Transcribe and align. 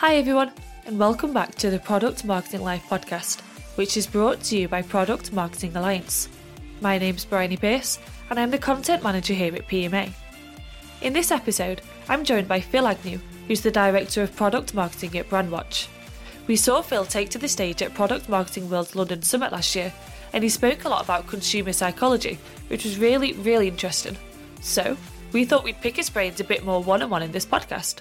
Hi, 0.00 0.14
everyone, 0.14 0.50
and 0.86 0.98
welcome 0.98 1.34
back 1.34 1.56
to 1.56 1.68
the 1.68 1.78
Product 1.78 2.24
Marketing 2.24 2.62
Life 2.62 2.86
podcast, 2.88 3.42
which 3.76 3.98
is 3.98 4.06
brought 4.06 4.40
to 4.44 4.56
you 4.56 4.66
by 4.66 4.80
Product 4.80 5.30
Marketing 5.30 5.76
Alliance. 5.76 6.30
My 6.80 6.96
name's 6.96 7.26
Bryony 7.26 7.58
Pace, 7.58 7.98
and 8.30 8.40
I'm 8.40 8.50
the 8.50 8.56
content 8.56 9.02
manager 9.02 9.34
here 9.34 9.54
at 9.54 9.68
PMA. 9.68 10.10
In 11.02 11.12
this 11.12 11.30
episode, 11.30 11.82
I'm 12.08 12.24
joined 12.24 12.48
by 12.48 12.60
Phill 12.60 12.86
Agnew, 12.86 13.20
who's 13.46 13.60
the 13.60 13.70
Director 13.70 14.22
of 14.22 14.34
Product 14.34 14.72
Marketing 14.72 15.18
at 15.18 15.28
Brandwatch. 15.28 15.86
We 16.46 16.56
saw 16.56 16.80
Phill 16.80 17.04
take 17.04 17.28
to 17.32 17.38
the 17.38 17.46
stage 17.46 17.82
at 17.82 17.92
Product 17.92 18.26
Marketing 18.26 18.70
World's 18.70 18.96
London 18.96 19.20
Summit 19.20 19.52
last 19.52 19.76
year, 19.76 19.92
and 20.32 20.42
he 20.42 20.48
spoke 20.48 20.86
a 20.86 20.88
lot 20.88 21.04
about 21.04 21.26
consumer 21.26 21.74
psychology, 21.74 22.38
which 22.68 22.84
was 22.84 22.98
really, 22.98 23.34
really 23.34 23.68
interesting. 23.68 24.16
So, 24.62 24.96
we 25.32 25.44
thought 25.44 25.62
we'd 25.62 25.82
pick 25.82 25.96
his 25.96 26.08
brains 26.08 26.40
a 26.40 26.44
bit 26.44 26.64
more 26.64 26.82
one 26.82 27.02
on 27.02 27.10
one 27.10 27.22
in 27.22 27.32
this 27.32 27.44
podcast. 27.44 28.00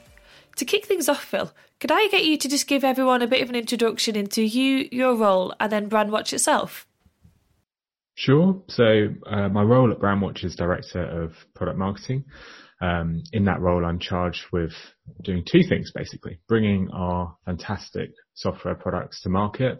To 0.57 0.65
kick 0.65 0.85
things 0.85 1.07
off, 1.07 1.23
Phill, 1.23 1.51
could 1.79 1.91
I 1.91 2.07
get 2.09 2.25
you 2.25 2.37
to 2.37 2.49
just 2.49 2.67
give 2.67 2.83
everyone 2.83 3.21
a 3.21 3.27
bit 3.27 3.41
of 3.41 3.49
an 3.49 3.55
introduction 3.55 4.15
into 4.15 4.41
you, 4.41 4.89
your 4.91 5.15
role, 5.15 5.53
and 5.59 5.71
then 5.71 5.89
Brandwatch 5.89 6.33
itself? 6.33 6.85
Sure. 8.15 8.61
So, 8.67 9.07
uh, 9.25 9.47
my 9.47 9.63
role 9.63 9.91
at 9.91 9.99
Brandwatch 9.99 10.43
is 10.43 10.55
Director 10.55 11.01
of 11.01 11.33
Product 11.55 11.77
Marketing. 11.77 12.25
Um, 12.81 13.23
in 13.33 13.45
that 13.45 13.61
role, 13.61 13.85
I'm 13.85 13.99
charged 13.99 14.45
with 14.51 14.73
doing 15.23 15.43
two 15.49 15.63
things 15.67 15.91
basically, 15.93 16.39
bringing 16.47 16.89
our 16.91 17.35
fantastic 17.45 18.11
software 18.33 18.75
products 18.75 19.21
to 19.21 19.29
market, 19.29 19.79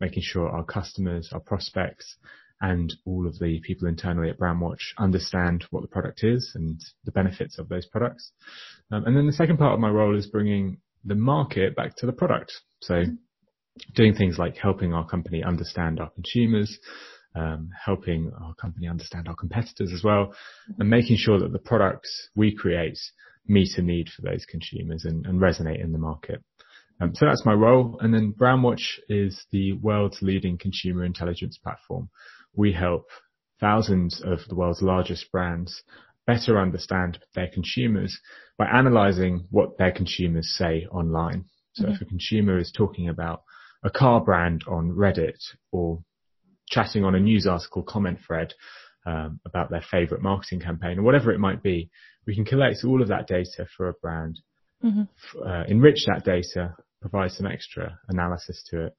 making 0.00 0.22
sure 0.22 0.48
our 0.48 0.64
customers, 0.64 1.30
our 1.32 1.40
prospects, 1.40 2.16
and 2.60 2.92
all 3.06 3.26
of 3.26 3.38
the 3.38 3.60
people 3.60 3.88
internally 3.88 4.30
at 4.30 4.38
Brandwatch 4.38 4.92
understand 4.98 5.64
what 5.70 5.82
the 5.82 5.88
product 5.88 6.24
is 6.24 6.52
and 6.54 6.80
the 7.04 7.12
benefits 7.12 7.58
of 7.58 7.68
those 7.68 7.86
products. 7.86 8.32
Um, 8.90 9.04
and 9.04 9.16
then 9.16 9.26
the 9.26 9.32
second 9.32 9.58
part 9.58 9.74
of 9.74 9.80
my 9.80 9.90
role 9.90 10.16
is 10.16 10.26
bringing 10.26 10.78
the 11.04 11.14
market 11.14 11.76
back 11.76 11.96
to 11.96 12.06
the 12.06 12.12
product. 12.12 12.52
So 12.82 13.04
doing 13.94 14.14
things 14.14 14.38
like 14.38 14.56
helping 14.56 14.92
our 14.92 15.06
company 15.06 15.42
understand 15.42 16.00
our 16.00 16.10
consumers, 16.10 16.78
um, 17.36 17.70
helping 17.84 18.32
our 18.40 18.54
company 18.54 18.88
understand 18.88 19.28
our 19.28 19.36
competitors 19.36 19.92
as 19.94 20.02
well, 20.02 20.34
and 20.78 20.90
making 20.90 21.16
sure 21.16 21.38
that 21.38 21.52
the 21.52 21.58
products 21.58 22.30
we 22.34 22.54
create 22.54 22.98
meet 23.46 23.78
a 23.78 23.82
need 23.82 24.08
for 24.08 24.22
those 24.22 24.44
consumers 24.44 25.04
and, 25.04 25.26
and 25.26 25.40
resonate 25.40 25.82
in 25.82 25.92
the 25.92 25.98
market. 25.98 26.42
Um, 27.00 27.14
so 27.14 27.26
that's 27.26 27.46
my 27.46 27.52
role. 27.52 27.96
And 28.00 28.12
then 28.12 28.34
Brandwatch 28.36 28.98
is 29.08 29.46
the 29.52 29.74
world's 29.74 30.18
leading 30.20 30.58
consumer 30.58 31.04
intelligence 31.04 31.58
platform. 31.58 32.10
We 32.58 32.72
help 32.72 33.06
thousands 33.60 34.20
of 34.20 34.40
the 34.48 34.56
world's 34.56 34.82
largest 34.82 35.30
brands 35.30 35.84
better 36.26 36.60
understand 36.60 37.20
their 37.36 37.46
consumers 37.46 38.18
by 38.58 38.66
analyzing 38.66 39.46
what 39.50 39.78
their 39.78 39.92
consumers 39.92 40.52
say 40.58 40.88
online. 40.90 41.44
So 41.74 41.84
mm-hmm. 41.84 41.92
if 41.92 42.00
a 42.00 42.04
consumer 42.04 42.58
is 42.58 42.72
talking 42.76 43.08
about 43.08 43.42
a 43.84 43.90
car 43.90 44.20
brand 44.24 44.64
on 44.66 44.90
Reddit 44.90 45.38
or 45.70 46.02
chatting 46.68 47.04
on 47.04 47.14
a 47.14 47.20
news 47.20 47.46
article 47.46 47.84
comment 47.84 48.18
thread 48.26 48.52
um, 49.06 49.38
about 49.46 49.70
their 49.70 49.84
favorite 49.88 50.20
marketing 50.20 50.58
campaign 50.58 50.98
or 50.98 51.02
whatever 51.02 51.30
it 51.30 51.38
might 51.38 51.62
be, 51.62 51.88
we 52.26 52.34
can 52.34 52.44
collect 52.44 52.84
all 52.84 53.00
of 53.00 53.08
that 53.08 53.28
data 53.28 53.68
for 53.76 53.88
a 53.88 53.94
brand, 54.02 54.40
mm-hmm. 54.84 55.02
uh, 55.48 55.62
enrich 55.68 56.06
that 56.08 56.24
data, 56.24 56.74
provide 57.00 57.30
some 57.30 57.46
extra 57.46 58.00
analysis 58.08 58.66
to 58.68 58.86
it, 58.86 58.96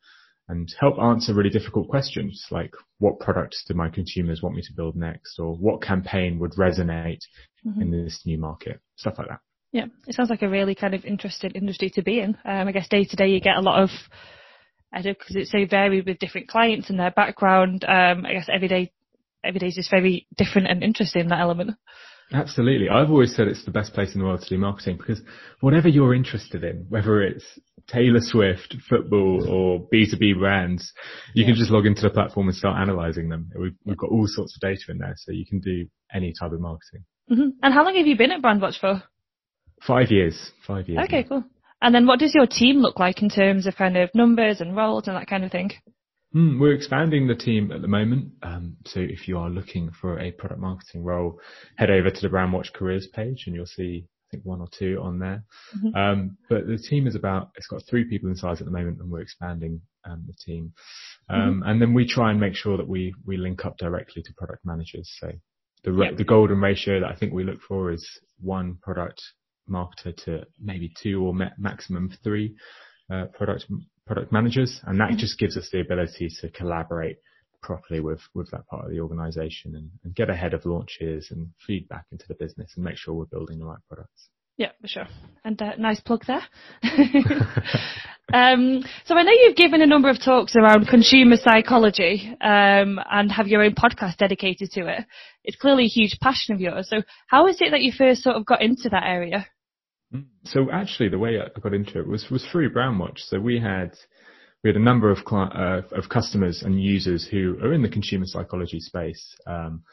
and 0.49 0.73
help 0.79 0.99
answer 0.99 1.33
really 1.33 1.49
difficult 1.49 1.87
questions 1.87 2.45
like 2.51 2.73
what 2.97 3.19
products 3.19 3.63
do 3.67 3.73
my 3.73 3.89
consumers 3.89 4.41
want 4.41 4.55
me 4.55 4.61
to 4.61 4.73
build 4.75 4.95
next, 4.95 5.39
or 5.39 5.55
what 5.55 5.81
campaign 5.81 6.39
would 6.39 6.51
resonate 6.53 7.21
mm-hmm. 7.65 7.81
in 7.81 7.91
this 7.91 8.21
new 8.25 8.37
market, 8.37 8.79
stuff 8.97 9.15
like 9.17 9.29
that. 9.29 9.39
Yeah, 9.71 9.85
it 10.07 10.15
sounds 10.15 10.31
like 10.31 10.41
a 10.41 10.49
really 10.49 10.75
kind 10.75 10.95
of 10.95 11.05
interesting 11.05 11.51
industry 11.51 11.91
to 11.91 12.01
be 12.01 12.19
in. 12.19 12.35
Um, 12.43 12.67
I 12.67 12.71
guess 12.71 12.87
day 12.89 13.05
to 13.05 13.15
day 13.15 13.27
you 13.27 13.39
get 13.39 13.57
a 13.57 13.61
lot 13.61 13.83
of 13.83 13.89
I 14.91 15.01
do 15.01 15.13
because 15.13 15.35
it's 15.35 15.51
so 15.51 15.65
varied 15.69 16.05
with 16.05 16.19
different 16.19 16.47
clients 16.47 16.89
and 16.89 16.99
their 16.99 17.11
background. 17.11 17.85
Um, 17.87 18.25
I 18.25 18.33
guess 18.33 18.49
every 18.51 18.67
day, 18.67 18.91
every 19.43 19.59
day 19.59 19.67
is 19.67 19.75
just 19.75 19.91
very 19.91 20.27
different 20.35 20.67
and 20.67 20.83
interesting 20.83 21.27
that 21.27 21.39
element. 21.39 21.77
Absolutely. 22.31 22.89
I've 22.89 23.09
always 23.09 23.35
said 23.35 23.47
it's 23.47 23.65
the 23.65 23.71
best 23.71 23.93
place 23.93 24.13
in 24.13 24.21
the 24.21 24.27
world 24.27 24.41
to 24.41 24.49
do 24.49 24.57
marketing 24.57 24.97
because 24.97 25.21
whatever 25.61 25.87
you're 25.87 26.13
interested 26.13 26.63
in, 26.63 26.85
whether 26.89 27.23
it's 27.23 27.43
Taylor 27.87 28.19
Swift, 28.21 28.75
football 28.87 29.47
or 29.49 29.87
B2B 29.91 30.37
brands, 30.37 30.93
you 31.33 31.41
yeah. 31.41 31.47
can 31.47 31.55
just 31.55 31.71
log 31.71 31.87
into 31.87 32.01
the 32.03 32.11
platform 32.11 32.47
and 32.47 32.55
start 32.55 32.79
analyzing 32.79 33.29
them. 33.29 33.49
We've, 33.59 33.75
we've 33.83 33.97
got 33.97 34.11
all 34.11 34.25
sorts 34.27 34.55
of 34.55 34.61
data 34.61 34.81
in 34.89 34.99
there 34.99 35.15
so 35.17 35.31
you 35.31 35.45
can 35.45 35.59
do 35.59 35.87
any 36.13 36.33
type 36.39 36.51
of 36.51 36.61
marketing. 36.61 37.05
Mm-hmm. 37.31 37.49
And 37.63 37.73
how 37.73 37.83
long 37.83 37.95
have 37.95 38.07
you 38.07 38.17
been 38.17 38.31
at 38.31 38.41
Brandwatch 38.41 38.79
for? 38.79 39.03
Five 39.85 40.11
years. 40.11 40.51
Five 40.67 40.87
years. 40.87 41.01
Okay, 41.05 41.21
now. 41.23 41.27
cool. 41.27 41.43
And 41.81 41.95
then 41.95 42.05
what 42.05 42.19
does 42.19 42.35
your 42.35 42.45
team 42.45 42.77
look 42.77 42.99
like 42.99 43.21
in 43.21 43.29
terms 43.29 43.65
of 43.65 43.75
kind 43.75 43.97
of 43.97 44.09
numbers 44.13 44.61
and 44.61 44.75
roles 44.75 45.07
and 45.07 45.15
that 45.15 45.27
kind 45.27 45.45
of 45.45 45.51
thing? 45.51 45.71
Mm, 46.35 46.59
we're 46.59 46.73
expanding 46.73 47.27
the 47.27 47.35
team 47.35 47.71
at 47.71 47.81
the 47.81 47.87
moment. 47.87 48.31
Um, 48.43 48.77
so 48.85 48.99
if 48.99 49.27
you 49.27 49.39
are 49.39 49.49
looking 49.49 49.91
for 49.91 50.19
a 50.19 50.31
product 50.31 50.61
marketing 50.61 51.03
role, 51.03 51.39
head 51.77 51.89
over 51.89 52.11
to 52.11 52.21
the 52.21 52.29
Brandwatch 52.29 52.71
careers 52.73 53.07
page 53.07 53.45
and 53.47 53.55
you'll 53.55 53.65
see, 53.65 54.05
I 54.05 54.25
think 54.29 54.45
one 54.45 54.61
or 54.61 54.67
two 54.71 54.99
on 55.01 55.17
there. 55.17 55.43
Mm-hmm. 55.75 55.95
Um, 55.95 56.37
but 56.47 56.67
the 56.67 56.77
team 56.77 57.07
is 57.07 57.15
about, 57.15 57.49
it's 57.55 57.65
got 57.67 57.81
three 57.89 58.03
people 58.03 58.29
in 58.29 58.35
size 58.35 58.61
at 58.61 58.65
the 58.65 58.71
moment 58.71 58.99
and 58.99 59.09
we're 59.09 59.21
expanding, 59.21 59.81
um, 60.05 60.23
the 60.27 60.35
team. 60.45 60.71
Um, 61.29 61.39
mm-hmm. 61.39 61.69
and 61.69 61.81
then 61.81 61.93
we 61.95 62.07
try 62.07 62.29
and 62.29 62.39
make 62.39 62.55
sure 62.55 62.77
that 62.77 62.87
we, 62.87 63.13
we 63.25 63.37
link 63.37 63.65
up 63.65 63.77
directly 63.77 64.21
to 64.21 64.33
product 64.37 64.63
managers. 64.65 65.11
So 65.19 65.31
the, 65.83 65.93
yep. 65.93 66.17
the 66.17 66.23
golden 66.25 66.61
ratio 66.61 66.99
that 66.99 67.09
I 67.09 67.15
think 67.15 67.33
we 67.33 67.43
look 67.43 67.61
for 67.61 67.91
is 67.91 68.07
one 68.39 68.77
product 68.83 69.19
marketer 69.67 70.15
to 70.25 70.45
maybe 70.61 70.91
two 71.01 71.23
or 71.23 71.33
ma- 71.33 71.49
maximum 71.57 72.11
three 72.23 72.55
uh, 73.11 73.25
product 73.33 73.65
product 74.09 74.31
managers, 74.31 74.81
and 74.87 74.99
that 74.99 75.09
mm-hmm. 75.09 75.17
just 75.17 75.37
gives 75.37 75.55
us 75.55 75.69
the 75.71 75.81
ability 75.81 76.29
to 76.41 76.49
collaborate 76.49 77.17
properly 77.61 77.99
with 77.99 78.21
with 78.33 78.49
that 78.49 78.65
part 78.67 78.85
of 78.85 78.91
the 78.91 78.99
organization 78.99 79.75
and, 79.75 79.91
and 80.03 80.15
get 80.15 80.31
ahead 80.31 80.55
of 80.55 80.65
launches 80.65 81.27
and 81.29 81.47
feedback 81.67 82.05
into 82.11 82.25
the 82.27 82.33
business 82.33 82.71
and 82.75 82.83
make 82.83 82.97
sure 82.97 83.13
we're 83.13 83.25
building 83.25 83.59
the 83.59 83.65
right 83.65 83.77
products. 83.87 84.29
Yeah, 84.57 84.71
for 84.81 84.87
sure. 84.87 85.07
And 85.45 85.61
uh, 85.61 85.75
nice 85.77 85.99
plug 85.99 86.25
there. 86.25 86.41
um, 88.33 88.83
so 89.05 89.15
I 89.15 89.23
know 89.23 89.31
you've 89.31 89.55
given 89.55 89.81
a 89.81 89.87
number 89.87 90.09
of 90.09 90.19
talks 90.19 90.55
around 90.55 90.87
consumer 90.87 91.37
psychology 91.37 92.35
um, 92.41 92.99
and 93.09 93.31
have 93.31 93.47
your 93.47 93.63
own 93.63 93.75
podcast 93.75 94.17
dedicated 94.17 94.71
to 94.71 94.87
it. 94.87 95.05
It's 95.43 95.55
clearly 95.55 95.85
a 95.85 95.87
huge 95.87 96.17
passion 96.19 96.55
of 96.55 96.61
yours. 96.61 96.89
So 96.89 97.03
how 97.27 97.47
is 97.47 97.57
it 97.61 97.71
that 97.71 97.81
you 97.81 97.93
first 97.97 98.23
sort 98.23 98.35
of 98.35 98.45
got 98.45 98.61
into 98.61 98.89
that 98.89 99.03
area? 99.05 99.45
So 100.45 100.71
actually, 100.71 101.09
the 101.09 101.19
way 101.19 101.39
I 101.39 101.59
got 101.59 101.73
into 101.73 101.99
it 101.99 102.07
was 102.07 102.29
was 102.31 102.45
through 102.45 102.73
Brandwatch. 102.73 103.19
So 103.19 103.39
we 103.39 103.59
had 103.59 103.95
we 104.63 104.69
had 104.69 104.77
a 104.77 104.83
number 104.83 105.11
of 105.11 105.19
uh, 105.31 105.81
of 105.91 106.09
customers 106.09 106.63
and 106.63 106.81
users 106.81 107.27
who 107.27 107.57
are 107.61 107.73
in 107.73 107.81
the 107.81 107.89
consumer 107.89 108.25
psychology 108.25 108.79
space 108.79 109.35
um, 109.45 109.83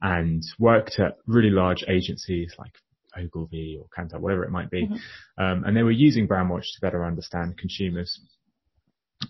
and 0.00 0.42
worked 0.58 0.98
at 0.98 1.18
really 1.26 1.50
large 1.50 1.84
agencies 1.88 2.54
like 2.58 2.72
Ogilvy 3.18 3.78
or 3.80 3.86
Kantar, 3.96 4.20
whatever 4.20 4.44
it 4.44 4.50
might 4.50 4.70
be, 4.70 4.86
mm-hmm. 4.86 5.42
um, 5.42 5.64
and 5.64 5.76
they 5.76 5.82
were 5.82 5.90
using 5.90 6.26
Brandwatch 6.26 6.64
to 6.74 6.80
better 6.80 7.04
understand 7.04 7.58
consumers. 7.58 8.20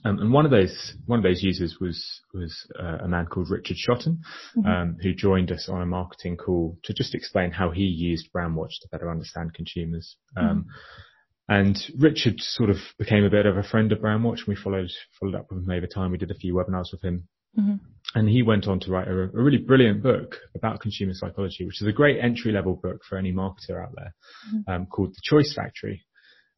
Um, 0.04 0.19
and 0.19 0.32
one 0.32 0.44
of 0.44 0.50
those 0.50 0.94
one 1.06 1.19
of 1.19 1.22
those 1.22 1.42
users 1.42 1.78
was 1.80 2.20
was 2.34 2.66
uh, 2.78 2.98
a 3.04 3.08
man 3.08 3.26
called 3.26 3.50
Richard 3.50 3.76
Shotton, 3.76 4.19
mm-hmm. 4.56 4.66
um, 4.66 4.97
who 5.00 5.14
joined 5.14 5.52
us 5.52 5.69
on 5.69 5.82
a 5.82 5.86
marketing 5.86 6.36
call 6.36 6.76
to 6.84 6.92
just 6.92 7.14
explain 7.14 7.50
how 7.52 7.70
he 7.70 7.82
used 7.84 8.30
Brandwatch 8.32 8.80
to 8.82 8.88
better 8.91 9.10
understand 9.10 9.54
consumers. 9.54 10.16
Um, 10.36 10.44
mm-hmm. 10.44 10.60
And 11.48 11.78
Richard 11.97 12.41
sort 12.41 12.70
of 12.70 12.78
became 12.98 13.24
a 13.24 13.30
bit 13.30 13.47
of 13.47 13.56
a 13.56 13.62
friend 13.62 13.92
of 13.92 14.00
Brandwatch. 14.00 14.47
We 14.48 14.56
followed 14.56 14.91
followed 15.20 15.36
up 15.36 15.47
with 15.50 15.62
him 15.62 15.70
over 15.70 15.86
time. 15.86 16.10
We 16.10 16.18
did 16.18 16.32
a 16.32 16.34
few 16.34 16.54
webinars 16.54 16.91
with 16.91 17.03
him, 17.03 17.28
mm-hmm. 17.56 17.76
and 18.18 18.28
he 18.28 18.42
went 18.42 18.66
on 18.66 18.80
to 18.80 18.91
write 18.91 19.06
a, 19.06 19.12
a, 19.12 19.26
really 19.28 19.58
brilliant 19.58 20.03
book 20.03 20.36
about 20.56 20.80
consumer 20.80 21.14
psychology, 21.14 21.64
which 21.64 21.80
is 21.80 21.86
a 21.86 21.92
great 21.92 22.18
entry 22.20 22.50
level 22.50 22.74
book 22.74 23.03
for 23.08 23.16
any 23.16 23.32
marketer 23.32 23.80
out 23.80 23.92
there, 23.94 24.14
mm-hmm. 24.53 24.70
um, 24.70 24.86
called 24.86 25.10
The 25.10 25.20
Choice 25.22 25.54
Factory. 25.54 26.04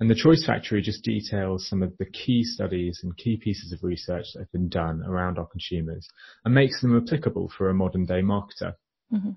And 0.01 0.09
the 0.09 0.15
Choice 0.15 0.45
Factory 0.47 0.81
just 0.81 1.03
details 1.03 1.69
some 1.69 1.83
of 1.83 1.97
the 1.99 2.07
key 2.07 2.45
studies 2.45 3.01
and 3.03 3.17
key 3.17 3.37
pieces 3.37 3.73
of 3.73 3.83
research 3.83 4.27
that 4.33 4.41
have 4.41 4.53
been 4.53 4.69
done 4.69 5.03
around 5.05 5.39
our 5.39 5.47
consumers 5.47 6.09
and 6.45 6.55
makes 6.55 6.81
them 6.81 6.97
applicable 6.97 7.51
for 7.57 7.69
a 7.69 7.75
modern 7.75 8.07
day 8.07 8.21
marketer. 8.21 8.75
Mm-hmm. 9.13 9.31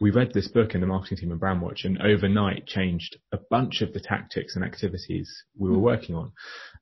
We 0.00 0.10
read 0.10 0.32
this 0.32 0.48
book 0.48 0.74
in 0.74 0.80
the 0.80 0.86
marketing 0.86 1.18
team 1.18 1.32
of 1.32 1.40
Brandwatch 1.40 1.84
and 1.84 2.00
overnight 2.00 2.66
changed 2.66 3.18
a 3.32 3.38
bunch 3.50 3.82
of 3.82 3.92
the 3.92 4.00
tactics 4.00 4.56
and 4.56 4.64
activities 4.64 5.44
we 5.58 5.68
were 5.68 5.74
mm-hmm. 5.74 5.84
working 5.84 6.14
on. 6.14 6.32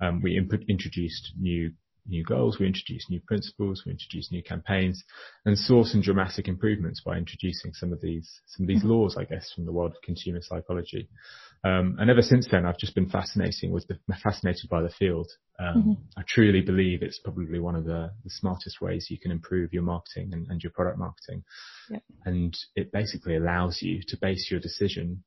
Um, 0.00 0.20
we 0.22 0.37
introduced 0.37 1.32
new 1.38 1.72
new 2.08 2.25
goals, 2.25 2.58
we 2.58 2.66
introduced 2.66 3.11
new 3.11 3.20
principles, 3.20 3.82
we 3.84 3.93
introduced 3.93 4.32
new 4.32 4.43
campaigns, 4.43 5.04
and 5.44 5.58
saw 5.58 5.84
some 5.84 6.00
dramatic 6.00 6.49
improvements 6.49 7.02
by 7.04 7.16
introducing 7.16 7.72
some 7.75 7.93
of 7.93 8.00
these 8.00 8.40
some 8.46 8.64
of 8.64 8.69
these 8.69 8.81
mm-hmm. 8.81 8.90
laws, 8.90 9.16
I 9.19 9.25
guess, 9.25 9.52
from 9.52 9.66
the 9.66 9.72
world 9.72 9.93
of 9.93 10.02
consumer 10.02 10.40
psychology. 10.40 11.08
Um, 11.64 11.96
and 11.99 12.08
ever 12.08 12.22
since 12.22 12.46
then, 12.50 12.64
I've 12.64 12.78
just 12.78 12.94
been 12.94 13.08
fascinating 13.08 13.72
with 13.72 13.87
the, 13.88 13.99
fascinated 14.22 14.70
by 14.70 14.81
the 14.81 14.90
field. 14.90 15.28
Um, 15.58 15.76
mm-hmm. 15.76 15.93
I 16.16 16.22
truly 16.26 16.60
believe 16.60 17.02
it's 17.02 17.19
probably 17.19 17.58
one 17.58 17.75
of 17.75 17.84
the, 17.84 18.12
the 18.22 18.31
smartest 18.31 18.81
ways 18.81 19.08
you 19.10 19.19
can 19.19 19.32
improve 19.32 19.72
your 19.72 19.82
marketing 19.82 20.31
and, 20.32 20.46
and 20.49 20.62
your 20.62 20.70
product 20.70 20.99
marketing. 20.99 21.43
Yeah. 21.90 21.99
And 22.25 22.56
it 22.76 22.93
basically 22.93 23.37
allows 23.37 23.82
you 23.82 24.00
to 24.06 24.16
base 24.20 24.49
your 24.50 24.60
decision 24.60 25.25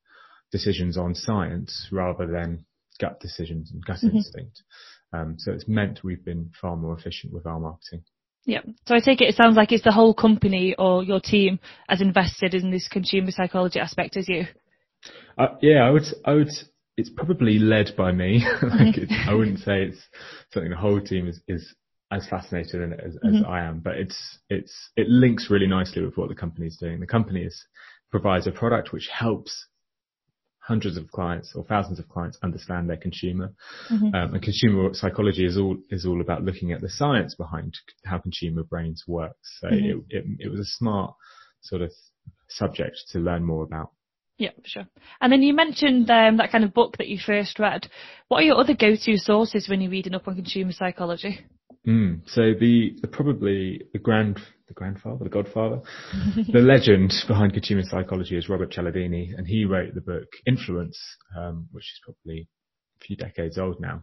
decisions 0.50 0.98
on 0.98 1.14
science 1.14 1.88
rather 1.90 2.26
than 2.26 2.66
gut 3.00 3.18
decisions 3.20 3.70
and 3.72 3.84
gut 3.84 3.96
mm-hmm. 3.96 4.16
instinct. 4.16 4.62
Um, 5.12 5.36
so 5.38 5.52
it's 5.52 5.66
meant 5.66 6.04
we've 6.04 6.24
been 6.24 6.50
far 6.60 6.76
more 6.76 6.96
efficient 6.96 7.32
with 7.32 7.46
our 7.46 7.58
marketing. 7.58 8.04
Yeah. 8.44 8.60
So 8.86 8.94
I 8.94 9.00
take 9.00 9.20
it, 9.20 9.28
it 9.28 9.36
sounds 9.36 9.56
like 9.56 9.72
it's 9.72 9.84
the 9.84 9.92
whole 9.92 10.14
company 10.14 10.74
or 10.78 11.02
your 11.02 11.20
team 11.20 11.60
as 11.88 12.00
invested 12.00 12.54
in 12.54 12.70
this 12.70 12.88
consumer 12.88 13.30
psychology 13.30 13.78
aspect 13.78 14.16
as 14.16 14.28
you. 14.28 14.46
Uh, 15.38 15.48
yeah, 15.60 15.86
I 15.86 15.90
would, 15.90 16.04
I 16.24 16.34
would, 16.34 16.50
it's 16.96 17.10
probably 17.10 17.58
led 17.58 17.92
by 17.96 18.12
me. 18.12 18.44
like 18.62 18.96
I 19.26 19.34
wouldn't 19.34 19.60
say 19.60 19.84
it's 19.84 20.00
something 20.52 20.70
the 20.70 20.76
whole 20.76 21.00
team 21.00 21.28
is, 21.28 21.40
is 21.48 21.74
as 22.10 22.28
fascinated 22.28 22.82
in 22.82 22.92
it 22.92 23.00
as, 23.04 23.14
mm-hmm. 23.14 23.36
as 23.36 23.44
I 23.48 23.60
am, 23.62 23.80
but 23.80 23.96
it's, 23.96 24.38
it's, 24.50 24.90
it 24.96 25.08
links 25.08 25.48
really 25.50 25.66
nicely 25.66 26.04
with 26.04 26.16
what 26.16 26.28
the 26.28 26.34
company 26.34 26.66
is 26.66 26.76
doing. 26.76 27.00
The 27.00 27.06
company 27.06 27.42
is, 27.42 27.64
provides 28.10 28.46
a 28.46 28.52
product 28.52 28.92
which 28.92 29.08
helps 29.10 29.66
hundreds 30.62 30.96
of 30.96 31.10
clients 31.10 31.52
or 31.56 31.64
thousands 31.64 31.98
of 31.98 32.08
clients 32.08 32.38
understand 32.42 32.88
their 32.88 32.96
consumer. 32.96 33.52
Mm-hmm. 33.90 34.14
Um, 34.14 34.34
and 34.34 34.42
consumer 34.42 34.90
psychology 34.92 35.44
is 35.44 35.58
all 35.58 35.76
is 35.90 36.06
all 36.06 36.20
about 36.20 36.44
looking 36.44 36.72
at 36.72 36.80
the 36.80 36.88
science 36.88 37.34
behind 37.34 37.76
how 38.04 38.18
consumer 38.18 38.62
brains 38.62 39.04
work. 39.08 39.36
So 39.60 39.68
mm-hmm. 39.68 40.00
it, 40.08 40.16
it, 40.16 40.24
it 40.38 40.48
was 40.48 40.60
a 40.60 40.64
smart 40.64 41.14
sort 41.62 41.82
of 41.82 41.92
subject 42.48 42.96
to 43.10 43.18
learn 43.18 43.44
more 43.44 43.64
about. 43.64 43.90
Yeah, 44.42 44.50
sure. 44.64 44.88
And 45.20 45.32
then 45.32 45.40
you 45.40 45.54
mentioned 45.54 46.10
um, 46.10 46.38
that 46.38 46.50
kind 46.50 46.64
of 46.64 46.74
book 46.74 46.96
that 46.98 47.06
you 47.06 47.16
first 47.24 47.60
read. 47.60 47.88
What 48.26 48.38
are 48.38 48.42
your 48.42 48.58
other 48.58 48.74
go-to 48.74 49.16
sources 49.16 49.68
when 49.68 49.80
you're 49.80 49.92
reading 49.92 50.16
up 50.16 50.26
on 50.26 50.34
consumer 50.34 50.72
psychology? 50.72 51.38
Mm, 51.86 52.22
so 52.26 52.40
the, 52.58 52.96
the, 53.00 53.06
probably 53.06 53.82
the 53.92 54.00
grand 54.00 54.40
the 54.66 54.74
grandfather, 54.74 55.22
the 55.22 55.30
godfather, 55.30 55.80
the 56.52 56.58
legend 56.58 57.14
behind 57.28 57.52
consumer 57.52 57.82
psychology 57.84 58.36
is 58.36 58.48
Robert 58.48 58.72
Cialdini, 58.72 59.32
and 59.36 59.46
he 59.46 59.64
wrote 59.64 59.94
the 59.94 60.00
book 60.00 60.26
Influence, 60.44 60.98
um, 61.38 61.68
which 61.70 61.84
is 61.84 62.00
probably 62.04 62.48
a 63.00 63.04
few 63.04 63.14
decades 63.14 63.58
old 63.58 63.80
now. 63.80 64.02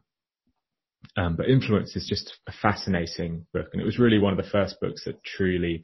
Um, 1.18 1.35
but 1.35 1.50
Influence 1.50 1.97
is 1.97 2.07
just 2.07 2.38
a 2.47 2.53
fascinating 2.62 3.45
book, 3.53 3.68
and 3.74 3.81
it 3.81 3.85
was 3.85 4.00
really 4.00 4.19
one 4.19 4.31
of 4.31 4.42
the 4.42 4.50
first 4.50 4.80
books 4.80 5.03
that 5.03 5.21
truly 5.21 5.83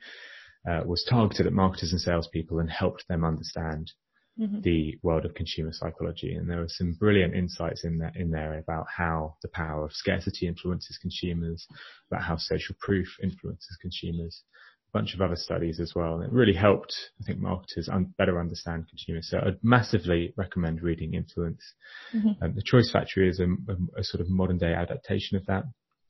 uh, 0.70 0.82
was 0.86 1.06
targeted 1.10 1.46
at 1.46 1.52
marketers 1.52 1.92
and 1.92 2.00
salespeople 2.00 2.60
and 2.60 2.70
helped 2.70 3.06
them 3.10 3.26
understand 3.26 3.92
mm-hmm. 4.40 4.62
the 4.62 4.98
world 5.02 5.26
of 5.26 5.34
consumer 5.34 5.72
psychology. 5.74 6.34
And 6.34 6.50
there 6.50 6.60
were 6.60 6.70
some 6.70 6.94
brilliant 6.94 7.36
insights 7.36 7.84
in 7.84 7.98
there, 7.98 8.12
in 8.16 8.32
there 8.32 8.58
about 8.58 8.86
how 8.96 9.36
the 9.42 9.50
power 9.50 9.86
of 9.86 9.94
scarcity 9.94 10.48
influences 10.48 10.98
consumers, 10.98 11.68
about 12.12 12.24
how 12.24 12.38
social 12.38 12.76
proof 12.80 13.08
influences 13.22 13.78
consumers, 13.82 14.44
a 14.94 14.98
bunch 14.98 15.14
of 15.14 15.22
other 15.22 15.36
studies 15.36 15.80
as 15.80 15.94
well. 15.96 16.16
And 16.16 16.24
it 16.24 16.32
really 16.32 16.54
helped, 16.54 16.94
I 17.22 17.26
think, 17.26 17.40
marketers 17.40 17.90
un- 17.90 18.14
better 18.18 18.40
understand 18.40 18.88
consumers. 18.90 19.30
So 19.30 19.40
I'd 19.40 19.64
massively 19.64 20.34
recommend 20.38 20.82
reading 20.82 21.14
Influence. 21.14 21.64
Mm-hmm. 22.14 22.44
Um, 22.44 22.56
the 22.56 22.64
Choice 22.64 22.92
Factory 22.92 23.30
is 23.30 23.40
a, 23.40 23.46
a, 23.46 24.00
a 24.00 24.04
sort 24.04 24.22
of 24.22 24.30
modern 24.30 24.58
day 24.58 24.74
adaptation 24.74 25.38
of 25.38 25.46
that. 25.48 25.64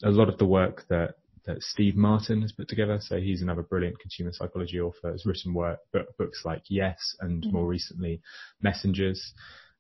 A 0.04 0.10
lot 0.10 0.30
of 0.30 0.38
the 0.38 0.46
work 0.46 0.86
that 0.90 1.16
that 1.46 1.62
Steve 1.62 1.96
Martin 1.96 2.42
has 2.42 2.52
put 2.52 2.68
together. 2.68 3.00
So 3.02 3.18
he's 3.18 3.42
another 3.42 3.62
brilliant 3.62 4.00
consumer 4.00 4.32
psychology 4.34 4.80
author. 4.80 5.12
Has 5.12 5.26
written 5.26 5.54
work, 5.54 5.80
books 6.18 6.42
like 6.44 6.64
Yes 6.70 7.16
and 7.20 7.44
mm-hmm. 7.44 7.54
more 7.54 7.68
recently 7.68 8.22
Messengers. 8.62 9.34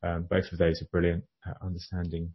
Um, 0.04 0.28
both 0.30 0.52
of 0.52 0.60
those 0.60 0.82
are 0.82 0.88
brilliant 0.92 1.24
at 1.48 1.58
understanding 1.64 2.34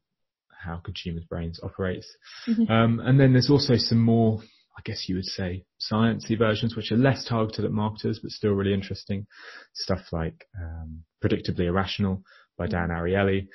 how 0.49 0.77
consumers' 0.79 1.25
brains 1.25 1.61
operates. 1.63 2.07
Mm-hmm. 2.49 2.71
Um, 2.71 3.01
and 3.01 3.19
then 3.19 3.33
there's 3.33 3.51
also 3.51 3.75
some 3.77 4.03
more, 4.03 4.41
I 4.77 4.83
guess 4.85 5.09
you 5.09 5.15
would 5.15 5.25
say, 5.25 5.65
sciencey 5.81 6.37
versions, 6.37 6.77
which 6.77 6.93
are 6.93 6.97
less 6.97 7.25
targeted 7.25 7.65
at 7.65 7.71
marketers, 7.71 8.19
but 8.21 8.31
still 8.31 8.53
really 8.53 8.75
interesting. 8.75 9.27
Stuff 9.75 10.01
like 10.13 10.47
um, 10.61 11.05
Predictably 11.25 11.67
Irrational 11.67 12.23
by 12.59 12.67
Dan 12.67 12.89
mm-hmm. 12.89 13.05
Ariely. 13.05 13.49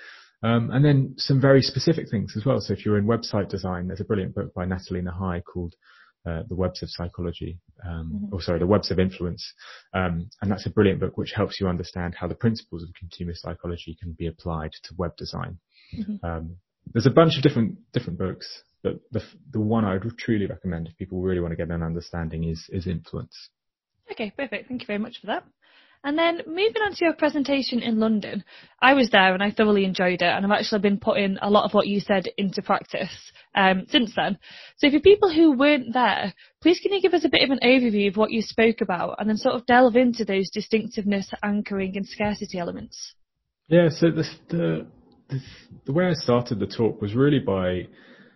Um, 0.46 0.70
and 0.72 0.86
then 0.86 1.16
some 1.18 1.42
very 1.42 1.64
specific 1.64 2.08
things 2.12 2.36
as 2.38 2.46
well. 2.46 2.62
So 2.62 2.74
if 2.74 2.86
you're 2.86 3.00
in 3.00 3.08
website 3.08 3.50
design, 3.50 3.88
there's 3.88 4.00
a 4.02 4.06
brilliant 4.06 4.36
book 4.36 4.54
by 4.54 4.66
Natalie 4.66 5.02
Nahai 5.02 5.42
called 5.44 5.74
uh, 6.24 6.44
The 6.48 6.54
Webs 6.54 6.84
of 6.84 6.90
Psychology, 6.92 7.58
um, 7.84 8.12
mm-hmm. 8.14 8.36
or 8.36 8.42
sorry, 8.42 8.60
The 8.60 8.68
Webs 8.68 8.92
of 8.92 9.00
Influence. 9.00 9.44
Um, 9.96 10.30
and 10.44 10.52
that's 10.52 10.68
a 10.68 10.70
brilliant 10.70 11.00
book 11.00 11.18
which 11.18 11.34
helps 11.36 11.60
you 11.60 11.68
understand 11.68 12.14
how 12.14 12.28
the 12.28 12.36
principles 12.36 12.84
of 12.84 12.90
consumer 12.94 13.34
psychology 13.34 13.98
can 14.00 14.12
be 14.12 14.28
applied 14.28 14.70
to 14.84 14.94
web 14.96 15.18
design. 15.18 15.58
Mm-hmm. 15.98 16.24
Um, 16.24 16.58
there's 16.94 17.08
a 17.08 17.12
bunch 17.12 17.38
of 17.38 17.42
different 17.42 17.80
different 17.94 18.20
books, 18.20 18.48
but 18.84 19.00
the 19.12 19.24
the 19.52 19.60
one 19.60 19.84
I 19.84 19.94
would 19.94 20.18
truly 20.20 20.46
recommend 20.46 20.88
if 20.88 20.96
people 20.98 21.22
really 21.22 21.40
want 21.40 21.54
to 21.54 21.58
get 21.58 21.72
an 21.72 21.82
understanding 21.82 22.44
is 22.44 22.70
is 22.70 22.86
Influence. 22.86 23.50
Okay, 24.12 24.32
perfect. 24.38 24.68
Thank 24.68 24.82
you 24.82 24.88
very 24.88 25.00
much 25.00 25.20
for 25.20 25.28
that. 25.28 25.44
And 26.06 26.20
then 26.20 26.42
moving 26.46 26.84
on 26.84 26.94
to 26.94 27.04
your 27.04 27.16
presentation 27.16 27.82
in 27.82 28.00
London, 28.00 28.44
I 28.80 28.94
was 28.94 29.10
there 29.10 29.34
and 29.34 29.42
I 29.42 29.50
thoroughly 29.50 29.86
enjoyed 29.86 30.22
it, 30.22 30.24
and 30.24 30.46
I've 30.46 30.52
actually 30.52 30.82
been 30.82 31.00
putting 31.00 31.38
a 31.42 31.50
lot 31.50 31.66
of 31.66 31.74
what 31.74 31.88
you 31.88 32.00
said 32.00 32.28
into 32.38 32.62
practice 32.62 33.10
um, 33.56 33.88
since 33.90 34.14
then. 34.16 34.38
So, 34.78 34.92
for 34.92 35.00
people 35.00 35.34
who 35.34 35.54
weren't 35.54 35.94
there, 35.94 36.36
please 36.62 36.80
can 36.80 36.94
you 36.94 37.02
give 37.02 37.16
us 37.16 37.26
a 37.26 37.30
bit 37.30 37.42
of 37.42 37.50
an 37.50 37.60
overview 37.64 38.08
of 38.08 38.18
what 38.18 38.30
you 38.30 38.44
spoke 38.44 38.82
about, 38.82 39.16
and 39.18 39.28
then 39.28 39.38
sort 39.38 39.56
of 39.56 39.66
delve 39.66 39.96
into 39.96 40.26
those 40.26 40.52
distinctiveness, 40.52 41.32
anchoring, 41.42 41.98
and 41.98 42.08
scarcity 42.08 42.60
elements? 42.60 43.16
Yeah. 43.68 43.90
So 43.90 44.12
the 44.12 44.30
the 44.50 44.88
the, 45.30 45.40
the 45.88 45.94
way 45.94 46.06
I 46.06 46.14
started 46.14 46.60
the 46.60 46.68
talk 46.68 47.02
was 47.02 47.16
really 47.16 47.40
by 47.40 47.88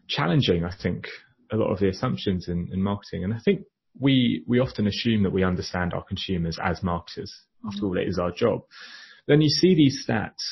challenging, 0.08 0.66
I 0.66 0.76
think, 0.82 1.06
a 1.52 1.56
lot 1.56 1.72
of 1.72 1.78
the 1.78 1.90
assumptions 1.90 2.48
in, 2.48 2.68
in 2.74 2.82
marketing, 2.82 3.26
and 3.26 3.32
I 3.32 3.38
think 3.46 3.62
we 4.00 4.44
we 4.48 4.60
often 4.60 4.88
assume 4.88 5.24
that 5.24 5.34
we 5.34 5.44
understand 5.44 5.94
our 5.94 6.04
consumers 6.04 6.58
as 6.64 6.82
marketers. 6.82 7.34
After 7.68 7.86
all, 7.86 7.98
it 7.98 8.08
is 8.08 8.18
our 8.18 8.32
job. 8.32 8.64
Then 9.28 9.42
you 9.42 9.50
see 9.50 9.76
these 9.76 10.06
stats, 10.08 10.44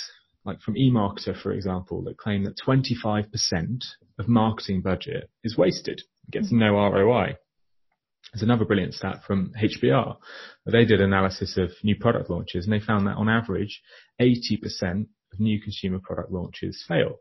like 0.45 0.61
from 0.61 0.75
eMarketer, 0.75 1.41
for 1.41 1.51
example, 1.51 2.03
that 2.03 2.17
claim 2.17 2.43
that 2.43 2.57
25% 2.57 3.83
of 4.19 4.27
marketing 4.27 4.81
budget 4.81 5.29
is 5.43 5.57
wasted. 5.57 6.01
Gets 6.29 6.51
no 6.51 6.73
ROI. 6.73 7.37
There's 8.33 8.43
another 8.43 8.65
brilliant 8.65 8.93
stat 8.93 9.21
from 9.25 9.53
HBR. 9.59 10.17
They 10.65 10.83
did 10.83 10.99
analysis 10.99 11.57
of 11.57 11.71
new 11.83 11.95
product 11.95 12.29
launches 12.29 12.65
and 12.65 12.73
they 12.73 12.85
found 12.85 13.07
that 13.07 13.15
on 13.15 13.29
average, 13.29 13.81
80% 14.21 15.07
of 15.33 15.39
new 15.39 15.61
consumer 15.61 15.99
product 15.99 16.31
launches 16.31 16.83
fail. 16.87 17.19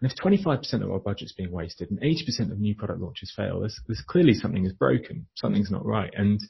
And 0.00 0.10
if 0.10 0.18
25% 0.18 0.82
of 0.82 0.90
our 0.90 0.98
budget's 0.98 1.32
being 1.32 1.52
wasted 1.52 1.90
and 1.90 2.00
80% 2.00 2.50
of 2.50 2.58
new 2.58 2.74
product 2.74 3.00
launches 3.00 3.32
fail, 3.34 3.60
there's, 3.60 3.80
there's 3.86 4.02
clearly 4.06 4.34
something 4.34 4.66
is 4.66 4.72
broken. 4.72 5.26
Something's 5.34 5.70
not 5.70 5.86
right. 5.86 6.12
And 6.16 6.40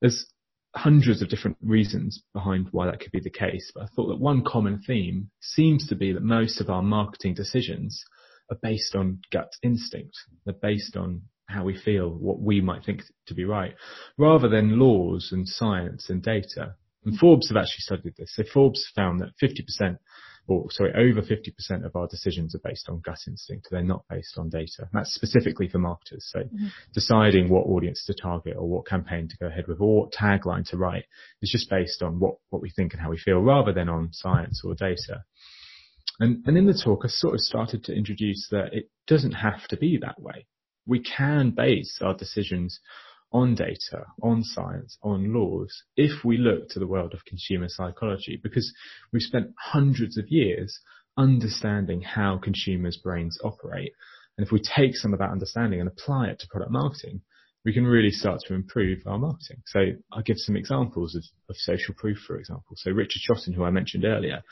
there's 0.00 0.26
hundreds 0.74 1.20
of 1.20 1.28
different 1.28 1.56
reasons 1.60 2.22
behind 2.32 2.68
why 2.70 2.86
that 2.86 3.00
could 3.00 3.12
be 3.12 3.20
the 3.20 3.30
case. 3.30 3.70
But 3.74 3.84
I 3.84 3.86
thought 3.94 4.08
that 4.08 4.20
one 4.20 4.42
common 4.44 4.80
theme 4.86 5.30
seems 5.40 5.86
to 5.88 5.94
be 5.94 6.12
that 6.12 6.22
most 6.22 6.60
of 6.60 6.70
our 6.70 6.82
marketing 6.82 7.34
decisions 7.34 8.02
are 8.50 8.58
based 8.62 8.94
on 8.94 9.20
gut 9.30 9.50
instinct. 9.62 10.14
They're 10.44 10.54
based 10.54 10.96
on 10.96 11.22
how 11.46 11.64
we 11.64 11.78
feel, 11.78 12.08
what 12.08 12.40
we 12.40 12.60
might 12.60 12.84
think 12.84 13.02
to 13.26 13.34
be 13.34 13.44
right, 13.44 13.74
rather 14.16 14.48
than 14.48 14.78
laws 14.78 15.30
and 15.32 15.46
science 15.46 16.08
and 16.08 16.22
data. 16.22 16.76
And 17.04 17.18
Forbes 17.18 17.48
have 17.48 17.56
actually 17.56 17.80
studied 17.80 18.14
this. 18.16 18.34
So 18.34 18.44
Forbes 18.52 18.90
found 18.94 19.20
that 19.20 19.32
50% 19.42 19.96
or 20.48 20.66
sorry, 20.70 20.92
over 20.94 21.22
50% 21.22 21.84
of 21.84 21.94
our 21.94 22.08
decisions 22.08 22.54
are 22.54 22.60
based 22.64 22.88
on 22.88 23.00
gut 23.00 23.18
instinct. 23.26 23.68
They're 23.70 23.82
not 23.82 24.04
based 24.10 24.36
on 24.36 24.48
data. 24.48 24.80
And 24.80 24.90
that's 24.92 25.14
specifically 25.14 25.68
for 25.68 25.78
marketers. 25.78 26.28
So 26.32 26.40
mm-hmm. 26.40 26.66
deciding 26.92 27.48
what 27.48 27.66
audience 27.66 28.04
to 28.06 28.14
target 28.14 28.56
or 28.56 28.68
what 28.68 28.86
campaign 28.86 29.28
to 29.28 29.36
go 29.38 29.46
ahead 29.46 29.68
with 29.68 29.80
or 29.80 30.02
what 30.02 30.12
tagline 30.12 30.68
to 30.70 30.76
write 30.76 31.04
is 31.40 31.50
just 31.50 31.70
based 31.70 32.02
on 32.02 32.18
what, 32.18 32.36
what 32.50 32.60
we 32.60 32.70
think 32.70 32.92
and 32.92 33.00
how 33.00 33.10
we 33.10 33.18
feel 33.18 33.38
rather 33.38 33.72
than 33.72 33.88
on 33.88 34.08
science 34.12 34.62
or 34.64 34.74
data. 34.74 35.24
And, 36.18 36.44
and 36.46 36.56
in 36.56 36.66
the 36.66 36.80
talk, 36.84 37.02
I 37.04 37.08
sort 37.08 37.34
of 37.34 37.40
started 37.40 37.84
to 37.84 37.94
introduce 37.94 38.48
that 38.50 38.72
it 38.72 38.90
doesn't 39.06 39.32
have 39.32 39.66
to 39.68 39.76
be 39.76 39.98
that 40.02 40.20
way. 40.20 40.46
We 40.86 41.00
can 41.00 41.50
base 41.50 42.00
our 42.02 42.14
decisions 42.14 42.80
on 43.32 43.54
data, 43.54 44.04
on 44.22 44.42
science, 44.42 44.98
on 45.02 45.32
laws, 45.32 45.82
if 45.96 46.24
we 46.24 46.36
look 46.36 46.68
to 46.68 46.78
the 46.78 46.86
world 46.86 47.14
of 47.14 47.24
consumer 47.24 47.66
psychology, 47.68 48.38
because 48.42 48.72
we've 49.12 49.22
spent 49.22 49.52
hundreds 49.58 50.18
of 50.18 50.28
years 50.28 50.78
understanding 51.16 52.02
how 52.02 52.38
consumers' 52.38 52.96
brains 52.96 53.38
operate. 53.44 53.92
And 54.36 54.46
if 54.46 54.52
we 54.52 54.60
take 54.60 54.96
some 54.96 55.12
of 55.12 55.18
that 55.18 55.30
understanding 55.30 55.80
and 55.80 55.88
apply 55.88 56.28
it 56.28 56.38
to 56.40 56.48
product 56.48 56.72
marketing, 56.72 57.20
we 57.64 57.72
can 57.72 57.86
really 57.86 58.10
start 58.10 58.40
to 58.46 58.54
improve 58.54 58.98
our 59.06 59.18
marketing. 59.18 59.62
So 59.66 59.80
I'll 60.10 60.22
give 60.22 60.38
some 60.38 60.56
examples 60.56 61.14
of, 61.14 61.22
of 61.48 61.56
social 61.56 61.94
proof, 61.94 62.18
for 62.26 62.36
example. 62.36 62.76
So 62.76 62.90
Richard 62.90 63.22
Shotton, 63.22 63.54
who 63.54 63.64
I 63.64 63.70
mentioned 63.70 64.04
earlier, 64.04 64.42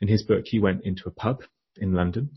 in 0.00 0.08
his 0.08 0.22
book, 0.22 0.44
he 0.46 0.58
went 0.58 0.84
into 0.84 1.04
a 1.06 1.12
pub 1.12 1.42
in 1.76 1.92
London 1.92 2.30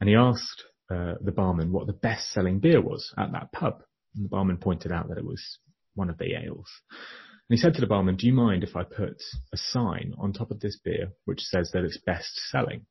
and 0.00 0.08
he 0.08 0.16
asked 0.16 0.64
uh, 0.90 1.14
the 1.20 1.32
barman 1.32 1.70
what 1.70 1.86
the 1.86 1.92
best 1.92 2.30
selling 2.32 2.58
beer 2.58 2.80
was 2.80 3.12
at 3.16 3.32
that 3.32 3.52
pub. 3.52 3.82
And 4.18 4.24
the 4.24 4.30
barman 4.30 4.56
pointed 4.56 4.90
out 4.90 5.08
that 5.08 5.18
it 5.18 5.24
was 5.24 5.58
one 5.94 6.10
of 6.10 6.18
the 6.18 6.34
ales. 6.34 6.68
And 6.90 7.56
he 7.56 7.56
said 7.56 7.74
to 7.74 7.80
the 7.80 7.86
barman, 7.86 8.16
do 8.16 8.26
you 8.26 8.32
mind 8.32 8.64
if 8.64 8.74
I 8.74 8.82
put 8.82 9.22
a 9.52 9.56
sign 9.56 10.12
on 10.18 10.32
top 10.32 10.50
of 10.50 10.58
this 10.58 10.76
beer 10.84 11.12
which 11.24 11.40
says 11.40 11.70
that 11.72 11.84
it's 11.84 11.98
best 12.04 12.34
selling? 12.50 12.84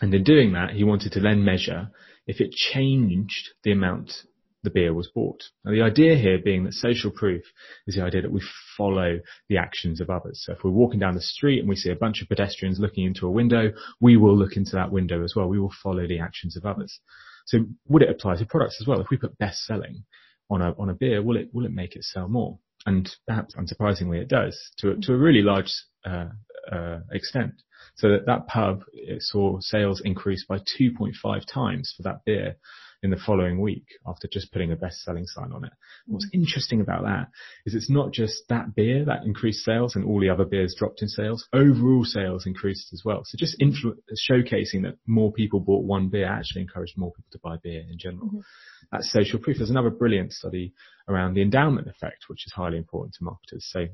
And 0.00 0.12
in 0.14 0.24
doing 0.24 0.54
that, 0.54 0.70
he 0.70 0.84
wanted 0.84 1.12
to 1.12 1.20
then 1.20 1.44
measure 1.44 1.90
if 2.26 2.40
it 2.40 2.52
changed 2.52 3.50
the 3.62 3.72
amount 3.72 4.10
the 4.62 4.70
beer 4.70 4.94
was 4.94 5.10
bought. 5.14 5.42
Now 5.66 5.72
the 5.72 5.82
idea 5.82 6.16
here 6.16 6.38
being 6.42 6.64
that 6.64 6.72
social 6.72 7.10
proof 7.10 7.42
is 7.86 7.96
the 7.96 8.02
idea 8.02 8.22
that 8.22 8.32
we 8.32 8.42
follow 8.78 9.18
the 9.50 9.58
actions 9.58 10.00
of 10.00 10.08
others. 10.08 10.42
So 10.46 10.54
if 10.54 10.64
we're 10.64 10.70
walking 10.70 11.00
down 11.00 11.14
the 11.14 11.20
street 11.20 11.58
and 11.58 11.68
we 11.68 11.76
see 11.76 11.90
a 11.90 11.96
bunch 11.96 12.22
of 12.22 12.28
pedestrians 12.28 12.80
looking 12.80 13.04
into 13.04 13.26
a 13.26 13.30
window, 13.30 13.72
we 14.00 14.16
will 14.16 14.36
look 14.36 14.56
into 14.56 14.76
that 14.76 14.92
window 14.92 15.22
as 15.24 15.34
well. 15.36 15.48
We 15.48 15.60
will 15.60 15.74
follow 15.82 16.06
the 16.06 16.20
actions 16.20 16.56
of 16.56 16.64
others. 16.64 17.00
So 17.44 17.58
would 17.88 18.02
it 18.02 18.10
apply 18.10 18.36
to 18.36 18.46
products 18.46 18.78
as 18.80 18.86
well? 18.86 19.00
If 19.00 19.10
we 19.10 19.16
put 19.18 19.36
best 19.36 19.64
selling 19.66 20.04
on 20.52 20.62
a, 20.62 20.74
on 20.78 20.90
a 20.90 20.94
beer, 20.94 21.22
will 21.22 21.36
it, 21.36 21.48
will 21.52 21.64
it 21.64 21.72
make 21.72 21.96
it 21.96 22.04
sell 22.04 22.28
more? 22.28 22.58
And 22.86 23.08
perhaps 23.26 23.54
unsurprisingly 23.54 24.20
it 24.20 24.28
does 24.28 24.58
to, 24.78 24.96
to 25.02 25.12
a 25.14 25.18
really 25.18 25.42
large, 25.42 25.70
uh, 26.04 26.26
uh, 26.70 27.00
extent. 27.10 27.52
So 27.96 28.08
that, 28.08 28.26
that 28.26 28.46
pub 28.46 28.84
saw 29.18 29.58
sales 29.60 30.00
increase 30.04 30.44
by 30.48 30.58
2.5 30.58 31.42
times 31.52 31.92
for 31.96 32.02
that 32.04 32.24
beer 32.24 32.56
in 33.02 33.10
the 33.10 33.16
following 33.16 33.60
week 33.60 33.86
after 34.06 34.28
just 34.30 34.52
putting 34.52 34.70
a 34.70 34.76
best-selling 34.76 35.26
sign 35.26 35.52
on 35.52 35.64
it. 35.64 35.72
What's 36.06 36.26
mm. 36.26 36.34
interesting 36.34 36.80
about 36.80 37.02
that 37.02 37.28
is 37.66 37.74
it's 37.74 37.90
not 37.90 38.12
just 38.12 38.44
that 38.48 38.74
beer 38.76 39.04
that 39.04 39.24
increased 39.24 39.64
sales 39.64 39.96
and 39.96 40.04
all 40.04 40.20
the 40.20 40.30
other 40.30 40.44
beers 40.44 40.76
dropped 40.78 41.02
in 41.02 41.08
sales. 41.08 41.48
Overall 41.52 42.04
sales 42.04 42.46
increased 42.46 42.92
as 42.92 43.02
well. 43.04 43.22
So 43.24 43.36
just 43.36 43.58
influ- 43.60 43.98
showcasing 44.30 44.82
that 44.82 44.98
more 45.06 45.32
people 45.32 45.58
bought 45.58 45.84
one 45.84 46.08
beer 46.08 46.26
actually 46.26 46.62
encouraged 46.62 46.96
more 46.96 47.12
people 47.12 47.30
to 47.32 47.40
buy 47.42 47.56
beer 47.62 47.84
in 47.90 47.98
general. 47.98 48.26
Mm-hmm. 48.26 48.40
That's 48.92 49.12
social 49.12 49.40
proof. 49.40 49.56
There's 49.58 49.70
another 49.70 49.90
brilliant 49.90 50.32
study 50.32 50.72
around 51.08 51.34
the 51.34 51.42
endowment 51.42 51.88
effect, 51.88 52.24
which 52.28 52.46
is 52.46 52.52
highly 52.52 52.78
important 52.78 53.14
to 53.14 53.24
marketers. 53.24 53.68
So 53.68 53.86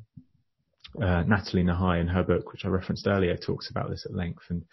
uh, 1.02 1.22
Natalie 1.22 1.64
Nahai 1.64 2.00
in 2.00 2.08
her 2.08 2.22
book, 2.22 2.52
which 2.52 2.64
I 2.64 2.68
referenced 2.68 3.06
earlier, 3.06 3.36
talks 3.36 3.70
about 3.70 3.88
this 3.88 4.04
at 4.04 4.14
length. 4.14 4.42
And 4.48 4.64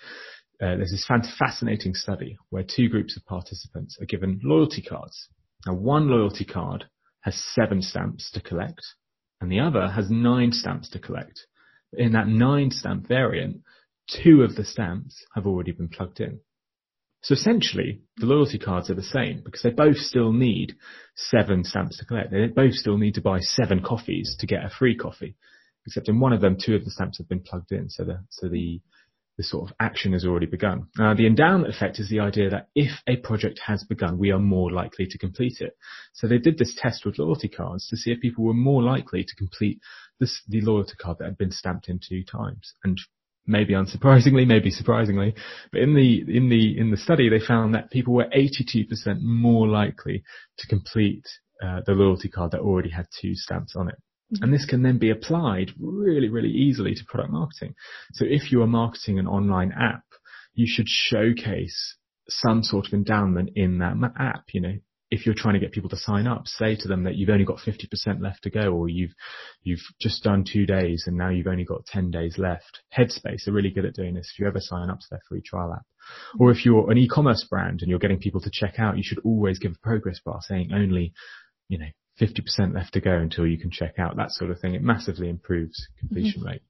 uh, 0.62 0.76
there's 0.78 0.92
this 0.92 1.08
fascinating 1.38 1.94
study 1.94 2.38
where 2.50 2.64
two 2.64 2.90
groups 2.90 3.18
of 3.18 3.26
participants 3.26 3.98
are 4.02 4.06
given 4.06 4.40
loyalty 4.44 4.82
cards. 4.82 5.28
Now, 5.66 5.74
one 5.74 6.08
loyalty 6.08 6.46
card 6.46 6.86
has 7.22 7.36
seven 7.54 7.82
stamps 7.82 8.32
to 8.32 8.42
collect, 8.42 8.82
and 9.42 9.52
the 9.52 9.60
other 9.60 9.90
has 9.90 10.10
nine 10.10 10.52
stamps 10.52 10.90
to 10.92 11.00
collect. 11.00 11.48
In 11.94 12.14
that 12.14 12.28
nine 12.28 12.72
stamp 12.72 13.08
variant, 13.08 13.62
two 14.08 14.44
of 14.44 14.56
the 14.56 14.66
stamps 14.66 15.26
have 15.34 15.46
already 15.46 15.72
been 15.72 15.90
plugged 15.90 16.20
in. 16.20 16.40
So 17.22 17.34
essentially, 17.34 18.02
the 18.18 18.28
loyalty 18.28 18.60
cards 18.60 18.90
are 18.90 18.96
the 18.96 19.02
same 19.02 19.42
because 19.44 19.64
they 19.64 19.72
both 19.72 19.98
still 19.98 20.32
need 20.32 20.76
seven 21.16 21.64
stamps 21.64 21.98
to 21.98 22.06
collect. 22.06 22.32
They 22.32 22.48
both 22.48 22.74
still 22.74 22.98
need 22.98 23.16
to 23.16 23.22
buy 23.22 23.40
seven 23.40 23.82
coffees 23.82 24.36
to 24.40 24.46
get 24.46 24.64
a 24.64 24.70
free 24.70 24.96
coffee 24.96 25.36
except 25.86 26.10
in 26.10 26.20
one 26.20 26.34
of 26.34 26.42
them, 26.42 26.58
two 26.60 26.76
of 26.76 26.84
the 26.84 26.92
stamps 26.92 27.18
have 27.18 27.30
been 27.30 27.42
plugged 27.42 27.72
in, 27.72 27.90
so 27.90 28.04
the 28.04 28.24
so 28.30 28.48
the 28.48 28.82
the 29.38 29.44
sort 29.44 29.70
of 29.70 29.76
action 29.80 30.14
has 30.14 30.26
already 30.26 30.46
begun. 30.46 30.88
Uh, 31.00 31.14
the 31.14 31.28
endowment 31.28 31.74
effect 31.74 32.00
is 32.00 32.10
the 32.10 32.20
idea 32.20 32.50
that 32.50 32.70
if 32.76 32.92
a 33.08 33.18
project 33.18 33.60
has 33.66 33.84
begun, 33.84 34.18
we 34.18 34.32
are 34.32 34.40
more 34.40 34.72
likely 34.72 35.06
to 35.06 35.18
complete 35.18 35.58
it. 35.60 35.76
So 36.14 36.28
they 36.28 36.38
did 36.38 36.58
this 36.58 36.76
test 36.78 37.06
with 37.06 37.20
loyalty 37.20 37.50
cards 37.50 37.88
to 37.90 37.98
see 37.98 38.12
if 38.12 38.22
people 38.22 38.46
were 38.46 38.54
more 38.54 38.82
likely 38.82 39.24
to 39.24 39.36
complete 39.36 39.80
this, 40.20 40.42
the 40.48 40.62
loyalty 40.62 40.94
card 41.00 41.18
that 41.20 41.26
had 41.26 41.38
been 41.38 41.52
stamped 41.52 41.90
in 41.90 42.00
two 42.00 42.24
times. 42.24 42.74
And 42.84 42.98
maybe 43.46 43.74
unsurprisingly, 43.74 44.48
maybe 44.48 44.72
surprisingly, 44.72 45.36
but 45.72 45.82
in 45.82 45.94
the 45.96 46.24
in 46.28 46.50
the 46.50 46.78
in 46.78 46.92
the 46.92 46.98
study 46.98 47.30
they 47.30 47.40
found 47.40 47.76
that 47.76 47.92
people 47.92 48.14
were 48.14 48.30
82% 48.36 49.22
more 49.22 49.68
likely 49.68 50.24
to 50.58 50.68
complete 50.68 51.26
uh, 51.64 51.82
the 51.86 51.94
loyalty 51.94 52.30
card 52.30 52.52
that 52.52 52.62
already 52.62 52.90
had 52.90 53.08
two 53.22 53.36
stamps 53.36 53.76
on 53.76 53.90
it. 53.90 53.96
And 54.42 54.54
this 54.54 54.66
can 54.66 54.82
then 54.82 54.98
be 54.98 55.12
applied 55.12 55.72
really, 55.80 56.30
really 56.30 56.50
easily 56.50 56.96
to 56.96 57.06
product 57.06 57.32
marketing. 57.32 57.76
So 58.14 58.26
if 58.28 58.52
you 58.52 58.62
are 58.64 58.68
marketing 58.68 59.20
an 59.20 59.28
online 59.28 59.72
app, 59.72 60.04
you 60.54 60.66
should 60.68 60.88
showcase 60.88 61.96
some 62.28 62.64
sort 62.64 62.88
of 62.88 62.94
endowment 62.94 63.52
in 63.56 63.78
that 63.80 63.96
app. 64.18 64.46
You 64.52 64.62
know, 64.62 64.74
if 65.12 65.26
you're 65.26 65.36
trying 65.36 65.54
to 65.54 65.60
get 65.60 65.72
people 65.72 65.90
to 65.90 65.98
sign 65.98 66.26
up, 66.26 66.48
say 66.48 66.76
to 66.76 66.88
them 66.88 67.04
that 67.04 67.16
you've 67.16 67.30
only 67.30 67.46
got 67.46 67.60
50% 67.60 68.22
left 68.22 68.44
to 68.44 68.50
go, 68.50 68.72
or 68.74 68.90
you've 68.90 69.14
you've 69.62 69.84
just 70.02 70.24
done 70.24 70.44
two 70.44 70.66
days 70.66 71.04
and 71.06 71.16
now 71.16 71.30
you've 71.30 71.48
only 71.48 71.64
got 71.64 71.86
10 71.86 72.10
days 72.10 72.38
left. 72.38 72.82
Headspace 72.98 73.48
are 73.48 73.52
really 73.52 73.70
good 73.70 73.86
at 73.86 73.94
doing 73.94 74.16
this. 74.16 74.32
If 74.34 74.40
you 74.40 74.48
ever 74.48 74.60
sign 74.60 74.90
up 74.90 75.00
to 75.00 75.08
their 75.12 75.22
free 75.30 75.42
trial 75.42 75.74
app, 75.74 75.86
or 76.40 76.52
if 76.52 76.66
you're 76.66 76.90
an 76.90 76.98
e-commerce 76.98 77.46
brand 77.48 77.82
and 77.82 77.90
you're 77.90 78.00
getting 78.00 78.20
people 78.20 78.42
to 78.42 78.50
check 78.52 78.80
out, 78.80 78.98
you 78.98 79.04
should 79.04 79.20
always 79.24 79.60
give 79.60 79.74
a 79.74 79.88
progress 79.88 80.20
bar 80.26 80.40
saying 80.42 80.72
only, 80.74 81.14
you 81.70 81.78
know, 81.78 81.88
50% 82.20 82.74
left 82.74 82.94
to 82.94 83.02
go 83.02 83.14
until 83.14 83.46
you 83.46 83.58
can 83.58 83.72
check 83.72 84.00
out, 84.00 84.16
that 84.16 84.32
sort 84.32 84.52
of 84.52 84.60
thing. 84.60 84.74
It 84.74 84.82
massively 84.82 85.30
improves 85.30 85.88
completion 86.00 86.42
mm-hmm. 86.42 86.50
rate. 86.50 86.62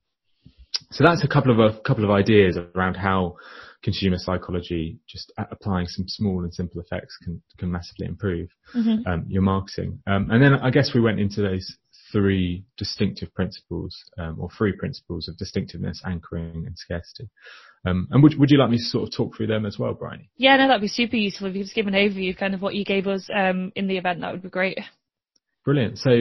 So 0.91 1.03
that's 1.05 1.23
a 1.23 1.27
couple 1.27 1.51
of 1.51 1.59
a 1.59 1.79
couple 1.79 2.03
of 2.03 2.11
ideas 2.11 2.57
around 2.75 2.95
how 2.95 3.37
consumer 3.81 4.17
psychology, 4.17 4.99
just 5.07 5.31
applying 5.37 5.87
some 5.87 6.05
small 6.07 6.43
and 6.43 6.53
simple 6.53 6.81
effects, 6.81 7.17
can 7.23 7.41
can 7.57 7.71
massively 7.71 8.07
improve 8.07 8.49
mm-hmm. 8.75 9.07
um, 9.07 9.25
your 9.27 9.41
marketing. 9.41 10.01
Um, 10.05 10.29
and 10.31 10.43
then 10.43 10.55
I 10.55 10.71
guess 10.71 10.91
we 10.93 11.01
went 11.01 11.19
into 11.19 11.41
those 11.41 11.77
three 12.11 12.63
distinctive 12.77 13.33
principles 13.33 13.95
um, 14.17 14.37
or 14.39 14.49
three 14.57 14.73
principles 14.73 15.27
of 15.27 15.37
distinctiveness, 15.37 16.01
anchoring, 16.05 16.65
and 16.65 16.77
scarcity. 16.77 17.29
Um, 17.85 18.07
and 18.11 18.23
would 18.23 18.37
would 18.37 18.51
you 18.51 18.57
like 18.57 18.69
me 18.69 18.77
to 18.77 18.83
sort 18.83 19.07
of 19.07 19.15
talk 19.15 19.35
through 19.35 19.47
them 19.47 19.65
as 19.65 19.77
well, 19.77 19.93
Brian? 19.93 20.27
Yeah, 20.37 20.57
no, 20.57 20.67
that'd 20.67 20.81
be 20.81 20.87
super 20.87 21.15
useful 21.15 21.47
if 21.47 21.55
you 21.55 21.63
just 21.63 21.75
give 21.75 21.87
an 21.87 21.93
overview 21.93 22.31
of 22.31 22.37
kind 22.37 22.53
of 22.53 22.61
what 22.61 22.75
you 22.75 22.83
gave 22.83 23.07
us 23.07 23.29
um, 23.33 23.71
in 23.75 23.87
the 23.87 23.97
event. 23.97 24.21
That 24.21 24.33
would 24.33 24.43
be 24.43 24.49
great. 24.49 24.79
Brilliant. 25.65 25.97
So, 25.97 26.11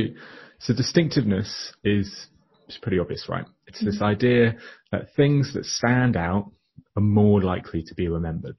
so 0.58 0.74
distinctiveness 0.74 1.72
is, 1.84 2.28
is 2.66 2.78
pretty 2.80 2.98
obvious, 2.98 3.26
right? 3.28 3.44
It's 3.66 3.78
mm-hmm. 3.78 3.86
this 3.86 4.00
idea 4.02 4.56
that 4.90 5.14
things 5.14 5.52
that 5.54 5.66
stand 5.66 6.16
out 6.16 6.50
are 6.96 7.02
more 7.02 7.42
likely 7.42 7.82
to 7.82 7.94
be 7.94 8.08
remembered. 8.08 8.56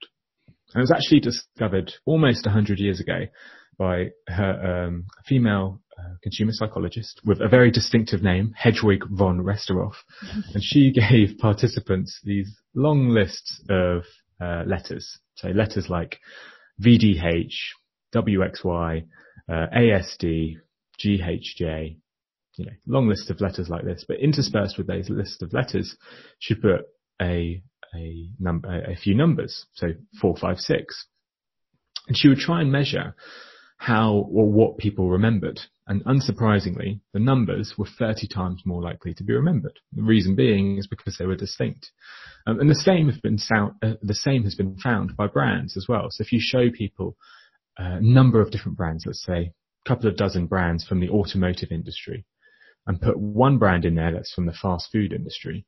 And 0.72 0.80
it 0.80 0.80
was 0.80 0.92
actually 0.92 1.20
discovered 1.20 1.92
almost 2.04 2.46
100 2.46 2.78
years 2.78 3.00
ago 3.00 3.26
by 3.78 4.10
her, 4.28 4.86
um, 4.86 5.06
a 5.18 5.22
female 5.24 5.80
uh, 5.98 6.14
consumer 6.22 6.52
psychologist 6.52 7.20
with 7.24 7.40
a 7.40 7.48
very 7.48 7.70
distinctive 7.70 8.22
name, 8.22 8.54
Hedwig 8.56 9.02
von 9.10 9.40
Restorff. 9.40 9.94
and 10.54 10.62
she 10.62 10.92
gave 10.92 11.38
participants 11.38 12.20
these 12.22 12.54
long 12.74 13.08
lists 13.08 13.60
of 13.68 14.04
uh, 14.40 14.62
letters. 14.66 15.18
So 15.34 15.48
letters 15.48 15.88
like 15.88 16.18
VDH, 16.80 17.54
WXY, 18.14 19.04
uh, 19.48 19.66
ASD, 19.76 20.56
GHJ, 21.04 21.96
you 22.56 22.64
know, 22.64 22.72
long 22.86 23.08
list 23.08 23.30
of 23.30 23.40
letters 23.40 23.68
like 23.68 23.84
this, 23.84 24.04
but 24.06 24.18
interspersed 24.18 24.78
with 24.78 24.86
those 24.86 25.10
list 25.10 25.42
of 25.42 25.52
letters 25.52 25.96
should 26.38 26.62
put 26.62 26.86
a, 27.20 27.62
a 27.94 28.28
number, 28.38 28.82
a 28.82 28.96
few 28.96 29.14
numbers. 29.14 29.66
So 29.74 29.88
four, 30.20 30.36
five, 30.36 30.58
six. 30.58 31.06
And 32.08 32.16
she 32.16 32.28
would 32.28 32.38
try 32.38 32.60
and 32.60 32.70
measure 32.70 33.14
how 33.78 34.26
or 34.32 34.50
what 34.50 34.78
people 34.78 35.10
remembered. 35.10 35.60
And 35.86 36.04
unsurprisingly, 36.04 37.00
the 37.12 37.20
numbers 37.20 37.74
were 37.76 37.86
30 37.86 38.26
times 38.28 38.62
more 38.64 38.82
likely 38.82 39.14
to 39.14 39.24
be 39.24 39.34
remembered. 39.34 39.78
The 39.92 40.02
reason 40.02 40.34
being 40.34 40.78
is 40.78 40.86
because 40.86 41.16
they 41.18 41.26
were 41.26 41.36
distinct. 41.36 41.90
Um, 42.46 42.58
and 42.58 42.70
the 42.70 42.74
same 42.74 43.12
sound, 43.38 43.74
uh, 43.82 43.94
the 44.02 44.14
same 44.14 44.44
has 44.44 44.54
been 44.54 44.76
found 44.78 45.16
by 45.16 45.26
brands 45.26 45.76
as 45.76 45.86
well. 45.88 46.08
So 46.10 46.22
if 46.22 46.32
you 46.32 46.40
show 46.40 46.70
people 46.70 47.16
a 47.76 48.00
number 48.00 48.40
of 48.40 48.50
different 48.50 48.78
brands, 48.78 49.04
let's 49.06 49.24
say 49.24 49.52
couple 49.86 50.08
of 50.08 50.16
dozen 50.16 50.46
brands 50.46 50.84
from 50.84 51.00
the 51.00 51.08
automotive 51.08 51.70
industry 51.70 52.24
and 52.86 53.00
put 53.00 53.18
one 53.18 53.58
brand 53.58 53.84
in 53.84 53.94
there 53.94 54.12
that's 54.12 54.32
from 54.32 54.46
the 54.46 54.52
fast 54.52 54.88
food 54.92 55.12
industry, 55.12 55.64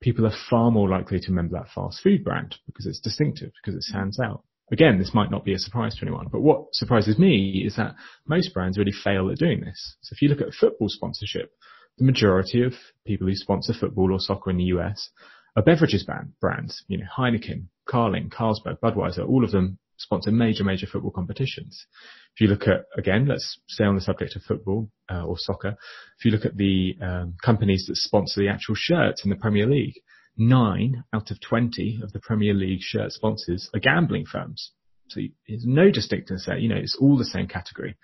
people 0.00 0.26
are 0.26 0.36
far 0.50 0.70
more 0.70 0.88
likely 0.88 1.18
to 1.18 1.28
remember 1.28 1.56
that 1.56 1.72
fast 1.74 2.00
food 2.02 2.24
brand 2.24 2.56
because 2.66 2.86
it's 2.86 3.00
distinctive, 3.00 3.52
because 3.62 3.76
it 3.76 3.82
stands 3.82 4.18
out. 4.20 4.44
Again, 4.72 4.98
this 4.98 5.12
might 5.12 5.30
not 5.30 5.44
be 5.44 5.52
a 5.52 5.58
surprise 5.58 5.94
to 5.94 6.02
anyone, 6.02 6.28
but 6.32 6.40
what 6.40 6.74
surprises 6.74 7.18
me 7.18 7.62
is 7.66 7.76
that 7.76 7.94
most 8.26 8.54
brands 8.54 8.78
really 8.78 8.92
fail 8.92 9.30
at 9.30 9.38
doing 9.38 9.60
this. 9.60 9.96
So 10.00 10.14
if 10.14 10.22
you 10.22 10.28
look 10.28 10.40
at 10.40 10.54
football 10.54 10.88
sponsorship, 10.88 11.52
the 11.98 12.04
majority 12.04 12.62
of 12.62 12.72
people 13.06 13.26
who 13.26 13.34
sponsor 13.34 13.74
football 13.78 14.12
or 14.12 14.20
soccer 14.20 14.50
in 14.50 14.56
the 14.56 14.64
US 14.64 15.10
are 15.56 15.62
beverages 15.62 16.02
brand, 16.02 16.32
brands, 16.40 16.82
you 16.88 16.98
know, 16.98 17.04
Heineken, 17.16 17.66
Carling, 17.86 18.30
Carlsberg, 18.30 18.78
Budweiser, 18.82 19.28
all 19.28 19.44
of 19.44 19.52
them 19.52 19.78
sponsor 19.96 20.30
major, 20.30 20.64
major 20.64 20.86
football 20.86 21.10
competitions. 21.10 21.86
If 22.34 22.40
you 22.40 22.48
look 22.48 22.66
at, 22.66 22.84
again, 22.96 23.26
let's 23.26 23.60
stay 23.68 23.84
on 23.84 23.94
the 23.94 24.00
subject 24.00 24.36
of 24.36 24.42
football 24.42 24.90
uh, 25.10 25.24
or 25.24 25.36
soccer. 25.38 25.76
If 26.18 26.24
you 26.24 26.30
look 26.30 26.44
at 26.44 26.56
the 26.56 26.96
um, 27.00 27.34
companies 27.44 27.86
that 27.86 27.96
sponsor 27.96 28.40
the 28.40 28.48
actual 28.48 28.74
shirts 28.74 29.24
in 29.24 29.30
the 29.30 29.36
Premier 29.36 29.66
League, 29.66 29.94
nine 30.36 31.04
out 31.12 31.30
of 31.30 31.40
20 31.40 32.00
of 32.02 32.12
the 32.12 32.20
Premier 32.20 32.54
League 32.54 32.80
shirt 32.80 33.12
sponsors 33.12 33.70
are 33.72 33.80
gambling 33.80 34.26
firms. 34.26 34.72
So 35.08 35.20
there's 35.46 35.64
no 35.66 35.90
distinctness 35.90 36.46
there. 36.46 36.58
You 36.58 36.68
know, 36.68 36.76
it's 36.76 36.96
all 37.00 37.16
the 37.16 37.24
same 37.24 37.46
category. 37.46 37.96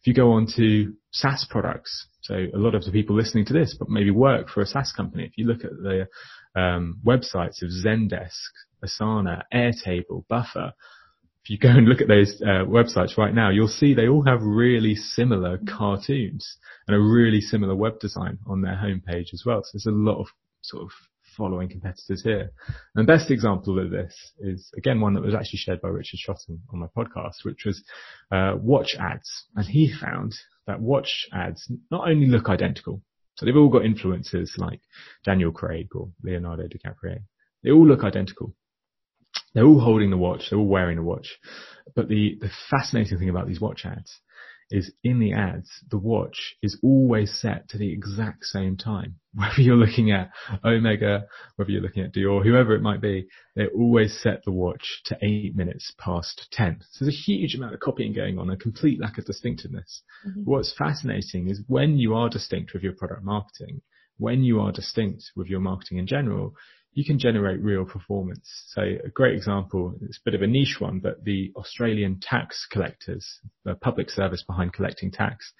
If 0.00 0.06
you 0.06 0.14
go 0.14 0.32
on 0.32 0.46
to 0.56 0.92
SaaS 1.12 1.46
products, 1.48 2.08
so 2.22 2.34
a 2.34 2.58
lot 2.58 2.74
of 2.74 2.84
the 2.84 2.92
people 2.92 3.16
listening 3.16 3.44
to 3.46 3.52
this, 3.52 3.76
but 3.78 3.88
maybe 3.88 4.10
work 4.10 4.48
for 4.48 4.60
a 4.60 4.66
SaaS 4.66 4.92
company. 4.92 5.24
If 5.24 5.32
you 5.36 5.46
look 5.46 5.64
at 5.64 5.70
the 5.70 6.08
um, 6.60 7.00
websites 7.04 7.62
of 7.62 7.70
Zendesk, 7.70 8.30
Asana, 8.84 9.42
Airtable, 9.52 10.26
Buffer, 10.28 10.72
if 11.44 11.50
you 11.50 11.58
go 11.58 11.70
and 11.70 11.88
look 11.88 12.00
at 12.00 12.08
those 12.08 12.40
uh, 12.40 12.64
websites 12.64 13.18
right 13.18 13.34
now, 13.34 13.50
you'll 13.50 13.66
see 13.66 13.94
they 13.94 14.08
all 14.08 14.24
have 14.24 14.42
really 14.42 14.94
similar 14.94 15.58
cartoons 15.68 16.56
and 16.86 16.94
a 16.96 17.00
really 17.00 17.40
similar 17.40 17.74
web 17.74 17.98
design 17.98 18.38
on 18.46 18.62
their 18.62 18.76
homepage 18.76 19.32
as 19.32 19.42
well. 19.44 19.62
So 19.64 19.70
there's 19.72 19.86
a 19.86 19.90
lot 19.90 20.20
of 20.20 20.28
sort 20.62 20.84
of 20.84 20.90
following 21.36 21.68
competitors 21.68 22.22
here. 22.22 22.52
And 22.94 23.06
the 23.06 23.12
best 23.12 23.30
example 23.30 23.78
of 23.78 23.90
this 23.90 24.14
is 24.38 24.70
again 24.76 25.00
one 25.00 25.14
that 25.14 25.22
was 25.24 25.34
actually 25.34 25.58
shared 25.58 25.80
by 25.80 25.88
Richard 25.88 26.20
Shotton 26.24 26.60
on 26.72 26.78
my 26.78 26.86
podcast, 26.96 27.44
which 27.44 27.64
was 27.64 27.82
uh, 28.30 28.54
watch 28.60 28.94
ads. 29.00 29.46
And 29.56 29.66
he 29.66 29.92
found 29.92 30.34
that 30.66 30.80
watch 30.80 31.26
ads 31.32 31.70
not 31.90 32.08
only 32.08 32.26
look 32.26 32.48
identical, 32.48 33.02
so 33.34 33.46
they've 33.46 33.56
all 33.56 33.68
got 33.70 33.82
influencers 33.82 34.58
like 34.58 34.80
Daniel 35.24 35.50
Craig 35.50 35.88
or 35.94 36.10
Leonardo 36.22 36.68
DiCaprio. 36.68 37.18
They 37.64 37.70
all 37.70 37.86
look 37.86 38.04
identical. 38.04 38.54
They're 39.54 39.66
all 39.66 39.80
holding 39.80 40.10
the 40.10 40.16
watch. 40.16 40.44
They're 40.48 40.58
all 40.58 40.66
wearing 40.66 40.98
a 40.98 41.02
watch. 41.02 41.38
But 41.94 42.08
the, 42.08 42.38
the 42.40 42.50
fascinating 42.70 43.18
thing 43.18 43.28
about 43.28 43.48
these 43.48 43.60
watch 43.60 43.84
ads 43.84 44.20
is 44.72 44.90
in 45.04 45.18
the 45.18 45.34
ads, 45.34 45.68
the 45.90 45.98
watch 45.98 46.56
is 46.62 46.78
always 46.82 47.38
set 47.38 47.68
to 47.68 47.78
the 47.78 47.92
exact 47.92 48.44
same 48.44 48.76
time. 48.76 49.16
Whether 49.34 49.60
you're 49.60 49.76
looking 49.76 50.10
at 50.10 50.30
Omega, 50.64 51.24
whether 51.56 51.70
you're 51.70 51.80
looking 51.80 52.04
at 52.04 52.12
Dior, 52.12 52.44
whoever 52.44 52.74
it 52.74 52.82
might 52.82 53.00
be, 53.00 53.28
they 53.56 53.66
always 53.68 54.18
set 54.20 54.44
the 54.44 54.52
watch 54.52 55.00
to 55.06 55.16
eight 55.22 55.56
minutes 55.56 55.90
past 55.98 56.48
10. 56.52 56.80
So 56.90 57.04
there's 57.04 57.14
a 57.14 57.32
huge 57.32 57.54
amount 57.54 57.72
of 57.72 57.80
copying 57.80 58.12
going 58.12 58.38
on, 58.38 58.50
a 58.50 58.58
complete 58.58 59.00
lack 59.00 59.16
of 59.16 59.24
distinctiveness. 59.24 60.02
Mm-hmm. 60.26 60.42
What's 60.44 60.74
fascinating 60.76 61.48
is 61.48 61.62
when 61.66 61.96
you 61.96 62.14
are 62.14 62.28
distinct 62.28 62.74
with 62.74 62.82
your 62.82 62.92
product 62.92 63.24
marketing, 63.24 63.80
when 64.18 64.42
you 64.42 64.60
are 64.60 64.70
distinct 64.70 65.24
with 65.34 65.46
your 65.46 65.60
marketing 65.60 65.96
in 65.96 66.06
general, 66.06 66.54
you 66.94 67.04
can 67.04 67.18
generate 67.18 67.60
real 67.60 67.84
performance. 67.84 68.48
So 68.68 68.82
a 68.82 69.08
great 69.08 69.34
example, 69.34 69.94
it's 70.02 70.18
a 70.18 70.24
bit 70.24 70.34
of 70.34 70.42
a 70.42 70.46
niche 70.46 70.76
one, 70.78 71.00
but 71.00 71.24
the 71.24 71.52
Australian 71.56 72.20
tax 72.20 72.66
collectors, 72.70 73.40
the 73.64 73.74
public 73.74 74.10
service 74.10 74.44
behind 74.46 74.74
collecting 74.74 75.10
tax, 75.10 75.52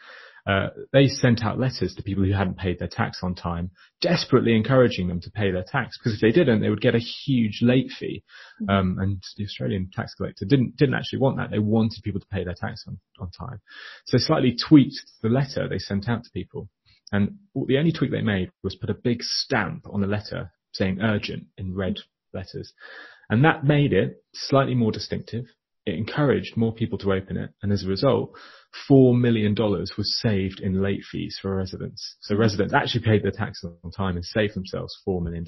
uh, 0.44 0.68
they 0.92 1.06
sent 1.06 1.44
out 1.44 1.58
letters 1.58 1.94
to 1.94 2.02
people 2.02 2.24
who 2.24 2.32
hadn't 2.32 2.58
paid 2.58 2.78
their 2.78 2.88
tax 2.88 3.20
on 3.22 3.34
time, 3.34 3.70
desperately 4.00 4.56
encouraging 4.56 5.06
them 5.06 5.20
to 5.20 5.30
pay 5.30 5.52
their 5.52 5.64
tax 5.66 5.96
because 5.96 6.14
if 6.14 6.20
they 6.20 6.32
didn't, 6.32 6.60
they 6.60 6.68
would 6.68 6.80
get 6.80 6.96
a 6.96 6.98
huge 6.98 7.60
late 7.62 7.90
fee. 7.96 8.24
Mm-hmm. 8.60 8.70
Um, 8.70 8.98
and 9.00 9.22
the 9.36 9.44
Australian 9.44 9.88
tax 9.92 10.14
collector 10.14 10.44
didn't 10.44 10.76
didn't 10.76 10.96
actually 10.96 11.20
want 11.20 11.36
that. 11.36 11.50
They 11.52 11.60
wanted 11.60 12.02
people 12.02 12.20
to 12.20 12.26
pay 12.26 12.42
their 12.42 12.56
tax 12.58 12.84
on, 12.88 12.98
on 13.20 13.30
time. 13.30 13.60
So 14.06 14.16
they 14.16 14.22
slightly 14.22 14.56
tweaked 14.56 15.00
the 15.22 15.28
letter 15.28 15.68
they 15.68 15.78
sent 15.78 16.08
out 16.08 16.24
to 16.24 16.30
people. 16.30 16.68
And 17.12 17.36
the 17.54 17.78
only 17.78 17.92
tweak 17.92 18.10
they 18.10 18.22
made 18.22 18.50
was 18.64 18.74
put 18.74 18.90
a 18.90 18.94
big 18.94 19.22
stamp 19.22 19.86
on 19.88 20.00
the 20.00 20.06
letter 20.06 20.50
saying 20.72 21.00
urgent 21.00 21.46
in 21.56 21.74
red 21.74 21.98
letters. 22.32 22.72
And 23.30 23.44
that 23.44 23.64
made 23.64 23.92
it 23.92 24.22
slightly 24.34 24.74
more 24.74 24.92
distinctive. 24.92 25.46
It 25.84 25.94
encouraged 25.94 26.56
more 26.56 26.72
people 26.72 26.98
to 26.98 27.12
open 27.12 27.36
it. 27.36 27.50
And 27.62 27.72
as 27.72 27.84
a 27.84 27.88
result, 27.88 28.32
$4 28.88 29.18
million 29.18 29.54
was 29.58 30.20
saved 30.20 30.60
in 30.60 30.82
late 30.82 31.02
fees 31.10 31.38
for 31.40 31.56
residents. 31.56 32.16
So 32.20 32.36
residents 32.36 32.74
actually 32.74 33.04
paid 33.04 33.22
their 33.22 33.32
tax 33.32 33.64
on 33.64 33.90
time 33.90 34.16
and 34.16 34.24
saved 34.24 34.54
themselves 34.54 34.96
$4 35.06 35.22
million. 35.22 35.44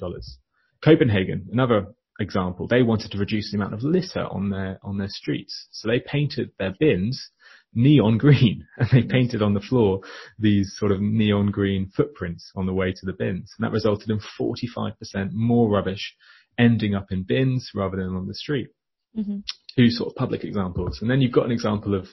Copenhagen, 0.83 1.47
another 1.51 1.87
example, 2.19 2.67
they 2.67 2.83
wanted 2.83 3.11
to 3.11 3.17
reduce 3.17 3.51
the 3.51 3.57
amount 3.57 3.73
of 3.73 3.83
litter 3.83 4.25
on 4.25 4.49
their, 4.49 4.79
on 4.83 4.97
their 4.97 5.09
streets. 5.09 5.67
So 5.71 5.87
they 5.87 5.99
painted 5.99 6.51
their 6.59 6.73
bins 6.79 7.31
neon 7.75 8.17
green 8.17 8.65
and 8.77 8.89
they 8.91 9.03
painted 9.03 9.41
on 9.41 9.53
the 9.53 9.59
floor 9.59 10.01
these 10.39 10.73
sort 10.77 10.91
of 10.91 11.01
neon 11.01 11.51
green 11.51 11.91
footprints 11.95 12.51
on 12.55 12.65
the 12.65 12.73
way 12.73 12.91
to 12.91 13.05
the 13.05 13.13
bins. 13.13 13.53
And 13.57 13.65
that 13.65 13.73
resulted 13.73 14.09
in 14.09 14.19
45% 14.39 15.31
more 15.33 15.69
rubbish 15.69 16.15
ending 16.57 16.95
up 16.95 17.11
in 17.11 17.23
bins 17.23 17.71
rather 17.75 17.97
than 17.97 18.15
on 18.15 18.27
the 18.27 18.33
street. 18.33 18.69
Mm-hmm. 19.17 19.39
Two 19.77 19.89
sort 19.89 20.11
of 20.11 20.15
public 20.15 20.43
examples. 20.43 20.99
And 21.01 21.09
then 21.09 21.21
you've 21.21 21.31
got 21.31 21.45
an 21.45 21.51
example 21.51 21.95
of, 21.95 22.07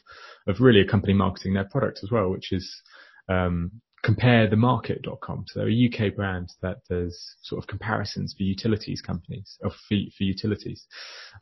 of 0.47 0.61
really 0.61 0.81
a 0.81 0.89
company 0.89 1.15
marketing 1.15 1.55
their 1.55 1.65
product 1.65 2.01
as 2.03 2.11
well, 2.11 2.29
which 2.29 2.53
is, 2.53 2.83
um, 3.29 3.71
comparethemarket.com. 4.05 5.45
So 5.47 5.61
they're 5.61 5.71
a 5.71 5.89
UK 5.89 6.15
brand 6.17 6.51
that 6.61 6.79
does 6.91 7.37
sort 7.43 7.63
of 7.63 7.69
comparisons 7.69 8.35
for 8.37 8.43
utilities 8.43 9.01
companies, 9.01 9.59
or 9.63 9.71
for, 9.71 9.97
for 10.17 10.25
utilities. 10.25 10.87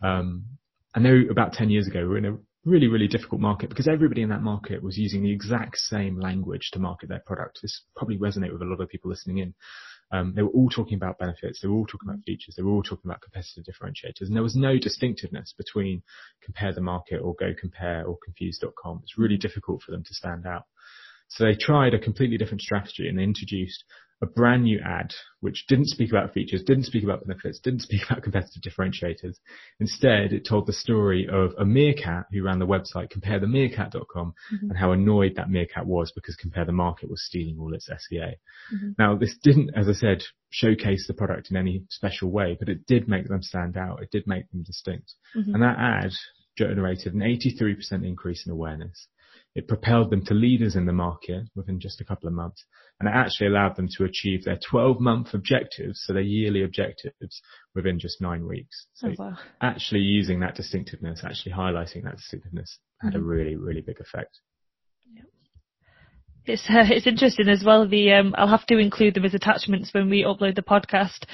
Um, 0.03 0.45
I 0.95 1.01
know 1.01 1.23
about 1.31 1.53
10 1.53 1.71
years 1.71 1.87
ago, 1.87 2.01
we 2.01 2.09
were 2.09 2.19
in 2.19 2.27
a 2.27 2.37
really, 2.65 2.89
really 2.89 3.09
difficult 3.09 3.41
market 3.41 3.69
because 3.69 3.89
everybody 3.89 4.23
in 4.23 4.29
that 4.29 4.43
market 4.43 4.83
was 4.83 4.99
using 4.99 5.23
the 5.23 5.33
exact 5.33 5.77
same 5.79 6.19
language 6.19 6.71
to 6.73 6.79
market 6.79 7.09
their 7.09 7.23
product. 7.25 7.61
This 7.63 7.83
probably 7.97 8.19
resonate 8.19 8.53
with 8.53 8.63
a 8.63 8.67
lot 8.67 8.81
of 8.81 8.89
people 8.89 9.11
listening 9.11 9.39
in. 9.39 9.55
Um, 10.13 10.33
they 10.35 10.43
were 10.43 10.51
all 10.51 10.69
talking 10.69 10.97
about 10.97 11.19
benefits. 11.19 11.61
They 11.61 11.69
were 11.69 11.77
all 11.77 11.87
talking 11.87 12.09
about 12.09 12.25
features. 12.25 12.55
They 12.57 12.63
were 12.63 12.73
all 12.73 12.83
talking 12.83 13.09
about 13.09 13.23
competitive 13.23 13.65
differentiators. 13.65 14.27
And 14.27 14.35
there 14.35 14.43
was 14.43 14.57
no 14.57 14.77
distinctiveness 14.77 15.55
between 15.57 16.03
compare 16.43 16.73
the 16.73 16.81
market 16.81 17.19
or 17.19 17.35
go 17.39 17.55
compare 17.59 18.05
or 18.05 18.19
confused.com. 18.25 19.01
It's 19.05 19.19
really 19.19 19.37
difficult 19.37 19.83
for 19.83 19.93
them 19.93 20.03
to 20.03 20.15
stand 20.15 20.47
out. 20.47 20.65
So 21.29 21.45
they 21.45 21.55
tried 21.55 21.95
a 21.95 21.99
completely 21.99 22.39
different 22.39 22.61
strategy 22.61 23.09
and 23.09 23.17
they 23.17 23.23
introduced 23.23 23.85
a 24.23 24.27
brand 24.27 24.65
new 24.65 24.79
ad 24.85 25.15
which 25.41 25.65
didn't 25.67 25.87
speak 25.87 26.11
about 26.11 26.35
features, 26.35 26.63
didn't 26.63 26.85
speak 26.85 27.03
about 27.03 27.27
benefits, 27.27 27.59
didn't 27.59 27.81
speak 27.89 28.03
about 28.09 28.23
competitive 28.23 28.63
differentiators. 28.63 29.37
Instead, 29.79 30.33
it 30.33 30.47
told 30.47 30.67
the 30.67 30.73
story 30.73 31.27
of 31.31 31.53
a 31.59 31.65
meerkat 31.65 32.27
who 32.31 32.43
ran 32.43 32.59
the 32.59 32.67
website 32.67 33.11
comparethemeerkat.com 33.11 34.35
mm-hmm. 34.55 34.69
and 34.69 34.77
how 34.79 34.93
annoyed 34.93 35.35
that 35.37 35.51
meerkat 35.51 35.87
was 35.87 36.13
because 36.15 36.37
Compare 36.37 36.67
the 36.67 36.73
Market 36.73 37.11
was 37.11 37.25
stealing 37.25 37.57
all 37.59 37.75
its 37.75 37.87
SEA. 37.87 38.37
Mm-hmm. 38.75 38.91
Now, 38.99 39.17
this 39.17 39.37
didn't, 39.43 39.71
as 39.75 39.89
I 39.89 39.93
said, 39.93 40.23
showcase 40.51 41.07
the 41.07 41.15
product 41.15 41.51
in 41.51 41.57
any 41.57 41.85
special 41.89 42.31
way, 42.31 42.57
but 42.59 42.69
it 42.69 42.87
did 42.87 43.09
make 43.09 43.29
them 43.29 43.43
stand 43.43 43.77
out. 43.77 44.03
It 44.03 44.11
did 44.11 44.27
make 44.27 44.51
them 44.51 44.63
distinct. 44.63 45.15
Mm-hmm. 45.37 45.55
And 45.55 45.63
that 45.63 45.79
ad 45.79 46.13
generated 46.59 47.15
an 47.15 47.21
83% 47.21 48.07
increase 48.07 48.45
in 48.45 48.53
awareness. 48.53 49.07
It 49.55 49.67
propelled 49.67 50.11
them 50.11 50.25
to 50.27 50.35
leaders 50.35 50.77
in 50.77 50.87
the 50.87 50.93
market 50.93 51.49
within 51.57 51.81
just 51.81 52.01
a 52.01 52.05
couple 52.05 52.29
of 52.29 52.35
months, 52.35 52.65
and 52.99 53.09
it 53.09 53.13
actually 53.13 53.49
allowed 53.49 53.77
them 53.77 53.89
to 53.97 54.05
achieve 54.05 54.45
their 54.45 54.59
12-month 54.73 55.35
objectives, 55.35 56.03
so 56.05 56.13
their 56.13 56.23
yearly 56.23 56.63
objectives, 56.63 57.43
within 57.75 57.99
just 57.99 58.21
nine 58.21 58.47
weeks. 58.47 58.87
So 58.95 59.09
oh, 59.09 59.15
wow. 59.19 59.37
actually 59.61 60.01
using 60.01 60.41
that 60.41 60.55
distinctiveness, 60.55 61.23
actually 61.25 61.53
highlighting 61.53 62.05
that 62.05 62.17
distinctiveness 62.17 62.79
had 63.01 63.15
mm-hmm. 63.15 63.23
a 63.23 63.25
really, 63.25 63.57
really 63.57 63.81
big 63.81 64.01
effect. 64.01 64.39
It's 66.47 66.65
uh, 66.71 66.85
it's 66.89 67.07
interesting 67.07 67.49
as 67.49 67.63
well. 67.65 67.87
The 67.87 68.13
um, 68.13 68.35
I'll 68.37 68.49
have 68.49 68.67
to 68.67 68.79
include 68.79 69.15
them 69.15 69.25
as 69.25 69.35
attachments 69.35 69.93
when 69.93 70.09
we 70.09 70.25
upload 70.25 70.57
the 70.57 70.63
podcast. 70.63 71.25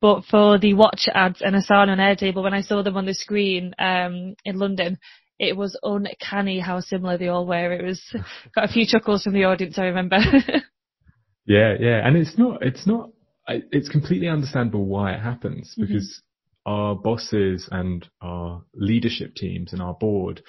But 0.00 0.24
for 0.30 0.58
the 0.58 0.74
watch 0.74 1.08
ads 1.14 1.40
and 1.40 1.54
Asana 1.54 1.90
and 1.90 2.00
Airtable, 2.00 2.42
when 2.42 2.54
I 2.54 2.60
saw 2.60 2.82
them 2.82 2.96
on 2.96 3.06
the 3.06 3.14
screen 3.14 3.74
um, 3.78 4.34
in 4.44 4.58
London, 4.58 4.98
it 5.38 5.56
was 5.56 5.78
uncanny 5.82 6.60
how 6.60 6.80
similar 6.80 7.18
they 7.18 7.28
all 7.28 7.46
were. 7.46 7.72
It 7.72 7.84
was 7.84 8.02
got 8.54 8.64
a 8.64 8.72
few 8.72 8.86
chuckles 8.86 9.22
from 9.22 9.34
the 9.34 9.44
audience. 9.44 9.78
I 9.78 9.86
remember. 9.86 10.16
yeah, 11.46 11.74
yeah, 11.78 12.06
and 12.06 12.16
it's 12.16 12.38
not, 12.38 12.62
it's 12.62 12.86
not, 12.86 13.10
it's 13.48 13.88
completely 13.88 14.28
understandable 14.28 14.86
why 14.86 15.12
it 15.12 15.20
happens 15.20 15.72
mm-hmm. 15.72 15.82
because 15.82 16.22
mm-hmm. 16.66 16.72
our 16.72 16.94
bosses 16.94 17.68
and 17.70 18.08
our 18.20 18.62
leadership 18.74 19.34
teams 19.34 19.72
and 19.72 19.82
our 19.82 19.94
board 19.94 20.42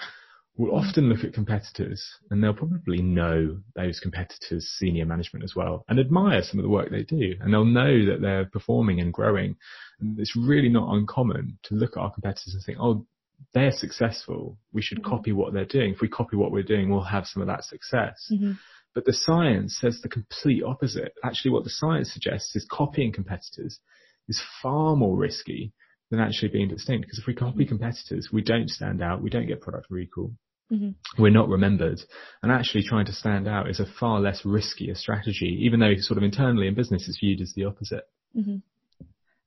will 0.57 0.67
mm-hmm. 0.67 0.87
often 0.87 1.09
look 1.09 1.23
at 1.23 1.33
competitors 1.33 2.07
and 2.29 2.43
they'll 2.43 2.53
probably 2.53 3.01
know 3.01 3.57
those 3.75 3.99
competitors' 3.99 4.73
senior 4.77 5.05
management 5.05 5.43
as 5.43 5.55
well 5.55 5.83
and 5.89 5.99
admire 5.99 6.41
some 6.43 6.59
of 6.59 6.63
the 6.63 6.69
work 6.69 6.89
they 6.89 7.03
do 7.03 7.33
and 7.41 7.53
they'll 7.53 7.65
know 7.65 8.05
that 8.05 8.21
they're 8.21 8.45
performing 8.45 9.01
and 9.01 9.11
growing. 9.11 9.55
And 9.99 10.19
it's 10.19 10.35
really 10.35 10.69
not 10.69 10.93
uncommon 10.95 11.57
to 11.63 11.75
look 11.75 11.97
at 11.97 12.01
our 12.01 12.13
competitors 12.13 12.53
and 12.53 12.63
think, 12.63 12.77
oh, 12.79 13.05
they're 13.53 13.71
successful. 13.71 14.57
We 14.73 14.81
should 14.81 14.99
mm-hmm. 14.99 15.09
copy 15.09 15.31
what 15.31 15.53
they're 15.53 15.65
doing. 15.65 15.93
If 15.93 16.01
we 16.01 16.07
copy 16.07 16.35
what 16.35 16.51
we're 16.51 16.63
doing, 16.63 16.89
we'll 16.89 17.03
have 17.03 17.25
some 17.25 17.41
of 17.41 17.47
that 17.47 17.63
success. 17.63 18.29
Mm-hmm. 18.31 18.53
But 18.93 19.05
the 19.05 19.13
science 19.13 19.77
says 19.79 19.99
the 20.01 20.09
complete 20.09 20.63
opposite. 20.63 21.13
Actually, 21.23 21.51
what 21.51 21.63
the 21.63 21.69
science 21.69 22.13
suggests 22.13 22.55
is 22.55 22.65
copying 22.69 23.11
competitors 23.11 23.79
is 24.27 24.41
far 24.61 24.95
more 24.95 25.17
risky 25.17 25.73
than 26.09 26.19
actually 26.19 26.49
being 26.49 26.69
distinct. 26.69 27.05
Because 27.05 27.19
if 27.19 27.27
we 27.27 27.33
copy 27.33 27.63
mm-hmm. 27.63 27.69
competitors, 27.69 28.29
we 28.31 28.41
don't 28.41 28.69
stand 28.69 29.01
out. 29.01 29.21
We 29.21 29.29
don't 29.29 29.47
get 29.47 29.61
product 29.61 29.87
recall. 29.89 30.31
Mm-hmm. 30.71 31.21
We're 31.21 31.29
not 31.29 31.49
remembered. 31.49 31.99
And 32.41 32.51
actually 32.51 32.83
trying 32.83 33.05
to 33.05 33.13
stand 33.13 33.47
out 33.47 33.69
is 33.69 33.79
a 33.79 33.85
far 33.99 34.19
less 34.19 34.41
riskier 34.43 34.97
strategy, 34.97 35.59
even 35.61 35.79
though 35.79 35.93
sort 35.97 36.17
of 36.17 36.23
internally 36.23 36.67
in 36.67 36.73
business 36.73 37.07
it's 37.07 37.19
viewed 37.19 37.41
as 37.41 37.53
the 37.55 37.65
opposite. 37.65 38.03
Mm-hmm. 38.35 38.57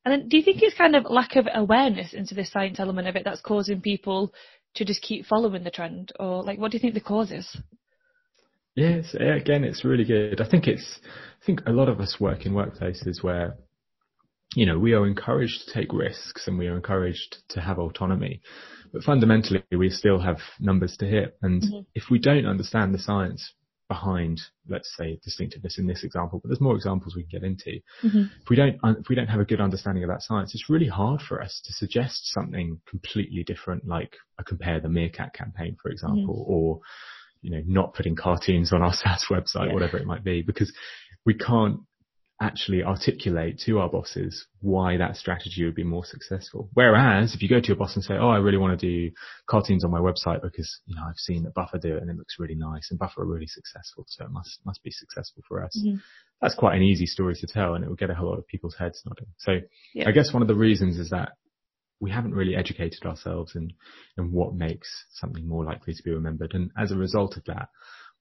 And 0.04 0.12
then 0.12 0.28
do 0.28 0.36
you 0.36 0.42
think 0.42 0.62
it's 0.62 0.76
kind 0.76 0.96
of 0.96 1.04
lack 1.08 1.36
of 1.36 1.46
awareness 1.52 2.14
into 2.14 2.34
the 2.34 2.44
science 2.44 2.80
element 2.80 3.08
of 3.08 3.16
it 3.16 3.24
that's 3.24 3.40
causing 3.40 3.80
people 3.80 4.32
to 4.74 4.84
just 4.84 5.02
keep 5.02 5.26
following 5.26 5.64
the 5.64 5.70
trend? 5.70 6.12
Or 6.18 6.42
like 6.42 6.58
what 6.58 6.70
do 6.70 6.76
you 6.76 6.80
think 6.80 6.94
the 6.94 7.00
cause 7.00 7.30
is? 7.30 7.56
Yes, 8.74 9.14
again, 9.14 9.64
it's 9.64 9.84
really 9.84 10.04
good. 10.04 10.40
I 10.40 10.48
think 10.48 10.68
it's, 10.68 11.00
I 11.42 11.44
think 11.44 11.62
a 11.66 11.72
lot 11.72 11.88
of 11.88 12.00
us 12.00 12.18
work 12.20 12.46
in 12.46 12.52
workplaces 12.52 13.22
where, 13.22 13.56
you 14.54 14.66
know, 14.66 14.78
we 14.78 14.92
are 14.92 15.06
encouraged 15.06 15.64
to 15.66 15.74
take 15.74 15.92
risks 15.92 16.46
and 16.46 16.56
we 16.58 16.68
are 16.68 16.76
encouraged 16.76 17.38
to 17.50 17.60
have 17.60 17.78
autonomy. 17.78 18.40
But 18.92 19.02
fundamentally, 19.02 19.64
we 19.76 19.90
still 19.90 20.20
have 20.20 20.38
numbers 20.60 20.96
to 20.98 21.06
hit. 21.06 21.36
And 21.42 21.60
mm-hmm. 21.60 21.80
if 21.94 22.04
we 22.10 22.18
don't 22.18 22.46
understand 22.46 22.94
the 22.94 22.98
science 22.98 23.52
behind, 23.88 24.40
let's 24.68 24.94
say, 24.96 25.18
distinctiveness 25.24 25.78
in 25.78 25.86
this 25.86 26.04
example, 26.04 26.38
but 26.38 26.48
there's 26.48 26.60
more 26.60 26.76
examples 26.76 27.16
we 27.16 27.22
can 27.22 27.40
get 27.40 27.46
into. 27.46 27.80
Mm-hmm. 28.02 28.24
If 28.42 28.50
we 28.50 28.56
don't, 28.56 28.78
if 28.84 29.08
we 29.08 29.14
don't 29.14 29.28
have 29.28 29.40
a 29.40 29.44
good 29.44 29.60
understanding 29.60 30.04
of 30.04 30.10
that 30.10 30.22
science, 30.22 30.54
it's 30.54 30.68
really 30.68 30.88
hard 30.88 31.22
for 31.22 31.42
us 31.42 31.60
to 31.64 31.72
suggest 31.72 32.32
something 32.32 32.80
completely 32.88 33.42
different, 33.44 33.86
like 33.86 34.16
a 34.38 34.44
compare 34.44 34.80
the 34.80 34.88
meerkat 34.88 35.32
campaign, 35.32 35.76
for 35.82 35.90
example, 35.90 36.44
mm-hmm. 36.44 36.52
or, 36.52 36.80
you 37.40 37.50
know, 37.50 37.62
not 37.66 37.94
putting 37.94 38.14
cartoons 38.14 38.72
on 38.72 38.82
our 38.82 38.92
SaaS 38.94 39.26
website, 39.30 39.68
yeah. 39.68 39.72
whatever 39.72 39.96
it 39.96 40.06
might 40.06 40.22
be, 40.22 40.42
because 40.42 40.72
we 41.24 41.34
can't 41.34 41.80
actually 42.40 42.84
articulate 42.84 43.60
to 43.66 43.80
our 43.80 43.88
bosses 43.88 44.46
why 44.60 44.96
that 44.96 45.16
strategy 45.16 45.64
would 45.64 45.74
be 45.74 45.82
more 45.82 46.04
successful. 46.04 46.70
Whereas 46.72 47.34
if 47.34 47.42
you 47.42 47.48
go 47.48 47.60
to 47.60 47.66
your 47.66 47.76
boss 47.76 47.96
and 47.96 48.04
say, 48.04 48.14
"Oh, 48.14 48.28
I 48.28 48.38
really 48.38 48.58
want 48.58 48.78
to 48.78 48.86
do 48.86 49.14
cartoons 49.48 49.84
on 49.84 49.90
my 49.90 49.98
website 49.98 50.42
because 50.42 50.80
you 50.86 50.94
know 50.94 51.02
I've 51.02 51.16
seen 51.16 51.42
that 51.44 51.54
Buffer 51.54 51.78
do 51.78 51.96
it 51.96 52.02
and 52.02 52.10
it 52.10 52.16
looks 52.16 52.36
really 52.38 52.54
nice 52.54 52.90
and 52.90 52.98
Buffer 52.98 53.22
are 53.22 53.26
really 53.26 53.48
successful, 53.48 54.04
so 54.08 54.24
it 54.24 54.30
must 54.30 54.60
must 54.64 54.82
be 54.84 54.90
successful 54.90 55.42
for 55.48 55.64
us." 55.64 55.76
Mm-hmm. 55.84 55.98
That's 56.40 56.54
quite 56.54 56.76
an 56.76 56.82
easy 56.82 57.06
story 57.06 57.34
to 57.34 57.46
tell, 57.46 57.74
and 57.74 57.84
it 57.84 57.88
will 57.88 57.96
get 57.96 58.10
a 58.10 58.14
whole 58.14 58.28
lot 58.28 58.38
of 58.38 58.46
people's 58.46 58.76
heads 58.76 59.02
nodding. 59.04 59.32
So 59.38 59.60
yeah. 59.94 60.08
I 60.08 60.12
guess 60.12 60.32
one 60.32 60.42
of 60.42 60.48
the 60.48 60.54
reasons 60.54 60.98
is 60.98 61.10
that 61.10 61.32
we 62.00 62.12
haven't 62.12 62.34
really 62.34 62.54
educated 62.54 63.04
ourselves 63.04 63.56
in 63.56 63.72
in 64.16 64.30
what 64.30 64.54
makes 64.54 64.88
something 65.10 65.46
more 65.48 65.64
likely 65.64 65.92
to 65.92 66.02
be 66.04 66.12
remembered, 66.12 66.54
and 66.54 66.70
as 66.78 66.92
a 66.92 66.96
result 66.96 67.36
of 67.36 67.44
that, 67.46 67.68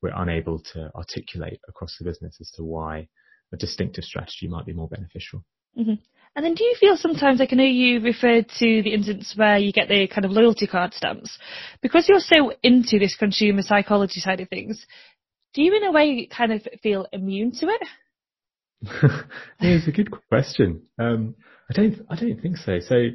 we're 0.01 0.15
unable 0.15 0.60
to 0.73 0.89
articulate 0.95 1.60
across 1.67 1.95
the 1.99 2.06
business 2.06 2.38
as 2.41 2.49
to 2.51 2.63
why 2.63 3.08
a 3.54 3.58
distinctive 3.58 4.04
strategy 4.04 4.48
might 4.48 4.66
be 4.66 4.74
more 4.74 4.88
beneficial. 4.88 5.44
Mm-hmm. 5.78 5.94
And 6.36 6.46
then 6.46 6.54
do 6.54 6.64
you 6.64 6.76
feel 6.80 6.98
sometimes, 6.98 7.40
like 7.40 7.52
I 7.52 7.56
know 7.56 7.64
you 7.64 8.00
referred 8.00 8.48
to 8.60 8.82
the 8.84 8.94
instance 8.94 9.34
where 9.36 9.58
you 9.58 9.72
get 9.72 9.90
the 9.90 10.08
kind 10.08 10.24
of 10.24 10.32
loyalty 10.32 10.68
card 10.68 10.94
stamps, 10.94 11.38
because 11.82 12.08
you're 12.08 12.20
so 12.20 12.54
into 12.62 13.00
this 13.00 13.16
consumer 13.16 13.64
psychology 13.64 14.20
side 14.20 14.40
of 14.40 14.50
things, 14.50 14.86
do 15.54 15.64
you 15.64 15.76
in 15.76 15.84
a 15.84 15.92
way 15.92 16.28
kind 16.28 16.52
of 16.52 16.68
feel 16.84 17.08
immune 17.12 17.52
to 17.54 17.68
it? 17.70 17.82
it's 19.60 19.88
a 19.88 19.92
good 19.92 20.12
question. 20.30 20.84
Um, 21.00 21.36
I 21.72 21.74
don't, 21.74 22.06
I 22.10 22.16
don't 22.16 22.40
think 22.40 22.58
so. 22.58 22.80
So 22.82 23.08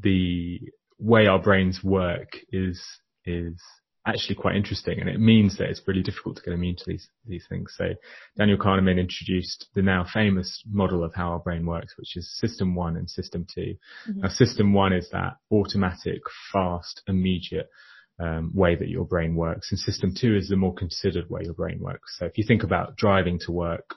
the 0.00 0.58
way 0.98 1.26
our 1.26 1.38
brains 1.38 1.84
work 1.84 2.30
is, 2.50 2.82
is 3.26 3.60
actually 4.06 4.34
quite 4.34 4.56
interesting 4.56 5.00
and 5.00 5.08
it 5.08 5.20
means 5.20 5.56
that 5.58 5.68
it's 5.68 5.82
really 5.86 6.02
difficult 6.02 6.36
to 6.36 6.42
get 6.42 6.54
immune 6.54 6.76
to 6.76 6.84
these 6.86 7.08
these 7.26 7.46
things. 7.48 7.74
So 7.76 7.94
Daniel 8.36 8.58
Kahneman 8.58 8.98
introduced 8.98 9.68
the 9.74 9.82
now 9.82 10.04
famous 10.12 10.62
model 10.68 11.04
of 11.04 11.14
how 11.14 11.30
our 11.30 11.38
brain 11.38 11.64
works, 11.64 11.94
which 11.96 12.16
is 12.16 12.36
system 12.38 12.74
one 12.74 12.96
and 12.96 13.08
system 13.08 13.46
2 13.54 13.60
mm-hmm. 13.60 14.20
Now 14.20 14.28
system 14.28 14.72
one 14.72 14.92
is 14.92 15.08
that 15.10 15.36
automatic, 15.52 16.22
fast, 16.52 17.02
immediate 17.06 17.68
um, 18.18 18.52
way 18.54 18.76
that 18.76 18.88
your 18.88 19.04
brain 19.04 19.34
works, 19.34 19.70
and 19.70 19.78
system 19.78 20.14
two 20.14 20.36
is 20.36 20.48
the 20.48 20.56
more 20.56 20.74
considered 20.74 21.28
way 21.30 21.42
your 21.44 21.54
brain 21.54 21.78
works. 21.80 22.16
So 22.18 22.26
if 22.26 22.38
you 22.38 22.44
think 22.46 22.62
about 22.62 22.96
driving 22.96 23.38
to 23.46 23.52
work, 23.52 23.96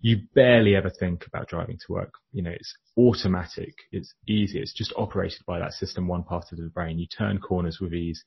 you 0.00 0.18
barely 0.34 0.76
ever 0.76 0.90
think 0.90 1.26
about 1.26 1.48
driving 1.48 1.78
to 1.86 1.92
work. 1.92 2.14
You 2.32 2.42
know, 2.42 2.50
it's 2.50 2.74
automatic, 2.96 3.74
it's 3.90 4.14
easy, 4.28 4.60
it's 4.60 4.72
just 4.72 4.92
operated 4.96 5.40
by 5.46 5.58
that 5.58 5.72
system 5.72 6.06
one 6.06 6.24
part 6.24 6.46
of 6.52 6.58
the 6.58 6.70
brain. 6.72 6.98
You 6.98 7.06
turn 7.06 7.38
corners 7.38 7.78
with 7.80 7.94
ease 7.94 8.24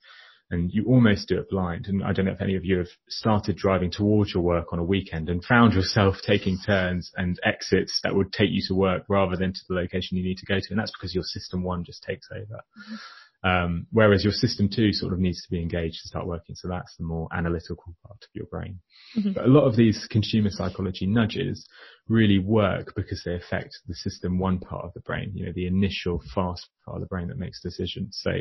and 0.51 0.71
you 0.71 0.85
almost 0.85 1.29
do 1.29 1.39
it 1.39 1.49
blind. 1.49 1.87
And 1.87 2.03
I 2.03 2.11
don't 2.11 2.25
know 2.25 2.33
if 2.33 2.41
any 2.41 2.55
of 2.55 2.65
you 2.65 2.79
have 2.79 2.89
started 3.07 3.55
driving 3.55 3.89
towards 3.89 4.33
your 4.33 4.43
work 4.43 4.73
on 4.73 4.79
a 4.79 4.83
weekend 4.83 5.29
and 5.29 5.43
found 5.43 5.73
yourself 5.73 6.17
taking 6.25 6.59
turns 6.59 7.11
and 7.15 7.39
exits 7.43 7.99
that 8.03 8.13
would 8.13 8.33
take 8.33 8.49
you 8.51 8.61
to 8.67 8.75
work 8.75 9.03
rather 9.07 9.37
than 9.37 9.53
to 9.53 9.59
the 9.69 9.75
location 9.75 10.17
you 10.17 10.23
need 10.23 10.37
to 10.37 10.45
go 10.45 10.59
to. 10.59 10.67
And 10.69 10.79
that's 10.79 10.91
because 10.91 11.15
your 11.15 11.23
system 11.23 11.63
one 11.63 11.85
just 11.85 12.03
takes 12.03 12.27
over. 12.31 12.41
Mm-hmm. 12.43 12.95
Um, 13.43 13.87
whereas 13.91 14.23
your 14.23 14.33
system 14.33 14.69
two 14.69 14.93
sort 14.93 15.13
of 15.13 15.19
needs 15.19 15.41
to 15.41 15.49
be 15.49 15.59
engaged 15.59 16.01
to 16.03 16.09
start 16.09 16.27
working. 16.27 16.55
So 16.55 16.67
that's 16.67 16.95
the 16.97 17.05
more 17.05 17.27
analytical 17.33 17.95
part 18.05 18.19
of 18.21 18.29
your 18.33 18.45
brain. 18.45 18.79
Mm-hmm. 19.17 19.31
But 19.31 19.45
a 19.45 19.47
lot 19.47 19.65
of 19.65 19.75
these 19.75 20.07
consumer 20.11 20.49
psychology 20.51 21.07
nudges 21.07 21.67
really 22.07 22.37
work 22.37 22.93
because 22.95 23.23
they 23.25 23.33
affect 23.33 23.79
the 23.87 23.95
system 23.95 24.37
one 24.37 24.59
part 24.59 24.85
of 24.85 24.93
the 24.93 24.99
brain, 24.99 25.31
you 25.33 25.45
know, 25.45 25.53
the 25.55 25.65
initial 25.65 26.21
fast 26.35 26.67
part 26.85 26.97
of 26.97 27.01
the 27.01 27.07
brain 27.07 27.29
that 27.29 27.39
makes 27.39 27.61
decisions. 27.61 28.19
So 28.21 28.31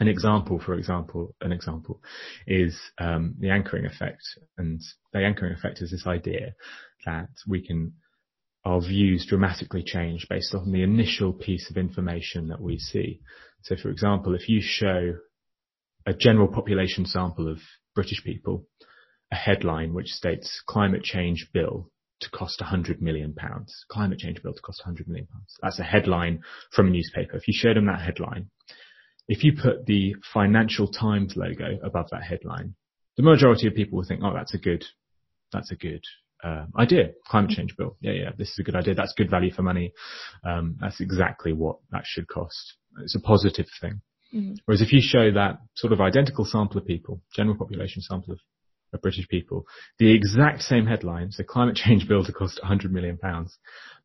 an 0.00 0.08
example, 0.08 0.58
for 0.58 0.74
example, 0.74 1.34
an 1.40 1.52
example 1.52 2.00
is 2.46 2.78
um, 2.98 3.34
the 3.38 3.50
anchoring 3.50 3.86
effect, 3.86 4.22
and 4.56 4.80
the 5.12 5.24
anchoring 5.24 5.52
effect 5.52 5.82
is 5.82 5.90
this 5.90 6.06
idea 6.06 6.54
that 7.04 7.28
we 7.46 7.66
can 7.66 7.92
our 8.64 8.80
views 8.80 9.26
dramatically 9.28 9.82
change 9.84 10.26
based 10.30 10.54
on 10.54 10.70
the 10.70 10.82
initial 10.82 11.32
piece 11.32 11.68
of 11.68 11.76
information 11.76 12.48
that 12.48 12.60
we 12.60 12.78
see. 12.78 13.20
So, 13.62 13.74
for 13.76 13.90
example, 13.90 14.34
if 14.34 14.48
you 14.48 14.60
show 14.62 15.14
a 16.06 16.14
general 16.14 16.48
population 16.48 17.04
sample 17.06 17.50
of 17.50 17.58
British 17.94 18.22
people 18.24 18.66
a 19.32 19.34
headline 19.34 19.94
which 19.94 20.08
states 20.08 20.62
climate 20.66 21.02
change 21.02 21.48
bill 21.52 21.90
to 22.20 22.30
cost 22.30 22.60
100 22.60 23.00
million 23.00 23.34
pounds, 23.34 23.84
climate 23.90 24.18
change 24.18 24.42
bill 24.42 24.52
to 24.52 24.60
cost 24.60 24.80
100 24.84 25.08
million 25.08 25.26
pounds. 25.26 25.56
That's 25.62 25.80
a 25.80 25.84
headline 25.84 26.42
from 26.70 26.88
a 26.88 26.90
newspaper. 26.90 27.36
If 27.36 27.48
you 27.48 27.54
showed 27.56 27.76
them 27.76 27.86
that 27.86 28.02
headline, 28.02 28.50
if 29.28 29.44
you 29.44 29.52
put 29.52 29.86
the 29.86 30.14
Financial 30.32 30.88
Times 30.88 31.34
logo 31.36 31.78
above 31.82 32.08
that 32.10 32.22
headline, 32.22 32.74
the 33.16 33.22
majority 33.22 33.66
of 33.66 33.74
people 33.74 33.98
will 33.98 34.06
think, 34.06 34.20
oh, 34.24 34.32
that's 34.34 34.54
a 34.54 34.58
good, 34.58 34.84
that's 35.52 35.70
a 35.70 35.76
good 35.76 36.02
uh, 36.42 36.66
idea. 36.76 37.10
Climate 37.26 37.50
change 37.50 37.76
bill. 37.76 37.96
Yeah, 38.00 38.12
yeah, 38.12 38.30
this 38.36 38.50
is 38.50 38.58
a 38.58 38.62
good 38.62 38.74
idea. 38.74 38.94
That's 38.94 39.14
good 39.16 39.30
value 39.30 39.52
for 39.52 39.62
money. 39.62 39.92
Um, 40.44 40.76
that's 40.80 41.00
exactly 41.00 41.52
what 41.52 41.76
that 41.90 42.02
should 42.04 42.28
cost. 42.28 42.74
It's 43.02 43.14
a 43.14 43.20
positive 43.20 43.66
thing. 43.80 44.00
Mm-hmm. 44.34 44.54
Whereas 44.64 44.80
if 44.80 44.92
you 44.92 45.00
show 45.02 45.30
that 45.32 45.58
sort 45.74 45.92
of 45.92 46.00
identical 46.00 46.44
sample 46.44 46.78
of 46.78 46.86
people, 46.86 47.20
general 47.34 47.56
population 47.56 48.02
sample 48.02 48.32
of, 48.32 48.40
of 48.92 49.02
British 49.02 49.28
people, 49.28 49.66
the 49.98 50.12
exact 50.12 50.62
same 50.62 50.86
headlines, 50.86 51.36
the 51.36 51.44
climate 51.44 51.76
change 51.84 52.08
bill 52.08 52.24
to 52.24 52.32
cost 52.32 52.58
100 52.62 52.92
million 52.92 53.18
pounds, 53.18 53.58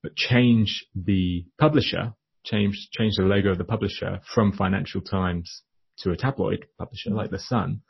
but 0.04 0.16
change 0.16 0.86
the 0.96 1.46
publisher 1.60 2.14
change 2.50 2.90
change 2.92 3.16
the 3.18 3.24
logo 3.24 3.52
of 3.52 3.58
the 3.58 3.64
publisher 3.64 4.20
from 4.34 4.52
Financial 4.52 5.02
Times 5.02 5.64
to 6.00 6.12
a 6.12 6.18
tabloid 6.18 6.66
publisher 6.78 7.12
like 7.12 7.32
The 7.32 7.40
Sun, 7.40 7.82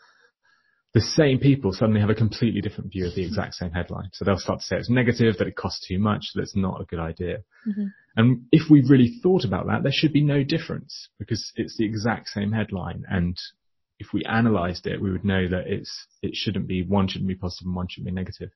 the 0.93 1.02
same 1.02 1.39
people 1.39 1.74
suddenly 1.74 2.02
have 2.02 2.10
a 2.10 2.15
completely 2.15 2.62
different 2.62 2.91
view 2.91 3.06
of 3.06 3.13
the 3.13 3.24
exact 3.24 3.54
same 3.56 3.72
headline. 3.72 4.10
So 4.13 4.26
they'll 4.26 4.38
start 4.38 4.60
to 4.60 4.65
say 4.65 4.78
it's 4.78 4.89
negative, 4.89 5.38
that 5.38 5.48
it 5.48 5.56
costs 5.56 5.86
too 5.88 6.00
much, 6.00 6.32
that 6.34 6.41
it's 6.41 6.56
not 6.56 6.82
a 6.82 6.86
good 6.86 7.00
idea. 7.00 7.43
Mm-hmm. 7.67 7.86
And 8.15 8.46
if 8.52 8.70
we 8.70 8.82
really 8.82 9.20
thought 9.22 9.46
about 9.46 9.67
that, 9.67 9.84
there 9.84 9.91
should 9.91 10.13
be 10.13 10.24
no 10.24 10.43
difference 10.43 11.10
because 11.20 11.52
it's 11.56 11.78
the 11.78 11.86
exact 11.86 12.30
same 12.30 12.52
headline. 12.52 13.04
And 13.10 13.38
if 14.00 14.14
we 14.14 14.24
analyzed 14.24 14.86
it, 14.86 15.02
we 15.02 15.12
would 15.12 15.26
know 15.26 15.48
that 15.48 15.68
it's 15.68 16.08
it 16.22 16.36
shouldn't 16.36 16.68
be 16.68 16.84
one 16.84 17.08
shouldn't 17.08 17.28
be 17.28 17.36
positive 17.36 17.66
and 17.66 17.76
one 17.76 17.88
shouldn't 17.90 18.08
be 18.08 18.14
negative. 18.14 18.50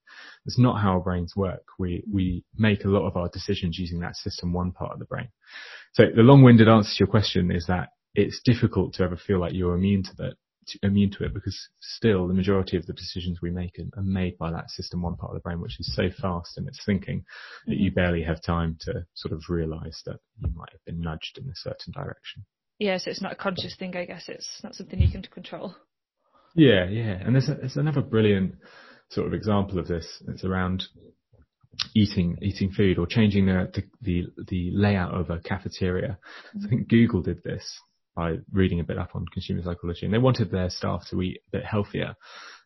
That's 0.46 0.60
not 0.60 0.82
how 0.82 0.94
our 0.94 1.00
brains 1.00 1.36
work. 1.36 1.64
We 1.80 2.04
we 2.12 2.44
make 2.58 2.86
a 2.86 2.90
lot 2.90 3.08
of 3.08 3.18
our 3.18 3.30
decisions 3.30 3.80
using 3.80 4.00
that 4.02 4.16
system 4.16 4.54
one 4.54 4.72
part 4.72 4.94
of 4.94 5.00
the 5.00 5.06
brain. 5.06 5.30
So 5.94 6.06
the 6.16 6.22
long-winded 6.22 6.68
answer 6.68 6.90
to 6.90 7.00
your 7.00 7.08
question 7.08 7.52
is 7.52 7.66
that 7.68 7.90
it's 8.14 8.42
difficult 8.44 8.94
to 8.96 9.04
ever 9.04 9.18
feel 9.18 9.40
like 9.40 9.54
you're 9.54 9.76
immune 9.76 10.04
to 10.04 10.16
that 10.18 10.36
immune 10.84 11.12
to 11.12 11.26
it 11.26 11.34
because 11.34 11.70
still 11.80 12.28
the 12.28 12.34
majority 12.34 12.78
of 12.78 12.86
the 12.86 12.94
decisions 12.94 13.42
we 13.42 13.50
make 13.50 13.80
are 13.80 14.04
made 14.04 14.38
by 14.38 14.52
that 14.52 14.70
system 14.70 15.02
one 15.02 15.16
part 15.16 15.32
of 15.32 15.36
the 15.36 15.42
brain 15.42 15.60
which 15.60 15.80
is 15.80 15.94
so 15.96 16.10
fast 16.22 16.58
in 16.58 16.68
its 16.68 16.80
thinking 16.86 17.26
that 17.66 17.74
mm-hmm. 17.74 17.84
you 17.84 17.92
barely 17.92 18.22
have 18.22 18.42
time 18.42 18.78
to 18.80 19.04
sort 19.16 19.34
of 19.34 19.42
realize 19.50 20.02
that 20.06 20.18
you 20.38 20.48
might 20.56 20.72
have 20.72 20.86
been 20.86 21.02
nudged 21.02 21.40
in 21.40 21.50
a 21.50 21.56
certain 21.56 21.92
direction. 21.92 22.46
Yeah, 22.82 22.98
so 22.98 23.12
it's 23.12 23.22
not 23.22 23.34
a 23.34 23.36
conscious 23.36 23.76
thing, 23.78 23.96
I 23.96 24.06
guess. 24.06 24.24
It's 24.28 24.60
not 24.64 24.74
something 24.74 25.00
you 25.00 25.12
can 25.12 25.22
control. 25.22 25.76
Yeah, 26.56 26.90
yeah. 26.90 27.12
And 27.24 27.36
there's, 27.36 27.48
a, 27.48 27.54
there's 27.54 27.78
another 27.78 28.02
brilliant 28.02 28.56
sort 29.12 29.28
of 29.28 29.36
example 29.36 29.78
of 29.78 29.88
this. 29.88 30.08
It's 30.28 30.44
around 30.44 30.86
eating 31.94 32.40
eating 32.42 32.72
food 32.72 32.98
or 32.98 33.06
changing 33.06 33.46
the 33.46 33.72
the, 33.72 33.84
the, 34.02 34.44
the 34.48 34.72
layout 34.74 35.14
of 35.14 35.30
a 35.30 35.38
cafeteria. 35.38 36.18
Mm-hmm. 36.58 36.66
I 36.66 36.70
think 36.70 36.88
Google 36.88 37.22
did 37.22 37.44
this 37.44 37.80
by 38.16 38.38
reading 38.52 38.80
a 38.80 38.84
bit 38.84 38.98
up 38.98 39.12
on 39.14 39.28
consumer 39.32 39.62
psychology 39.62 40.08
and 40.08 40.14
they 40.14 40.18
wanted 40.18 40.50
their 40.50 40.72
staff 40.72 41.04
to 41.12 41.22
eat 41.22 41.42
a 41.50 41.58
bit 41.58 41.66
healthier. 41.66 42.16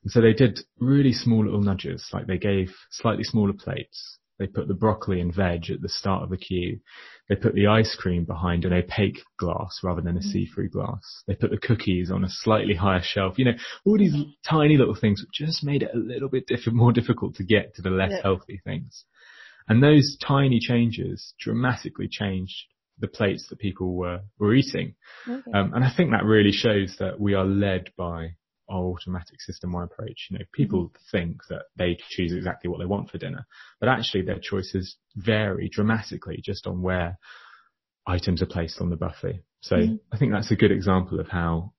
And 0.03 0.11
so 0.11 0.21
they 0.21 0.31
did 0.31 0.61
really 0.79 1.11
small 1.11 1.43
little 1.43 1.61
nudges, 1.61 2.07
like 2.13 2.25
they 2.25 2.37
gave 2.37 2.73
slightly 2.89 3.25
smaller 3.25 3.51
plates, 3.51 4.17
they 4.37 4.47
put 4.47 4.67
the 4.67 4.73
broccoli 4.73 5.21
and 5.21 5.33
veg 5.33 5.69
at 5.69 5.81
the 5.81 5.89
start 5.89 6.23
of 6.23 6.29
the 6.29 6.37
queue. 6.37 6.79
They 7.29 7.35
put 7.35 7.55
the 7.55 7.67
ice 7.67 7.95
cream 7.95 8.25
behind 8.25 8.65
an 8.65 8.73
opaque 8.73 9.21
glass 9.37 9.79
rather 9.83 10.01
than 10.01 10.17
a 10.17 10.19
mm. 10.19 10.31
see-through 10.31 10.69
glass. 10.69 11.23
They 11.27 11.35
put 11.35 11.51
the 11.51 11.57
cookies 11.57 12.11
on 12.11 12.23
a 12.23 12.29
slightly 12.29 12.75
higher 12.75 13.01
shelf. 13.03 13.35
You 13.37 13.45
know, 13.45 13.57
all 13.85 13.97
these 13.97 14.15
tiny 14.47 14.77
little 14.77 14.95
things 14.95 15.25
just 15.33 15.63
made 15.63 15.83
it 15.83 15.91
a 15.93 15.97
little 15.97 16.29
bit 16.29 16.47
diff- 16.47 16.67
more 16.67 16.91
difficult 16.91 17.35
to 17.35 17.43
get 17.43 17.75
to 17.75 17.81
the 17.81 17.89
less 17.89 18.11
yeah. 18.11 18.21
healthy 18.23 18.61
things. 18.63 19.05
And 19.67 19.81
those 19.81 20.17
tiny 20.21 20.59
changes 20.59 21.33
dramatically 21.39 22.07
changed 22.07 22.55
the 22.99 23.07
plates 23.07 23.47
that 23.49 23.59
people 23.59 23.95
were, 23.95 24.21
were 24.39 24.53
eating. 24.53 24.95
Okay. 25.27 25.51
Um, 25.53 25.73
and 25.73 25.83
I 25.83 25.91
think 25.95 26.11
that 26.11 26.23
really 26.23 26.51
shows 26.51 26.95
that 26.99 27.19
we 27.19 27.33
are 27.33 27.45
led 27.45 27.89
by 27.97 28.35
automatic 28.69 29.41
system 29.41 29.71
one 29.71 29.83
approach. 29.83 30.27
You 30.29 30.39
know, 30.39 30.45
people 30.53 30.85
mm-hmm. 30.85 31.17
think 31.17 31.41
that 31.49 31.63
they 31.75 31.97
choose 32.09 32.33
exactly 32.33 32.69
what 32.69 32.79
they 32.79 32.85
want 32.85 33.09
for 33.09 33.17
dinner, 33.17 33.45
but 33.79 33.89
actually 33.89 34.23
their 34.23 34.39
choices 34.39 34.97
vary 35.15 35.69
dramatically 35.69 36.41
just 36.43 36.67
on 36.67 36.81
where 36.81 37.17
items 38.07 38.41
are 38.41 38.47
placed 38.47 38.81
on 38.81 38.89
the 38.89 38.95
buffet. 38.95 39.43
So 39.61 39.75
mm-hmm. 39.77 39.95
I 40.11 40.17
think 40.17 40.31
that's 40.31 40.51
a 40.51 40.55
good 40.55 40.71
example 40.71 41.19
of 41.19 41.27
how 41.27 41.73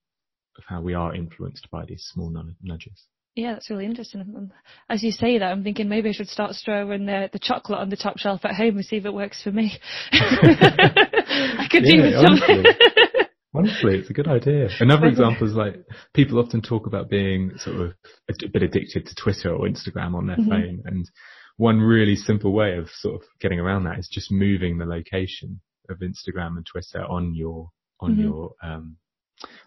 of 0.58 0.64
how 0.66 0.80
we 0.80 0.94
are 0.94 1.14
influenced 1.14 1.70
by 1.70 1.84
these 1.84 2.08
small 2.12 2.32
nudges. 2.62 3.04
Yeah, 3.34 3.52
that's 3.52 3.68
really 3.68 3.84
interesting. 3.84 4.50
As 4.88 5.02
you 5.02 5.12
say 5.12 5.38
that, 5.38 5.44
I'm 5.44 5.62
thinking 5.62 5.90
maybe 5.90 6.08
I 6.08 6.12
should 6.12 6.28
start 6.30 6.54
throwing 6.64 7.04
the, 7.04 7.28
the 7.30 7.38
chocolate 7.38 7.80
on 7.80 7.90
the 7.90 7.96
top 7.96 8.16
shelf 8.16 8.46
at 8.46 8.54
home 8.54 8.76
and 8.76 8.84
see 8.84 8.96
if 8.96 9.04
it 9.04 9.12
works 9.12 9.42
for 9.42 9.52
me. 9.52 9.78
I 10.12 11.68
could 11.70 11.84
yeah, 11.84 11.96
do 11.96 12.02
with 12.02 12.14
something. 12.14 12.64
Honestly, 13.56 13.96
it's 13.96 14.10
a 14.10 14.12
good 14.12 14.28
idea. 14.28 14.68
Another 14.80 15.06
example 15.06 15.46
is 15.46 15.54
like 15.54 15.76
people 16.14 16.38
often 16.38 16.62
talk 16.62 16.86
about 16.86 17.08
being 17.08 17.52
sort 17.58 17.76
of 17.76 17.92
a 18.28 18.48
bit 18.52 18.62
addicted 18.62 19.06
to 19.06 19.14
Twitter 19.14 19.52
or 19.52 19.66
Instagram 19.66 20.14
on 20.14 20.26
their 20.26 20.36
mm-hmm. 20.36 20.50
phone, 20.50 20.82
and 20.84 21.10
one 21.56 21.80
really 21.80 22.16
simple 22.16 22.52
way 22.52 22.76
of 22.76 22.88
sort 22.90 23.14
of 23.16 23.22
getting 23.40 23.58
around 23.58 23.84
that 23.84 23.98
is 23.98 24.08
just 24.10 24.30
moving 24.30 24.78
the 24.78 24.84
location 24.84 25.60
of 25.88 25.98
Instagram 25.98 26.56
and 26.56 26.66
Twitter 26.66 27.02
on 27.02 27.34
your 27.34 27.70
on 28.00 28.12
mm-hmm. 28.12 28.22
your 28.22 28.50
um, 28.62 28.96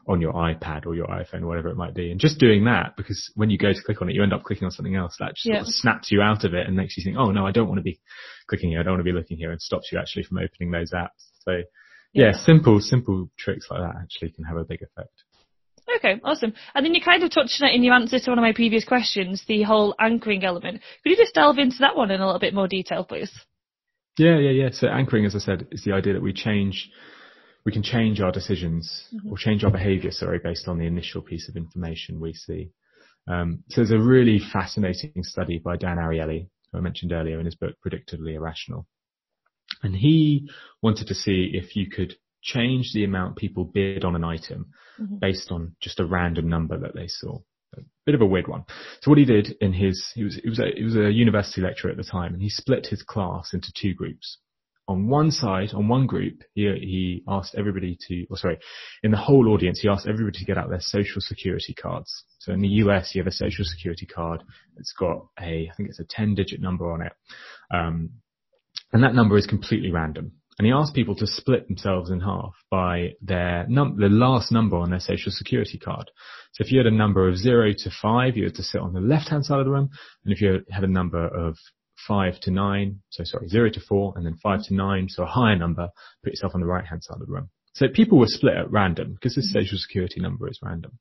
on 0.07 0.21
your 0.21 0.33
iPad 0.33 0.85
or 0.85 0.95
your 0.95 1.07
iPhone, 1.07 1.43
whatever 1.43 1.69
it 1.69 1.77
might 1.77 1.93
be, 1.93 2.11
and 2.11 2.19
just 2.19 2.39
doing 2.39 2.65
that 2.65 2.95
because 2.97 3.31
when 3.35 3.49
you 3.49 3.57
go 3.57 3.71
to 3.71 3.83
click 3.83 4.01
on 4.01 4.09
it, 4.09 4.15
you 4.15 4.23
end 4.23 4.33
up 4.33 4.43
clicking 4.43 4.65
on 4.65 4.71
something 4.71 4.95
else 4.95 5.15
that 5.19 5.35
just 5.35 5.45
yeah. 5.45 5.55
sort 5.57 5.67
of 5.67 5.73
snaps 5.73 6.11
you 6.11 6.21
out 6.21 6.43
of 6.43 6.53
it 6.53 6.67
and 6.67 6.75
makes 6.75 6.97
you 6.97 7.03
think, 7.03 7.17
oh 7.17 7.31
no, 7.31 7.45
I 7.45 7.51
don't 7.51 7.67
want 7.67 7.77
to 7.77 7.83
be 7.83 7.99
clicking 8.47 8.71
here, 8.71 8.79
I 8.79 8.83
don't 8.83 8.93
want 8.93 9.01
to 9.01 9.11
be 9.11 9.17
looking 9.17 9.37
here, 9.37 9.51
and 9.51 9.61
stops 9.61 9.91
you 9.91 9.99
actually 9.99 10.23
from 10.23 10.39
opening 10.39 10.71
those 10.71 10.91
apps. 10.91 11.21
So 11.41 11.61
yeah, 12.13 12.31
simple 12.33 12.79
simple 12.79 13.29
tricks 13.37 13.67
like 13.69 13.81
that 13.81 14.01
actually 14.01 14.31
can 14.31 14.43
have 14.43 14.57
a 14.57 14.63
big 14.63 14.81
effect. 14.81 15.13
Okay, 15.97 16.19
awesome. 16.23 16.53
And 16.75 16.85
then 16.85 16.93
you 16.93 17.01
kind 17.01 17.23
of 17.23 17.31
touched 17.31 17.61
on 17.61 17.69
it 17.69 17.75
in 17.75 17.83
your 17.83 17.95
answer 17.95 18.19
to 18.19 18.31
one 18.31 18.37
of 18.37 18.43
my 18.43 18.53
previous 18.53 18.85
questions, 18.85 19.43
the 19.47 19.63
whole 19.63 19.95
anchoring 19.99 20.43
element. 20.43 20.81
Could 21.03 21.09
you 21.09 21.17
just 21.17 21.33
delve 21.33 21.57
into 21.57 21.77
that 21.79 21.95
one 21.95 22.11
in 22.11 22.21
a 22.21 22.25
little 22.25 22.39
bit 22.39 22.53
more 22.53 22.67
detail, 22.67 23.03
please? 23.03 23.31
Yeah, 24.17 24.37
yeah, 24.37 24.51
yeah. 24.51 24.69
So 24.71 24.87
anchoring, 24.87 25.25
as 25.25 25.35
I 25.35 25.39
said, 25.39 25.67
is 25.71 25.83
the 25.83 25.93
idea 25.93 26.13
that 26.13 26.21
we 26.21 26.33
change, 26.33 26.89
we 27.65 27.71
can 27.71 27.83
change 27.83 28.21
our 28.21 28.31
decisions 28.31 29.07
mm-hmm. 29.13 29.31
or 29.31 29.37
change 29.37 29.63
our 29.63 29.71
behaviour, 29.71 30.11
sorry, 30.11 30.39
based 30.43 30.67
on 30.67 30.77
the 30.77 30.85
initial 30.85 31.21
piece 31.21 31.49
of 31.49 31.55
information 31.55 32.19
we 32.19 32.33
see. 32.33 32.71
Um, 33.27 33.63
so 33.69 33.81
there's 33.81 33.91
a 33.91 33.99
really 33.99 34.39
fascinating 34.39 35.23
study 35.23 35.59
by 35.59 35.77
Dan 35.77 35.97
Ariely, 35.97 36.49
who 36.71 36.77
I 36.77 36.81
mentioned 36.81 37.13
earlier 37.13 37.39
in 37.39 37.45
his 37.45 37.55
book, 37.55 37.75
Predictably 37.85 38.35
Irrational. 38.35 38.87
And 39.83 39.95
he 39.95 40.49
wanted 40.81 41.07
to 41.07 41.15
see 41.15 41.51
if 41.53 41.75
you 41.75 41.89
could 41.89 42.15
change 42.41 42.91
the 42.93 43.03
amount 43.03 43.35
people 43.35 43.65
bid 43.65 44.03
on 44.03 44.15
an 44.15 44.23
item 44.23 44.71
mm-hmm. 44.99 45.17
based 45.17 45.51
on 45.51 45.75
just 45.81 45.99
a 45.99 46.05
random 46.05 46.47
number 46.47 46.77
that 46.77 46.95
they 46.95 47.07
saw. 47.07 47.39
A 47.77 47.81
bit 48.05 48.15
of 48.15 48.21
a 48.21 48.25
weird 48.25 48.47
one. 48.47 48.65
So 49.01 49.11
what 49.11 49.19
he 49.19 49.25
did 49.25 49.55
in 49.61 49.73
his, 49.73 50.11
he 50.15 50.23
was, 50.23 50.35
he 50.35 50.49
was 50.49 50.59
a, 50.59 50.71
he 50.75 50.83
was 50.83 50.95
a 50.95 51.11
university 51.11 51.61
lecturer 51.61 51.91
at 51.91 51.97
the 51.97 52.03
time 52.03 52.33
and 52.33 52.41
he 52.41 52.49
split 52.49 52.87
his 52.87 53.03
class 53.03 53.53
into 53.53 53.71
two 53.75 53.93
groups. 53.93 54.39
On 54.87 55.07
one 55.07 55.29
side, 55.29 55.71
on 55.75 55.87
one 55.87 56.07
group, 56.07 56.41
he, 56.55 56.63
he 56.63 57.23
asked 57.27 57.53
everybody 57.55 57.95
to, 58.07 58.25
or 58.31 58.37
sorry, 58.37 58.57
in 59.03 59.11
the 59.11 59.17
whole 59.17 59.49
audience, 59.49 59.81
he 59.81 59.87
asked 59.87 60.07
everybody 60.07 60.39
to 60.39 60.45
get 60.45 60.57
out 60.57 60.71
their 60.71 60.79
social 60.81 61.21
security 61.21 61.75
cards. 61.75 62.23
So 62.39 62.53
in 62.53 62.61
the 62.61 62.67
US, 62.83 63.13
you 63.13 63.21
have 63.21 63.27
a 63.27 63.31
social 63.31 63.65
security 63.65 64.07
card. 64.07 64.41
It's 64.77 64.93
got 64.93 65.27
a, 65.39 65.69
I 65.71 65.75
think 65.77 65.89
it's 65.89 65.99
a 65.99 66.05
10 66.09 66.33
digit 66.33 66.59
number 66.59 66.91
on 66.91 67.03
it. 67.03 67.13
Um, 67.71 68.09
and 68.91 69.03
that 69.03 69.15
number 69.15 69.37
is 69.37 69.45
completely 69.45 69.91
random 69.91 70.31
and 70.59 70.65
he 70.65 70.73
asked 70.73 70.93
people 70.93 71.15
to 71.15 71.25
split 71.25 71.67
themselves 71.67 72.11
in 72.11 72.19
half 72.19 72.53
by 72.69 73.13
their 73.21 73.65
num- 73.69 73.95
the 73.97 74.09
last 74.09 74.51
number 74.51 74.75
on 74.75 74.89
their 74.89 74.99
social 74.99 75.31
security 75.31 75.77
card. 75.77 76.11
So 76.51 76.65
if 76.65 76.71
you 76.71 76.77
had 76.77 76.85
a 76.85 76.91
number 76.91 77.29
of 77.29 77.37
zero 77.37 77.71
to 77.71 77.89
five, 77.89 78.35
you 78.35 78.43
had 78.43 78.55
to 78.55 78.63
sit 78.63 78.81
on 78.81 78.91
the 78.91 78.99
left-hand 78.99 79.45
side 79.45 79.59
of 79.59 79.65
the 79.65 79.71
room, 79.71 79.89
and 80.25 80.33
if 80.33 80.41
you 80.41 80.61
had 80.69 80.83
a 80.83 80.87
number 80.87 81.25
of 81.25 81.57
five 82.05 82.41
to 82.41 82.51
nine, 82.51 82.99
so 83.09 83.23
sorry, 83.23 83.47
zero 83.47 83.69
to 83.69 83.79
four, 83.79 84.13
and 84.17 84.25
then 84.25 84.35
five 84.35 84.61
to 84.65 84.73
nine, 84.73 85.07
so 85.07 85.23
a 85.23 85.27
higher 85.27 85.55
number, 85.55 85.87
put 86.23 86.33
yourself 86.33 86.53
on 86.53 86.59
the 86.61 86.67
right-hand 86.67 87.03
side 87.03 87.21
of 87.21 87.25
the 87.25 87.33
room. 87.33 87.49
So 87.73 87.87
people 87.87 88.19
were 88.19 88.27
split 88.27 88.57
at 88.57 88.69
random 88.69 89.13
because 89.13 89.35
this 89.35 89.53
social 89.53 89.77
security 89.77 90.19
number 90.19 90.49
is 90.49 90.59
random. 90.61 90.99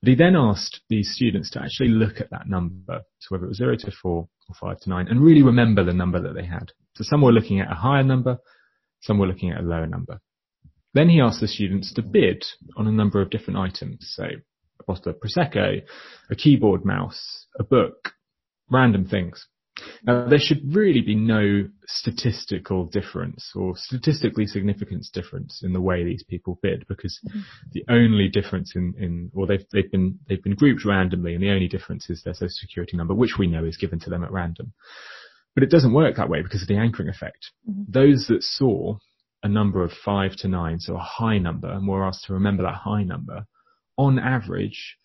But 0.00 0.08
he 0.08 0.14
then 0.14 0.34
asked 0.34 0.80
these 0.88 1.12
students 1.14 1.50
to 1.50 1.62
actually 1.62 1.88
look 1.88 2.20
at 2.20 2.30
that 2.30 2.48
number, 2.48 3.02
so 3.18 3.26
whether 3.28 3.44
it 3.44 3.48
was 3.48 3.58
zero 3.58 3.76
to 3.76 3.90
four 3.90 4.28
or 4.48 4.54
five 4.58 4.80
to 4.80 4.88
nine, 4.88 5.08
and 5.08 5.20
really 5.20 5.42
remember 5.42 5.84
the 5.84 5.92
number 5.92 6.22
that 6.22 6.34
they 6.34 6.46
had. 6.46 6.72
So 6.98 7.04
some 7.04 7.22
were 7.22 7.32
looking 7.32 7.60
at 7.60 7.70
a 7.70 7.76
higher 7.76 8.02
number, 8.02 8.38
some 9.02 9.18
were 9.18 9.28
looking 9.28 9.52
at 9.52 9.60
a 9.60 9.62
lower 9.62 9.86
number. 9.86 10.20
Then 10.94 11.08
he 11.08 11.20
asked 11.20 11.40
the 11.40 11.46
students 11.46 11.94
to 11.94 12.02
bid 12.02 12.44
on 12.76 12.88
a 12.88 12.92
number 12.92 13.22
of 13.22 13.30
different 13.30 13.60
items, 13.60 13.98
so 14.16 14.24
a 14.24 14.84
bottle 14.84 15.12
of 15.12 15.20
Prosecco, 15.20 15.80
a 16.28 16.34
keyboard 16.34 16.84
mouse, 16.84 17.46
a 17.56 17.62
book, 17.62 18.14
random 18.68 19.06
things. 19.06 19.46
Now, 20.02 20.26
there 20.26 20.40
should 20.40 20.74
really 20.74 21.02
be 21.02 21.14
no 21.14 21.68
statistical 21.86 22.86
difference 22.86 23.52
or 23.54 23.76
statistically 23.76 24.46
significant 24.46 25.06
difference 25.12 25.62
in 25.62 25.72
the 25.72 25.80
way 25.80 26.02
these 26.02 26.24
people 26.24 26.58
bid 26.62 26.84
because 26.88 27.20
mm-hmm. 27.28 27.40
the 27.70 27.84
only 27.88 28.28
difference 28.28 28.72
in, 28.74 28.94
in 28.98 29.30
or 29.34 29.46
they've, 29.46 29.64
they've 29.72 29.92
been, 29.92 30.18
they've 30.28 30.42
been 30.42 30.56
grouped 30.56 30.84
randomly 30.84 31.34
and 31.34 31.42
the 31.44 31.50
only 31.50 31.68
difference 31.68 32.10
is 32.10 32.24
their 32.24 32.34
social 32.34 32.48
security 32.48 32.96
number, 32.96 33.14
which 33.14 33.36
we 33.38 33.46
know 33.46 33.64
is 33.64 33.76
given 33.76 34.00
to 34.00 34.10
them 34.10 34.24
at 34.24 34.32
random. 34.32 34.72
But 35.58 35.64
it 35.64 35.72
doesn't 35.72 35.92
work 35.92 36.14
that 36.14 36.28
way 36.28 36.40
because 36.40 36.62
of 36.62 36.68
the 36.68 36.76
anchoring 36.76 37.08
effect. 37.08 37.50
Mm-hmm. 37.68 37.82
Those 37.88 38.28
that 38.28 38.44
saw 38.44 38.98
a 39.42 39.48
number 39.48 39.82
of 39.82 39.90
five 39.90 40.36
to 40.36 40.46
nine, 40.46 40.78
so 40.78 40.94
a 40.94 41.00
high 41.00 41.38
number, 41.38 41.68
and 41.68 41.88
were 41.88 42.06
asked 42.06 42.26
to 42.26 42.34
remember 42.34 42.62
that 42.62 42.76
high 42.76 43.02
number, 43.02 43.44
on 43.96 44.20
average, 44.20 44.96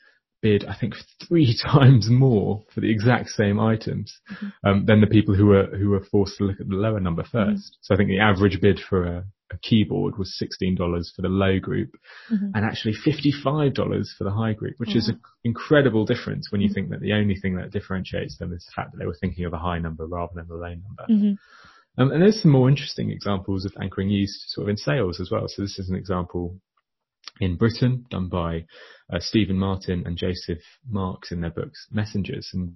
bid, 0.44 0.64
I 0.66 0.76
think, 0.76 0.94
three 1.28 1.58
times 1.66 2.08
more 2.08 2.66
for 2.72 2.82
the 2.82 2.92
exact 2.92 3.30
same 3.30 3.60
items 3.60 4.16
mm-hmm. 4.32 4.50
um, 4.64 4.86
than 4.86 5.02
the 5.02 5.08
people 5.08 5.34
who 5.34 5.48
were 5.48 5.76
who 5.76 5.90
were 5.90 6.04
forced 6.04 6.38
to 6.38 6.44
look 6.44 6.62
at 6.62 6.68
the 6.68 6.76
lower 6.76 7.00
number 7.00 7.24
1st 7.24 7.34
mm-hmm. 7.34 7.56
So 7.82 7.96
I 7.96 7.98
think 7.98 8.10
the 8.10 8.20
average 8.20 8.62
bid 8.62 8.80
for 8.80 9.06
a, 9.06 9.26
a 9.54 9.58
keyboard 9.60 10.18
was 10.18 10.38
$16 10.42 10.78
for 11.16 11.22
the 11.22 11.30
low 11.30 11.60
group 11.60 11.96
mm-hmm. 12.32 12.50
and 12.54 12.66
actually 12.66 12.94
$55 12.94 14.08
for 14.18 14.24
the 14.24 14.32
high 14.32 14.54
group, 14.54 14.76
which 14.78 14.96
is 14.96 15.10
an 15.10 15.20
incredible 15.44 16.06
difference 16.06 16.52
when 16.52 16.62
you 16.62 16.68
mm-hmm. 16.68 16.74
think 16.74 16.90
that 16.90 17.02
the 17.02 17.14
only 17.14 17.36
thing 17.36 17.56
that 17.56 17.72
differentiates 17.72 18.38
them 18.38 18.54
is 18.54 18.66
the 18.66 18.72
fact 18.76 18.92
that 18.92 18.98
they 18.98 19.06
were 19.06 19.18
thinking 19.20 19.46
of 19.46 19.54
a 19.54 19.60
high 19.60 19.80
number 19.80 20.06
rather 20.06 20.34
than 20.36 20.48
a 20.50 20.54
low 20.54 20.70
number. 20.70 21.06
Mm-hmm. 21.10 22.02
Um, 22.02 22.12
and 22.12 22.22
there's 22.22 22.42
some 22.42 22.52
more 22.52 22.70
interesting 22.70 23.12
examples 23.12 23.66
of 23.66 23.74
anchoring 23.80 24.10
used 24.10 24.40
sort 24.48 24.66
of 24.66 24.70
in 24.70 24.78
sales 24.78 25.20
as 25.20 25.30
well. 25.30 25.48
So 25.48 25.62
this 25.62 25.78
is 25.78 25.90
an 25.90 25.96
example 25.96 26.58
in 27.44 27.56
Britain 27.56 28.06
done 28.10 28.28
by 28.28 28.66
uh, 29.12 29.20
Stephen 29.20 29.58
Martin 29.58 30.04
and 30.06 30.18
Joseph 30.18 30.64
Marks 30.90 31.32
in 31.32 31.42
their 31.42 31.52
books 31.52 31.88
Messengers. 31.92 32.50
And 32.54 32.76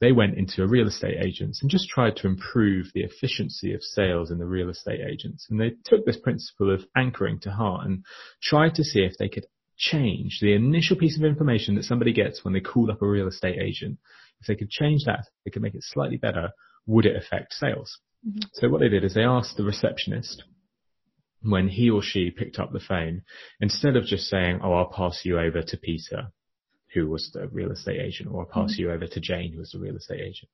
they 0.00 0.12
went 0.12 0.36
into 0.36 0.62
a 0.62 0.68
real 0.68 0.86
estate 0.86 1.18
agents 1.24 1.60
and 1.60 1.70
just 1.70 1.88
tried 1.88 2.16
to 2.16 2.26
improve 2.26 2.86
the 2.94 3.02
efficiency 3.02 3.74
of 3.74 3.82
sales 3.82 4.30
in 4.30 4.38
the 4.38 4.46
real 4.46 4.70
estate 4.70 5.00
agents. 5.00 5.46
And 5.50 5.60
they 5.60 5.72
took 5.84 6.04
this 6.04 6.18
principle 6.18 6.72
of 6.72 6.84
anchoring 6.96 7.40
to 7.40 7.50
heart 7.50 7.86
and 7.86 8.04
tried 8.42 8.74
to 8.76 8.84
see 8.84 9.00
if 9.00 9.16
they 9.18 9.28
could 9.28 9.46
change 9.76 10.38
the 10.40 10.54
initial 10.54 10.96
piece 10.96 11.18
of 11.18 11.24
information 11.24 11.74
that 11.74 11.84
somebody 11.84 12.12
gets 12.12 12.44
when 12.44 12.54
they 12.54 12.60
call 12.60 12.90
up 12.90 13.02
a 13.02 13.06
real 13.06 13.28
estate 13.28 13.58
agent. 13.60 13.98
If 14.40 14.46
they 14.46 14.56
could 14.56 14.70
change 14.70 15.04
that, 15.04 15.26
they 15.44 15.50
could 15.50 15.62
make 15.62 15.74
it 15.74 15.82
slightly 15.82 16.16
better, 16.16 16.50
would 16.86 17.06
it 17.06 17.16
affect 17.16 17.52
sales? 17.52 17.98
Mm-hmm. 18.26 18.40
So 18.54 18.68
what 18.68 18.80
they 18.80 18.88
did 18.88 19.04
is 19.04 19.14
they 19.14 19.24
asked 19.24 19.56
the 19.56 19.64
receptionist 19.64 20.44
when 21.42 21.68
he 21.68 21.90
or 21.90 22.02
she 22.02 22.30
picked 22.30 22.58
up 22.58 22.72
the 22.72 22.80
phone, 22.80 23.22
instead 23.60 23.96
of 23.96 24.04
just 24.04 24.24
saying, 24.24 24.60
oh, 24.62 24.72
I'll 24.72 24.90
pass 24.90 25.20
you 25.24 25.38
over 25.38 25.62
to 25.62 25.76
Peter, 25.76 26.32
who 26.94 27.08
was 27.08 27.30
the 27.32 27.46
real 27.48 27.70
estate 27.70 28.00
agent, 28.00 28.30
or 28.32 28.40
I'll 28.40 28.46
pass 28.46 28.72
mm-hmm. 28.72 28.82
you 28.82 28.92
over 28.92 29.06
to 29.06 29.20
Jane, 29.20 29.52
who 29.52 29.58
was 29.58 29.70
the 29.70 29.78
real 29.78 29.96
estate 29.96 30.20
agent. 30.20 30.48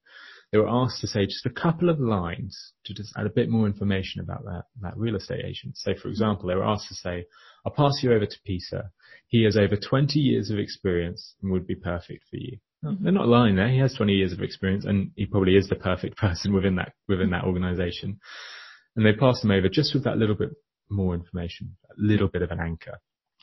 They 0.51 0.59
were 0.59 0.69
asked 0.69 1.01
to 1.01 1.07
say 1.07 1.25
just 1.25 1.47
a 1.47 1.51
couple 1.51 1.89
of 1.89 1.99
lines 1.99 2.73
to 2.85 2.93
just 2.93 3.15
add 3.17 3.25
a 3.25 3.31
bit 3.31 3.49
more 3.49 3.67
information 3.67 4.21
about 4.21 4.45
that, 4.45 4.65
that 4.83 4.97
real 4.99 5.17
estate 5.17 5.45
agent. 5.45 5.79
So 5.79 5.95
for 5.95 6.09
example, 6.09 6.49
they 6.49 6.55
were 6.55 6.69
asked 6.69 6.89
to 6.89 6.95
say, 6.95 7.25
I'll 7.65 7.73
pass 7.73 8.01
you 8.03 8.13
over 8.13 8.27
to 8.27 8.37
Peter. 8.45 8.91
He 9.29 9.45
has 9.45 9.57
over 9.57 9.77
20 9.77 10.19
years 10.19 10.51
of 10.51 10.59
experience 10.59 11.35
and 11.43 11.53
would 11.53 11.67
be 11.67 11.75
perfect 11.75 12.25
for 12.29 12.37
you. 12.37 12.59
Mm-hmm. 12.85 13.03
They're 13.03 13.13
not 13.13 13.29
lying 13.29 13.57
there. 13.57 13.71
He 13.71 13.79
has 13.79 13.95
20 13.95 14.13
years 14.13 14.33
of 14.33 14.43
experience 14.43 14.85
and 14.85 15.13
he 15.17 15.25
probably 15.25 15.57
is 15.57 15.69
the 15.69 15.77
perfect 15.77 16.17
person 16.19 16.53
within 16.53 16.77
that, 16.77 16.93
within 17.09 17.31
that 17.31 17.45
organization. 17.45 18.21
And 18.95 19.07
they 19.07 19.15
passed 19.15 19.45
him 19.45 19.53
over 19.53 19.71
just 19.71 19.95
with 19.95 20.05
that 20.05 20.19
little 20.19 20.35
bit 20.35 20.51
more 20.93 21.15
information, 21.15 21.77
a 21.91 21.95
little 21.97 22.29
bit 22.29 22.43
of 22.43 22.51
an 22.51 22.61
anchor. 22.61 22.99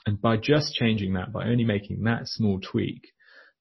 And 0.06 0.22
by 0.22 0.38
just 0.38 0.74
changing 0.76 1.14
that, 1.14 1.34
by 1.34 1.46
only 1.46 1.66
making 1.66 2.04
that 2.04 2.28
small 2.28 2.60
tweak, 2.60 3.10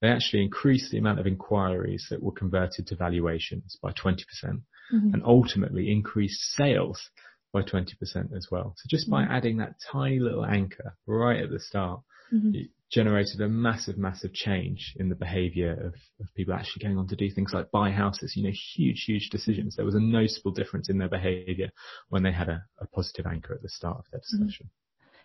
they 0.00 0.08
actually 0.08 0.44
increased 0.44 0.90
the 0.90 0.98
amount 0.98 1.18
of 1.18 1.26
inquiries 1.26 2.06
that 2.10 2.22
were 2.22 2.32
converted 2.32 2.86
to 2.86 2.96
valuations 2.96 3.76
by 3.82 3.90
20% 3.90 4.18
mm-hmm. 4.44 5.12
and 5.12 5.22
ultimately 5.24 5.90
increased 5.90 6.40
sales 6.56 7.10
by 7.52 7.62
20% 7.62 7.88
as 8.36 8.48
well. 8.50 8.74
So 8.76 8.86
just 8.88 9.10
by 9.10 9.22
mm-hmm. 9.22 9.32
adding 9.32 9.56
that 9.58 9.74
tiny 9.90 10.20
little 10.20 10.44
anchor 10.44 10.96
right 11.06 11.42
at 11.42 11.50
the 11.50 11.58
start, 11.58 12.00
mm-hmm. 12.32 12.54
it 12.54 12.68
generated 12.90 13.40
a 13.40 13.48
massive, 13.48 13.98
massive 13.98 14.32
change 14.32 14.94
in 14.96 15.08
the 15.08 15.14
behavior 15.14 15.72
of, 15.72 15.94
of 16.20 16.34
people 16.34 16.54
actually 16.54 16.82
going 16.82 16.96
on 16.96 17.06
to 17.06 17.16
do 17.16 17.30
things 17.30 17.52
like 17.52 17.70
buy 17.70 17.90
houses, 17.90 18.34
you 18.34 18.42
know, 18.42 18.52
huge, 18.74 19.04
huge 19.06 19.28
decisions. 19.30 19.76
There 19.76 19.84
was 19.84 19.94
a 19.94 20.00
noticeable 20.00 20.52
difference 20.52 20.88
in 20.88 20.98
their 20.98 21.08
behavior 21.08 21.68
when 22.08 22.22
they 22.22 22.32
had 22.32 22.48
a, 22.48 22.64
a 22.80 22.86
positive 22.86 23.26
anchor 23.26 23.54
at 23.54 23.62
the 23.62 23.68
start 23.68 23.98
of 23.98 24.04
their 24.10 24.20
mm-hmm. 24.20 24.66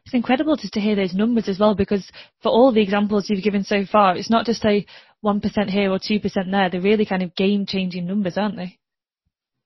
it's 0.05 0.13
incredible 0.13 0.57
just 0.57 0.73
to 0.73 0.81
hear 0.81 0.95
those 0.95 1.13
numbers 1.13 1.47
as 1.47 1.57
well 1.57 1.73
because 1.73 2.09
for 2.41 2.49
all 2.49 2.73
the 2.73 2.81
examples 2.81 3.29
you've 3.29 3.43
given 3.43 3.63
so 3.63 3.85
far, 3.89 4.17
it's 4.17 4.29
not 4.29 4.45
just 4.45 4.65
a 4.65 4.85
1% 5.23 5.69
here 5.69 5.89
or 5.89 5.99
2% 5.99 6.51
there. 6.51 6.69
They're 6.69 6.81
really 6.81 7.05
kind 7.05 7.23
of 7.23 7.33
game 7.33 7.65
changing 7.65 8.05
numbers, 8.05 8.37
aren't 8.37 8.57
they? 8.57 8.77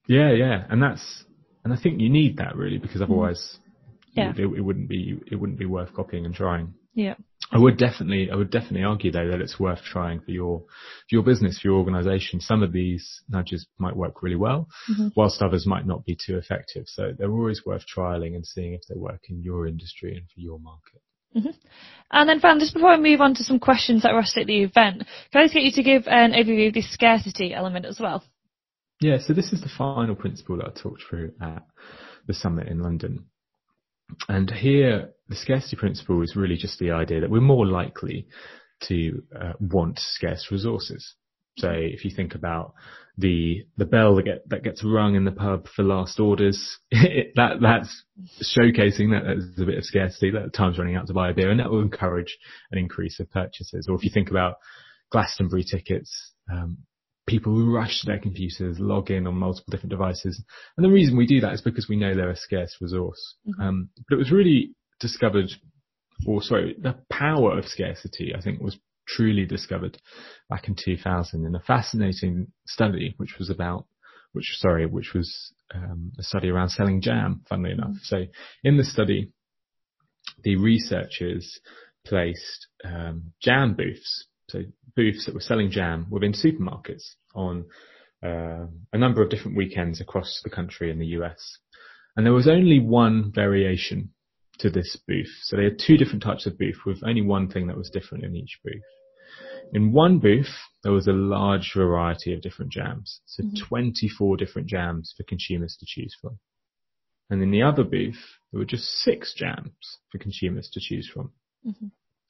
Yeah, 0.07 0.31
yeah. 0.33 0.65
And 0.69 0.83
that's, 0.83 1.23
and 1.63 1.73
I 1.73 1.77
think 1.77 1.99
you 1.99 2.09
need 2.11 2.37
that 2.37 2.55
really 2.55 2.77
because 2.77 3.01
otherwise 3.01 3.57
yeah. 4.13 4.33
it, 4.37 4.39
it 4.39 4.61
wouldn't 4.61 4.87
be, 4.87 5.19
it 5.31 5.35
wouldn't 5.35 5.57
be 5.57 5.65
worth 5.65 5.93
copying 5.95 6.25
and 6.25 6.35
trying. 6.35 6.75
Yeah. 6.97 7.13
I 7.51 7.59
would 7.59 7.77
definitely, 7.77 8.29
I 8.31 8.35
would 8.35 8.49
definitely 8.49 8.83
argue 8.83 9.11
though 9.11 9.29
that 9.29 9.39
it's 9.39 9.59
worth 9.59 9.83
trying 9.83 10.19
for 10.19 10.31
your, 10.31 10.61
for 10.61 11.11
your 11.11 11.21
business, 11.21 11.59
for 11.59 11.67
your 11.67 11.77
organization. 11.77 12.41
Some 12.41 12.63
of 12.63 12.73
these 12.73 13.21
nudges 13.29 13.67
might 13.77 13.95
work 13.95 14.23
really 14.23 14.35
well, 14.35 14.67
mm-hmm. 14.89 15.09
whilst 15.15 15.43
others 15.43 15.67
might 15.67 15.85
not 15.85 16.05
be 16.05 16.17
too 16.17 16.37
effective. 16.37 16.85
So 16.87 17.11
they're 17.15 17.31
always 17.31 17.63
worth 17.63 17.83
trialing 17.85 18.35
and 18.35 18.45
seeing 18.45 18.73
if 18.73 18.81
they 18.89 18.95
work 18.97 19.21
in 19.29 19.43
your 19.43 19.67
industry 19.67 20.17
and 20.17 20.27
for 20.27 20.39
your 20.39 20.59
market. 20.59 21.01
Mm-hmm. 21.35 21.67
And 22.11 22.27
then, 22.27 22.39
Fran, 22.39 22.59
just 22.59 22.73
before 22.73 22.89
I 22.89 22.97
move 22.97 23.21
on 23.21 23.35
to 23.35 23.43
some 23.43 23.59
questions 23.59 24.01
that 24.01 24.13
were 24.13 24.19
asked 24.19 24.37
at 24.37 24.47
the 24.47 24.63
event, 24.63 25.03
can 25.31 25.41
I 25.41 25.43
just 25.43 25.53
get 25.53 25.63
you 25.63 25.71
to 25.73 25.83
give 25.83 26.07
an 26.07 26.31
overview 26.31 26.69
of 26.69 26.73
the 26.73 26.81
scarcity 26.81 27.53
element 27.53 27.85
as 27.85 27.99
well? 27.99 28.23
Yeah, 28.99 29.19
so 29.19 29.33
this 29.33 29.53
is 29.53 29.61
the 29.61 29.69
final 29.77 30.15
principle 30.15 30.57
that 30.57 30.67
I 30.67 30.81
talked 30.81 31.03
through 31.07 31.33
at 31.39 31.63
the 32.25 32.33
summit 32.33 32.67
in 32.67 32.79
London. 32.79 33.25
And 34.27 34.49
here, 34.49 35.11
the 35.29 35.35
scarcity 35.35 35.75
principle 35.75 36.21
is 36.21 36.35
really 36.35 36.55
just 36.55 36.79
the 36.79 36.91
idea 36.91 37.21
that 37.21 37.29
we're 37.29 37.41
more 37.41 37.65
likely 37.65 38.27
to 38.83 39.23
uh, 39.39 39.53
want 39.59 39.99
scarce 39.99 40.47
resources. 40.51 41.15
So 41.57 41.71
if 41.71 42.05
you 42.05 42.11
think 42.15 42.35
about 42.35 42.73
the 43.17 43.65
the 43.77 43.85
bell 43.85 44.15
that 44.15 44.25
get 44.25 44.47
that 44.49 44.63
gets 44.63 44.83
rung 44.83 45.15
in 45.15 45.25
the 45.25 45.31
pub 45.31 45.67
for 45.75 45.83
last 45.83 46.19
orders, 46.19 46.77
it, 46.91 47.33
that 47.35 47.59
that's 47.61 48.03
showcasing 48.57 49.11
that 49.11 49.23
there's 49.25 49.59
a 49.59 49.65
bit 49.65 49.77
of 49.77 49.85
scarcity, 49.85 50.31
that 50.31 50.53
time's 50.53 50.77
running 50.77 50.95
out 50.95 51.07
to 51.07 51.13
buy 51.13 51.31
a 51.31 51.33
beer, 51.33 51.49
and 51.49 51.59
that 51.59 51.71
will 51.71 51.81
encourage 51.81 52.37
an 52.71 52.77
increase 52.77 53.19
of 53.19 53.31
purchases. 53.31 53.87
Or 53.89 53.95
if 53.95 54.03
you 54.03 54.11
think 54.13 54.29
about 54.29 54.55
Glastonbury 55.11 55.63
tickets, 55.63 56.33
um, 56.51 56.77
people 57.25 57.53
rush 57.65 58.01
to 58.01 58.05
their 58.05 58.19
computers, 58.19 58.79
log 58.79 59.09
in 59.09 59.25
on 59.25 59.35
multiple 59.35 59.71
different 59.71 59.91
devices, 59.91 60.43
and 60.77 60.83
the 60.83 60.91
reason 60.91 61.17
we 61.17 61.25
do 61.25 61.41
that 61.41 61.53
is 61.53 61.61
because 61.61 61.89
we 61.89 61.97
know 61.97 62.13
they're 62.13 62.29
a 62.29 62.37
scarce 62.37 62.77
resource. 62.79 63.35
Mm-hmm. 63.47 63.61
Um, 63.61 63.89
but 64.07 64.15
it 64.15 64.19
was 64.19 64.31
really 64.31 64.75
discovered, 64.99 65.49
or 66.25 66.41
sorry, 66.41 66.75
the 66.79 66.95
power 67.09 67.57
of 67.57 67.65
scarcity, 67.65 68.33
I 68.37 68.41
think, 68.41 68.61
was 68.61 68.77
truly 69.07 69.45
discovered 69.45 69.97
back 70.49 70.67
in 70.67 70.75
2000 70.75 71.45
in 71.45 71.55
a 71.55 71.59
fascinating 71.59 72.47
study, 72.65 73.13
which 73.17 73.35
was 73.39 73.49
about, 73.49 73.85
which, 74.33 74.55
sorry, 74.57 74.85
which 74.85 75.13
was 75.13 75.53
um, 75.73 76.11
a 76.19 76.23
study 76.23 76.49
around 76.49 76.69
selling 76.69 77.01
jam, 77.01 77.41
funnily 77.47 77.71
enough. 77.71 77.91
Mm. 77.91 78.03
So 78.03 78.25
in 78.63 78.77
the 78.77 78.83
study, 78.83 79.31
the 80.43 80.57
researchers 80.57 81.59
placed 82.05 82.67
um, 82.83 83.33
jam 83.41 83.73
booths, 83.75 84.27
so 84.49 84.63
booths 84.95 85.25
that 85.25 85.33
were 85.33 85.41
selling 85.41 85.71
jam 85.71 86.07
within 86.09 86.33
supermarkets 86.33 87.03
on 87.35 87.65
uh, 88.23 88.65
a 88.93 88.97
number 88.97 89.21
of 89.21 89.29
different 89.29 89.57
weekends 89.57 90.01
across 90.01 90.41
the 90.43 90.49
country 90.49 90.89
in 90.89 90.99
the 90.99 91.07
US. 91.07 91.59
And 92.15 92.25
there 92.25 92.33
was 92.33 92.47
only 92.47 92.79
one 92.79 93.31
variation 93.33 94.11
to 94.59 94.69
this 94.69 94.97
booth. 95.07 95.31
So 95.43 95.57
they 95.57 95.65
had 95.65 95.79
two 95.79 95.97
different 95.97 96.23
types 96.23 96.45
of 96.45 96.57
booth 96.57 96.79
with 96.85 97.03
only 97.03 97.21
one 97.21 97.49
thing 97.49 97.67
that 97.67 97.77
was 97.77 97.89
different 97.89 98.23
in 98.23 98.35
each 98.35 98.59
booth. 98.63 98.81
In 99.73 99.91
one 99.91 100.19
booth, 100.19 100.53
there 100.83 100.93
was 100.93 101.07
a 101.07 101.13
large 101.13 101.73
variety 101.75 102.33
of 102.33 102.41
different 102.41 102.71
jams. 102.71 103.21
So 103.25 103.43
mm-hmm. 103.43 103.65
24 103.67 104.37
different 104.37 104.67
jams 104.67 105.13
for 105.15 105.23
consumers 105.23 105.75
to 105.79 105.85
choose 105.87 106.15
from. 106.21 106.39
And 107.29 107.43
in 107.43 107.51
the 107.51 107.61
other 107.61 107.83
booth, 107.83 108.23
there 108.51 108.59
were 108.59 108.65
just 108.65 108.85
six 108.85 109.33
jams 109.33 109.99
for 110.11 110.17
consumers 110.17 110.69
to 110.73 110.79
choose 110.79 111.09
from. 111.13 111.31
Mm-hmm. 111.65 111.87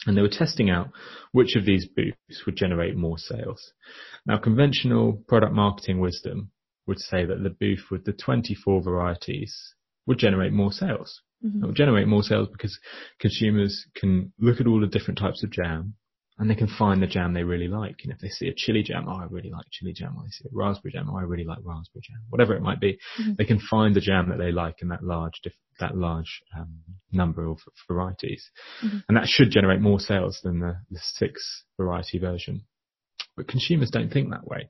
And 0.07 0.17
they 0.17 0.21
were 0.21 0.29
testing 0.29 0.69
out 0.69 0.89
which 1.31 1.55
of 1.55 1.65
these 1.65 1.87
booths 1.87 2.45
would 2.45 2.55
generate 2.55 2.95
more 2.95 3.17
sales. 3.17 3.73
Now, 4.25 4.37
conventional 4.37 5.23
product 5.27 5.53
marketing 5.53 5.99
wisdom 5.99 6.51
would 6.85 6.99
say 6.99 7.25
that 7.25 7.43
the 7.43 7.49
booth 7.49 7.85
with 7.91 8.05
the 8.05 8.13
24 8.13 8.81
varieties 8.81 9.75
would 10.05 10.17
generate 10.17 10.53
more 10.53 10.71
sales. 10.71 11.21
Mm-hmm. 11.45 11.63
It'll 11.63 11.73
generate 11.73 12.07
more 12.07 12.23
sales 12.23 12.49
because 12.51 12.79
consumers 13.19 13.85
can 13.95 14.33
look 14.39 14.59
at 14.59 14.67
all 14.67 14.79
the 14.79 14.87
different 14.87 15.19
types 15.19 15.43
of 15.43 15.51
jam 15.51 15.95
and 16.39 16.49
they 16.49 16.55
can 16.55 16.67
find 16.67 17.01
the 17.01 17.07
jam 17.07 17.33
they 17.33 17.43
really 17.43 17.67
like. 17.67 18.01
And 18.03 18.11
if 18.11 18.19
they 18.19 18.29
see 18.29 18.47
a 18.47 18.53
chili 18.55 18.83
jam, 18.83 19.05
oh, 19.07 19.19
I 19.19 19.25
really 19.29 19.49
like 19.49 19.65
chili 19.71 19.93
jam. 19.93 20.15
Or 20.17 20.23
they 20.23 20.29
see 20.29 20.45
a 20.45 20.49
raspberry 20.53 20.91
jam, 20.91 21.09
oh, 21.11 21.17
I 21.17 21.23
really 21.23 21.43
like 21.43 21.57
raspberry 21.63 22.03
jam. 22.03 22.19
Whatever 22.29 22.55
it 22.55 22.61
might 22.61 22.79
be, 22.79 22.99
mm-hmm. 23.19 23.33
they 23.37 23.45
can 23.45 23.59
find 23.59 23.95
the 23.95 24.01
jam 24.01 24.29
that 24.29 24.37
they 24.37 24.51
like 24.51 24.81
in 24.81 24.89
that 24.89 25.03
large, 25.03 25.41
that 25.79 25.97
large 25.97 26.41
um, 26.55 26.79
number 27.11 27.47
of 27.47 27.57
varieties, 27.87 28.49
mm-hmm. 28.83 28.99
and 29.07 29.17
that 29.17 29.27
should 29.27 29.49
generate 29.49 29.81
more 29.81 29.99
sales 29.99 30.39
than 30.43 30.59
the, 30.59 30.77
the 30.91 30.99
six 31.01 31.63
variety 31.77 32.19
version. 32.19 32.65
But 33.35 33.47
consumers 33.47 33.89
don't 33.89 34.11
think 34.11 34.29
that 34.29 34.47
way. 34.47 34.69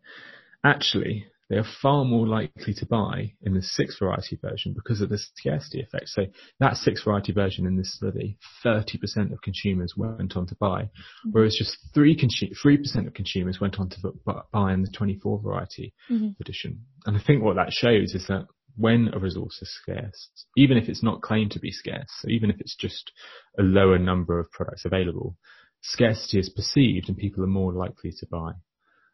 Actually, 0.63 1.27
they 1.49 1.57
are 1.57 1.65
far 1.81 2.03
more 2.03 2.27
likely 2.27 2.73
to 2.73 2.85
buy 2.85 3.33
in 3.41 3.53
the 3.53 3.61
six 3.61 3.97
variety 3.99 4.37
version 4.41 4.73
because 4.73 4.99
of 5.01 5.09
the 5.09 5.17
scarcity 5.17 5.81
effect. 5.81 6.09
So 6.09 6.25
that 6.59 6.75
six 6.75 7.03
variety 7.03 7.31
version 7.31 7.65
in 7.65 7.77
this 7.77 7.95
study, 7.95 8.37
30% 8.65 9.31
of 9.31 9.41
consumers 9.41 9.93
went 9.95 10.35
on 10.35 10.45
to 10.47 10.55
buy, 10.55 10.83
mm-hmm. 10.83 11.29
whereas 11.31 11.55
just 11.55 11.77
3 11.93 12.17
3% 12.17 13.07
of 13.07 13.13
consumers 13.13 13.59
went 13.61 13.79
on 13.79 13.89
to 13.89 14.11
buy 14.51 14.73
in 14.73 14.81
the 14.81 14.91
24 14.91 15.39
variety 15.39 15.93
mm-hmm. 16.11 16.29
edition. 16.41 16.81
And 17.05 17.15
I 17.15 17.21
think 17.25 17.43
what 17.43 17.55
that 17.55 17.71
shows 17.71 18.13
is 18.13 18.27
that 18.27 18.47
when 18.75 19.09
a 19.13 19.19
resource 19.19 19.59
is 19.61 19.73
scarce, 19.81 20.29
even 20.55 20.77
if 20.77 20.87
it's 20.87 21.03
not 21.03 21.21
claimed 21.21 21.51
to 21.51 21.59
be 21.59 21.71
scarce, 21.71 22.09
so 22.19 22.29
even 22.29 22.49
if 22.49 22.59
it's 22.59 22.75
just 22.75 23.11
a 23.57 23.63
lower 23.63 23.97
number 23.97 24.39
of 24.39 24.51
products 24.51 24.85
available, 24.85 25.35
scarcity 25.81 26.39
is 26.39 26.49
perceived 26.49 27.07
and 27.07 27.17
people 27.17 27.43
are 27.43 27.47
more 27.47 27.73
likely 27.73 28.11
to 28.11 28.27
buy. 28.29 28.51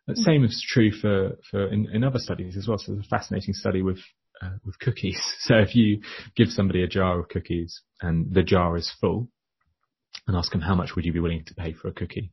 The 0.07 0.15
same 0.17 0.43
is 0.43 0.63
true 0.67 0.91
for, 0.91 1.37
for 1.49 1.67
in, 1.67 1.87
in 1.93 2.03
other 2.03 2.19
studies 2.19 2.57
as 2.57 2.67
well. 2.67 2.77
So 2.77 2.91
there's 2.93 3.05
a 3.05 3.09
fascinating 3.09 3.53
study 3.53 3.81
with 3.81 3.99
uh, 4.41 4.57
with 4.65 4.79
cookies. 4.79 5.21
So 5.39 5.55
if 5.55 5.75
you 5.75 6.01
give 6.35 6.49
somebody 6.49 6.83
a 6.83 6.87
jar 6.87 7.19
of 7.19 7.29
cookies 7.29 7.81
and 8.01 8.33
the 8.33 8.43
jar 8.43 8.75
is 8.77 8.91
full, 8.99 9.29
and 10.27 10.35
ask 10.37 10.51
them 10.51 10.61
how 10.61 10.75
much 10.75 10.95
would 10.95 11.05
you 11.05 11.13
be 11.13 11.19
willing 11.19 11.43
to 11.45 11.55
pay 11.55 11.73
for 11.73 11.87
a 11.87 11.93
cookie, 11.93 12.31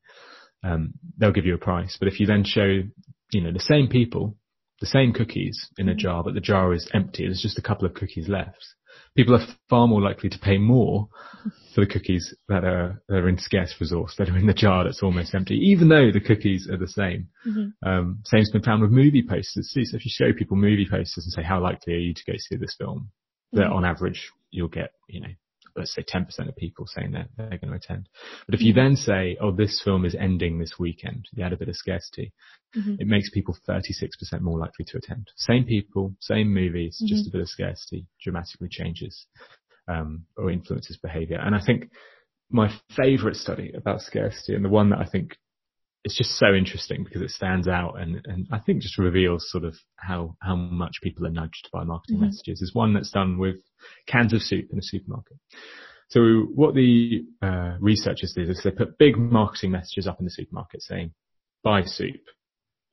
um, 0.62 0.94
they'll 1.18 1.32
give 1.32 1.46
you 1.46 1.54
a 1.54 1.58
price. 1.58 1.96
But 1.98 2.08
if 2.08 2.20
you 2.20 2.26
then 2.26 2.44
show, 2.44 2.82
you 3.32 3.40
know, 3.40 3.52
the 3.52 3.60
same 3.60 3.88
people, 3.88 4.36
the 4.80 4.86
same 4.86 5.12
cookies 5.12 5.68
in 5.78 5.88
a 5.88 5.94
jar, 5.94 6.22
but 6.22 6.34
the 6.34 6.40
jar 6.40 6.72
is 6.72 6.88
empty, 6.94 7.24
there's 7.24 7.42
just 7.42 7.58
a 7.58 7.62
couple 7.62 7.86
of 7.86 7.94
cookies 7.94 8.28
left, 8.28 8.64
people 9.16 9.34
are 9.34 9.46
far 9.68 9.86
more 9.86 10.00
likely 10.00 10.28
to 10.30 10.38
pay 10.38 10.58
more 10.58 11.08
for 11.74 11.84
the 11.84 11.90
cookies 11.90 12.34
that 12.48 12.64
are, 12.64 13.02
that 13.08 13.16
are 13.16 13.28
in 13.28 13.38
scarce 13.38 13.74
resource, 13.80 14.14
that 14.18 14.28
are 14.28 14.36
in 14.36 14.46
the 14.46 14.54
jar 14.54 14.84
that's 14.84 15.02
almost 15.02 15.34
empty, 15.34 15.54
even 15.54 15.88
though 15.88 16.10
the 16.10 16.20
cookies 16.20 16.68
are 16.70 16.76
the 16.76 16.88
same. 16.88 17.28
Mm-hmm. 17.46 17.88
Um, 17.88 18.20
same's 18.24 18.50
been 18.50 18.62
found 18.62 18.82
with 18.82 18.90
movie 18.90 19.24
posters 19.26 19.70
too. 19.72 19.84
So 19.84 19.96
if 19.96 20.04
you 20.04 20.10
show 20.12 20.32
people 20.32 20.56
movie 20.56 20.86
posters 20.90 21.24
and 21.24 21.32
say, 21.32 21.42
how 21.42 21.60
likely 21.62 21.94
are 21.94 21.98
you 21.98 22.14
to 22.14 22.24
go 22.26 22.36
see 22.36 22.56
this 22.56 22.76
film? 22.78 23.10
Mm-hmm. 23.54 23.58
That 23.58 23.66
on 23.66 23.84
average, 23.84 24.30
you'll 24.50 24.68
get, 24.68 24.92
you 25.08 25.20
know, 25.20 25.28
let's 25.76 25.94
say 25.94 26.02
10% 26.02 26.48
of 26.48 26.56
people 26.56 26.86
saying 26.86 27.12
that 27.12 27.28
they're 27.36 27.58
going 27.58 27.70
to 27.70 27.74
attend. 27.74 28.08
But 28.46 28.54
if 28.54 28.60
you 28.60 28.72
mm-hmm. 28.72 28.80
then 28.80 28.96
say, 28.96 29.36
oh, 29.40 29.52
this 29.52 29.80
film 29.84 30.04
is 30.04 30.14
ending 30.14 30.58
this 30.58 30.78
weekend, 30.78 31.26
you 31.32 31.44
add 31.44 31.52
a 31.52 31.56
bit 31.56 31.68
of 31.68 31.76
scarcity, 31.76 32.32
mm-hmm. 32.76 32.96
it 32.98 33.06
makes 33.06 33.30
people 33.30 33.56
36% 33.68 33.90
more 34.40 34.58
likely 34.58 34.84
to 34.86 34.98
attend. 34.98 35.30
Same 35.36 35.64
people, 35.64 36.14
same 36.20 36.52
movies, 36.52 36.96
mm-hmm. 36.96 37.14
just 37.14 37.28
a 37.28 37.30
bit 37.30 37.40
of 37.40 37.48
scarcity 37.48 38.06
dramatically 38.22 38.68
changes 38.68 39.26
um, 39.88 40.24
or 40.36 40.50
influences 40.50 40.96
behavior. 40.96 41.40
And 41.42 41.54
I 41.54 41.60
think 41.64 41.90
my 42.50 42.72
favorite 42.96 43.36
study 43.36 43.72
about 43.74 44.00
scarcity 44.00 44.54
and 44.54 44.64
the 44.64 44.68
one 44.68 44.90
that 44.90 44.98
I 44.98 45.06
think 45.06 45.36
it's 46.04 46.16
just 46.16 46.38
so 46.38 46.54
interesting 46.54 47.04
because 47.04 47.20
it 47.20 47.30
stands 47.30 47.68
out 47.68 48.00
and, 48.00 48.20
and 48.24 48.46
I 48.50 48.58
think 48.58 48.80
just 48.80 48.98
reveals 48.98 49.50
sort 49.50 49.64
of 49.64 49.74
how, 49.96 50.36
how 50.40 50.56
much 50.56 50.94
people 51.02 51.26
are 51.26 51.30
nudged 51.30 51.68
by 51.72 51.84
marketing 51.84 52.16
mm-hmm. 52.16 52.26
messages 52.26 52.62
is 52.62 52.74
one 52.74 52.94
that's 52.94 53.10
done 53.10 53.38
with 53.38 53.56
cans 54.06 54.32
of 54.32 54.40
soup 54.40 54.68
in 54.72 54.78
a 54.78 54.82
supermarket. 54.82 55.36
So 56.08 56.46
what 56.54 56.74
the 56.74 57.24
uh, 57.42 57.76
researchers 57.80 58.32
did 58.34 58.48
is 58.48 58.62
they 58.64 58.70
put 58.70 58.98
big 58.98 59.16
marketing 59.16 59.70
messages 59.72 60.06
up 60.06 60.18
in 60.18 60.24
the 60.24 60.30
supermarket 60.30 60.82
saying, 60.82 61.12
buy 61.62 61.82
soup, 61.84 62.20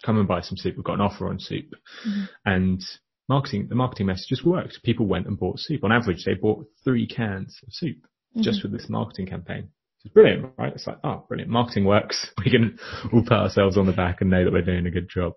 come 0.06 0.20
and 0.20 0.28
buy 0.28 0.42
some 0.42 0.58
soup. 0.58 0.76
We've 0.76 0.86
got 0.86 0.96
an 0.96 1.02
offer 1.02 1.30
on 1.30 1.40
soup. 1.40 1.74
Mm-hmm. 2.08 2.24
And 2.46 2.82
marketing, 3.30 3.68
the 3.70 3.76
marketing 3.76 4.08
messages 4.08 4.44
worked. 4.44 4.84
People 4.84 5.08
went 5.08 5.28
and 5.28 5.40
bought 5.40 5.60
soup. 5.60 5.84
On 5.84 5.92
average, 5.92 6.26
they 6.26 6.36
bought 6.36 6.68
three 6.84 7.08
cans 7.08 7.58
of 7.66 7.70
soup 7.72 7.98
mm-hmm. 7.98 8.42
just 8.42 8.64
with 8.64 8.72
this 8.72 8.88
marketing 8.90 9.28
campaign. 9.28 9.70
It's 10.08 10.14
brilliant, 10.14 10.54
right? 10.58 10.74
It's 10.74 10.88
like, 10.88 11.00
oh, 11.04 11.26
brilliant. 11.28 11.52
Marketing 11.52 11.84
works. 11.84 12.32
We 12.46 12.50
can 12.50 12.80
all 13.12 13.24
pat 13.24 13.40
ourselves 13.40 13.78
on 13.78 13.88
the 13.88 13.92
back 13.92 14.22
and 14.22 14.30
know 14.30 14.46
that 14.46 14.54
we're 14.54 14.62
doing 14.62 14.86
a 14.86 14.92
good 14.92 15.10
job. 15.10 15.34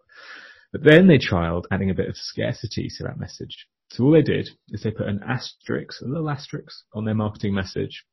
But 0.70 0.84
then 0.84 1.08
they 1.08 1.18
trialed 1.18 1.64
adding 1.72 1.90
a 1.90 1.94
bit 1.94 2.08
of 2.08 2.16
scarcity 2.16 2.88
to 2.96 3.02
that 3.04 3.18
message. 3.18 3.66
So 3.90 4.04
all 4.04 4.12
they 4.12 4.22
did 4.22 4.50
is 4.68 4.84
they 4.84 4.92
put 4.92 5.08
an 5.08 5.22
asterisk, 5.26 6.00
a 6.00 6.04
little 6.04 6.30
asterisk 6.30 6.84
on 6.94 7.04
their 7.04 7.16
marketing 7.16 7.52
message. 7.52 8.04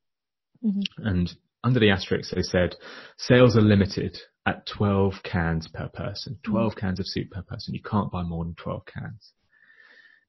Mm-hmm. 0.65 1.05
And 1.05 1.31
under 1.63 1.79
the 1.79 1.91
asterisk, 1.91 2.33
they 2.33 2.41
said, 2.41 2.75
sales 3.19 3.55
are 3.55 3.61
limited 3.61 4.17
at 4.47 4.65
12 4.65 5.21
cans 5.23 5.67
per 5.71 5.89
person, 5.89 6.39
12 6.41 6.71
mm-hmm. 6.71 6.79
cans 6.79 6.99
of 6.99 7.05
soup 7.07 7.29
per 7.29 7.43
person. 7.43 7.75
You 7.75 7.83
can't 7.83 8.11
buy 8.11 8.23
more 8.23 8.43
than 8.43 8.55
12 8.55 8.81
cans. 8.91 9.33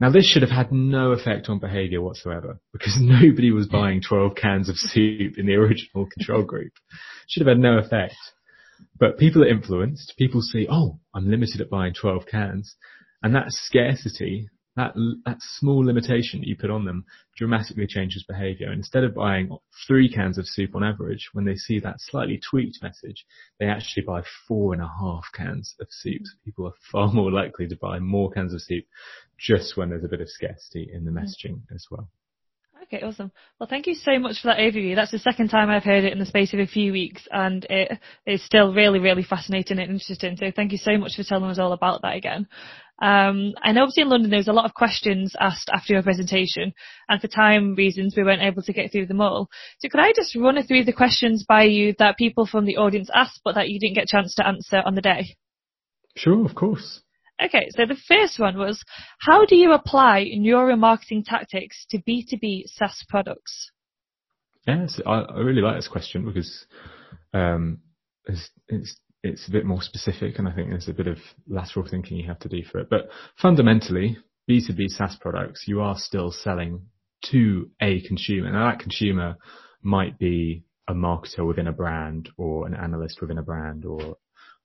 Now 0.01 0.11
this 0.11 0.27
should 0.27 0.43
have 0.43 0.51
had 0.51 0.71
no 0.71 1.11
effect 1.11 1.49
on 1.49 1.59
behaviour 1.59 2.01
whatsoever 2.01 2.61
because 2.73 2.97
nobody 3.01 3.51
was 3.51 3.67
buying 3.67 4.01
12 4.01 4.35
cans 4.35 4.69
of 4.69 4.77
soup 4.77 5.39
in 5.39 5.47
the 5.47 5.55
original 5.55 6.07
control 6.07 6.43
group. 6.43 6.73
Should 7.29 7.47
have 7.47 7.57
had 7.57 7.63
no 7.63 7.79
effect. 7.79 8.15
But 8.99 9.19
people 9.19 9.43
are 9.43 9.49
influenced. 9.49 10.15
People 10.17 10.41
see, 10.41 10.67
oh, 10.71 11.01
I'm 11.15 11.29
limited 11.29 11.61
at 11.61 11.71
buying 11.71 11.95
12 11.95 12.27
cans. 12.27 12.77
And 13.23 13.35
that 13.35 13.47
scarcity 13.49 14.49
that 14.79 14.95
that 15.27 15.39
small 15.41 15.85
limitation 15.85 16.39
that 16.39 16.47
you 16.47 16.57
put 16.57 16.71
on 16.71 16.85
them 16.85 17.05
dramatically 17.37 17.87
changes 17.87 18.23
behavior. 18.23 18.69
And 18.69 18.77
instead 18.77 19.03
of 19.03 19.15
buying 19.15 19.51
three 19.87 20.09
cans 20.09 20.39
of 20.39 20.47
soup 20.47 20.77
on 20.77 20.85
average, 20.85 21.31
when 21.33 21.45
they 21.45 21.57
see 21.57 21.81
that 21.81 21.97
slightly 21.99 22.41
tweaked 22.49 22.79
message, 22.81 23.27
they 23.59 23.67
actually 23.67 24.05
buy 24.05 24.23
four 24.47 24.73
and 24.73 24.81
a 24.81 24.91
half 25.01 25.25
cans 25.35 25.75
of 25.81 25.89
soup. 25.91 26.23
So 26.23 26.33
people 26.45 26.67
are 26.69 26.75
far 26.93 27.13
more 27.13 27.33
likely 27.33 27.67
to 27.67 27.77
buy 27.77 27.99
more 27.99 28.31
cans 28.31 28.55
of 28.55 28.63
soup 28.63 28.85
just 29.37 29.77
when 29.77 29.91
there's 29.91 30.05
a 30.05 30.09
bit 30.09 30.21
of 30.21 30.31
scarcity 30.31 30.89
in 30.93 31.05
the 31.05 31.11
messaging 31.11 31.63
as 31.75 31.87
well. 31.91 32.09
Okay, 32.91 33.05
awesome. 33.05 33.31
Well, 33.61 33.69
thank 33.69 33.87
you 33.87 33.95
so 33.95 34.19
much 34.19 34.41
for 34.41 34.49
that 34.49 34.59
overview. 34.59 34.95
That's 34.95 35.11
the 35.11 35.19
second 35.19 35.49
time 35.49 35.69
I've 35.69 35.85
heard 35.85 36.05
it 36.05 36.13
in 36.13 36.19
the 36.19 36.25
space 36.25 36.55
of 36.55 36.59
a 36.59 36.67
few 36.67 36.91
weeks, 36.93 37.21
and 37.31 37.67
it 37.69 37.99
is 38.25 38.43
still 38.43 38.73
really, 38.73 38.99
really 38.99 39.23
fascinating 39.23 39.79
and 39.79 39.91
interesting. 39.91 40.39
So 40.39 40.51
thank 40.57 40.73
you 40.73 40.79
so 40.79 40.97
much 40.97 41.17
for 41.17 41.23
telling 41.23 41.51
us 41.51 41.59
all 41.59 41.73
about 41.73 42.01
that 42.01 42.17
again. 42.17 42.49
Um, 43.01 43.53
and 43.63 43.79
obviously 43.79 44.03
in 44.03 44.09
London 44.09 44.31
there 44.31 44.39
was 44.39 44.49
a 44.49 44.53
lot 44.53 44.65
of 44.65 44.75
questions 44.75 45.37
asked 45.39 45.71
after 45.73 45.93
your 45.93 46.03
presentation, 46.03 46.73
and 47.11 47.21
for 47.21 47.29
time 47.29 47.75
reasons 47.75 48.15
we 48.17 48.25
weren't 48.25 48.43
able 48.43 48.63
to 48.63 48.73
get 48.73 48.91
through 48.91 49.07
them 49.07 49.21
all. 49.21 49.51
So 49.81 49.91
could 49.91 50.01
I 50.01 50.13
just 50.17 50.35
run 50.35 50.61
through 50.67 50.85
the 50.85 50.93
questions 50.95 51.45
by 51.47 51.65
you 51.65 51.95
that 51.99 52.17
people 52.17 52.47
from 52.47 52.65
the 52.65 52.79
audience 52.79 53.11
asked, 53.15 53.43
but 53.45 53.55
that 53.57 53.69
you 53.69 53.79
didn't 53.79 53.97
get 53.97 54.05
a 54.05 54.17
chance 54.17 54.35
to 54.37 54.47
answer 54.47 54.83
on 54.85 54.95
the 54.95 55.03
day? 55.03 55.37
Sure, 56.17 56.45
of 56.47 56.55
course. 56.55 57.03
Okay, 57.43 57.69
so 57.71 57.87
the 57.87 57.97
first 58.09 58.39
one 58.39 58.59
was, 58.59 58.83
how 59.21 59.45
do 59.45 59.55
you 59.55 59.73
apply 59.73 60.27
neuromarketing 60.37 61.25
tactics 61.25 61.87
to 61.91 61.99
B2B 61.99 62.65
SaaS 62.67 63.05
products? 63.09 63.71
Yes, 64.67 65.01
I, 65.07 65.21
I 65.21 65.39
really 65.39 65.63
like 65.63 65.77
this 65.77 65.89
question 65.89 66.25
because 66.25 66.67
um, 67.33 67.79
it's, 68.27 68.51
it's 68.69 68.97
it's 69.25 69.49
a 69.49 69.51
bit 69.51 69.67
more 69.67 69.83
specific, 69.83 70.39
and 70.39 70.49
I 70.49 70.53
think 70.53 70.71
there's 70.71 70.89
a 70.89 70.93
bit 70.93 71.09
of 71.09 71.19
lateral 71.49 71.87
thinking 71.89 72.17
you 72.17 72.29
have 72.29 72.39
to 72.41 72.49
do 72.49 72.63
for 72.63 72.79
it. 72.79 72.89
But 72.89 73.09
fundamentally, 73.41 74.17
B2B 74.49 74.89
SaaS 74.89 75.17
products, 75.21 75.65
you 75.67 75.81
are 75.81 75.97
still 75.99 76.31
selling 76.31 76.83
to 77.31 77.69
a 77.83 78.01
consumer. 78.03 78.51
Now 78.53 78.71
that 78.71 78.79
consumer 78.79 79.37
might 79.83 80.19
be 80.19 80.65
a 80.89 80.95
marketer 80.95 81.47
within 81.47 81.67
a 81.67 81.73
brand 81.73 82.29
or 82.37 82.67
an 82.67 82.75
analyst 82.75 83.21
within 83.21 83.39
a 83.39 83.43
brand 83.43 83.85
or 83.85 84.17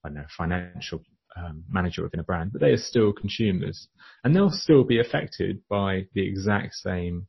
I 0.04 0.10
don't 0.10 0.16
know, 0.16 0.26
financial 0.38 1.02
um, 1.36 1.64
manager 1.70 2.04
within 2.04 2.20
a 2.20 2.24
brand, 2.24 2.52
but 2.52 2.62
they 2.62 2.72
are 2.72 2.78
still 2.78 3.14
consumers 3.14 3.88
and 4.24 4.36
they'll 4.36 4.50
still 4.50 4.84
be 4.84 5.00
affected 5.00 5.62
by 5.70 6.08
the 6.14 6.28
exact 6.28 6.76
same 6.76 7.28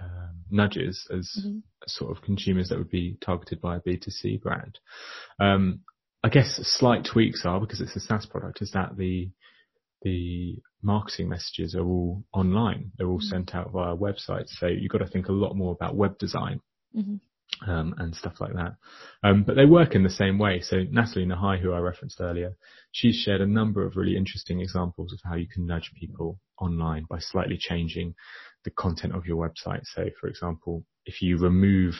um, 0.00 0.40
nudges 0.50 1.06
as 1.12 1.30
mm-hmm. 1.38 1.58
sort 1.86 2.16
of 2.16 2.22
consumers 2.22 2.68
that 2.68 2.78
would 2.78 2.90
be 2.90 3.16
targeted 3.20 3.60
by 3.60 3.76
a 3.76 3.80
B2C 3.80 4.40
brand. 4.40 4.78
Um, 5.38 5.80
I 6.24 6.28
guess 6.28 6.60
slight 6.62 7.04
tweaks 7.10 7.44
are 7.44 7.60
because 7.60 7.80
it's 7.80 7.96
a 7.96 8.00
SaaS 8.00 8.26
product 8.26 8.62
is 8.62 8.70
that 8.72 8.96
the 8.96 9.30
the 10.02 10.58
marketing 10.82 11.28
messages 11.28 11.76
are 11.76 11.84
all 11.84 12.24
online. 12.32 12.90
They're 12.96 13.08
all 13.08 13.18
mm-hmm. 13.18 13.28
sent 13.28 13.54
out 13.54 13.70
via 13.70 13.96
websites. 13.96 14.48
So 14.58 14.66
you've 14.66 14.90
got 14.90 14.98
to 14.98 15.06
think 15.06 15.28
a 15.28 15.32
lot 15.32 15.54
more 15.54 15.72
about 15.72 15.94
web 15.94 16.18
design. 16.18 16.60
Mm-hmm. 16.96 17.16
Um, 17.64 17.94
and 17.98 18.12
stuff 18.16 18.40
like 18.40 18.54
that. 18.54 18.74
Um, 19.22 19.44
but 19.44 19.54
they 19.54 19.66
work 19.66 19.94
in 19.94 20.02
the 20.02 20.10
same 20.10 20.36
way. 20.36 20.62
So 20.62 20.82
Natalie 20.90 21.26
Nahai, 21.26 21.60
who 21.60 21.72
I 21.72 21.78
referenced 21.78 22.20
earlier, 22.20 22.56
she's 22.90 23.14
shared 23.14 23.40
a 23.40 23.46
number 23.46 23.86
of 23.86 23.94
really 23.94 24.16
interesting 24.16 24.60
examples 24.60 25.12
of 25.12 25.20
how 25.22 25.36
you 25.36 25.46
can 25.46 25.66
nudge 25.66 25.92
people 25.94 26.40
online 26.60 27.06
by 27.08 27.18
slightly 27.20 27.56
changing 27.56 28.14
the 28.64 28.70
content 28.70 29.14
of 29.14 29.26
your 29.26 29.36
website. 29.36 29.82
So 29.84 30.06
for 30.20 30.28
example, 30.28 30.84
if 31.06 31.22
you 31.22 31.38
remove 31.38 31.94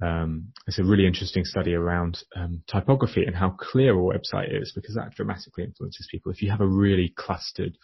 um, 0.00 0.52
it's 0.66 0.78
a 0.78 0.84
really 0.84 1.06
interesting 1.06 1.44
study 1.44 1.74
around 1.74 2.18
um, 2.36 2.62
typography 2.66 3.24
and 3.24 3.34
how 3.34 3.50
clear 3.58 3.94
a 3.94 4.18
website 4.18 4.60
is 4.60 4.72
because 4.74 4.94
that 4.94 5.14
dramatically 5.14 5.64
influences 5.64 6.06
people. 6.10 6.30
If 6.30 6.42
you 6.42 6.50
have 6.50 6.60
a 6.60 6.66
really 6.66 7.14
clustered 7.16 7.78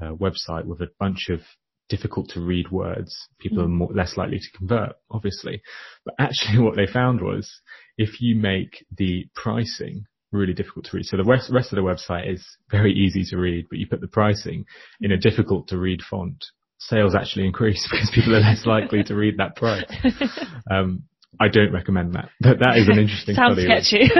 uh, 0.00 0.12
website 0.12 0.66
with 0.66 0.80
a 0.82 0.90
bunch 0.98 1.30
of 1.30 1.40
difficult 1.88 2.28
to 2.30 2.40
read 2.40 2.70
words, 2.70 3.14
people 3.38 3.58
mm. 3.58 3.64
are 3.64 3.68
more, 3.68 3.90
less 3.94 4.16
likely 4.16 4.38
to 4.38 4.58
convert, 4.58 4.92
obviously. 5.10 5.62
But 6.04 6.14
actually 6.18 6.58
what 6.62 6.76
they 6.76 6.86
found 6.86 7.20
was 7.20 7.50
if 7.96 8.20
you 8.20 8.36
make 8.36 8.84
the 8.96 9.26
pricing 9.34 10.06
really 10.32 10.52
difficult 10.52 10.86
to 10.86 10.96
read. 10.96 11.06
So 11.06 11.16
the 11.16 11.24
rest, 11.24 11.50
rest 11.52 11.72
of 11.72 11.76
the 11.76 11.82
website 11.82 12.32
is 12.32 12.44
very 12.70 12.92
easy 12.92 13.24
to 13.30 13.36
read, 13.36 13.66
but 13.70 13.78
you 13.78 13.86
put 13.86 14.00
the 14.00 14.08
pricing 14.08 14.64
in 15.00 15.12
a 15.12 15.16
difficult 15.16 15.68
to 15.68 15.78
read 15.78 16.00
font, 16.02 16.44
sales 16.78 17.14
actually 17.14 17.46
increase 17.46 17.86
because 17.90 18.10
people 18.12 18.34
are 18.34 18.40
less 18.40 18.66
likely 18.66 19.04
to 19.04 19.14
read 19.14 19.38
that 19.38 19.56
price. 19.56 19.84
Um, 20.70 21.02
I 21.38 21.48
don't 21.48 21.72
recommend 21.72 22.14
that. 22.14 22.30
but 22.40 22.58
that 22.60 22.78
is 22.78 22.88
an 22.88 22.98
interesting 22.98 23.34
Sounds 23.34 23.60
study. 23.60 23.66
sketchy. 23.66 24.10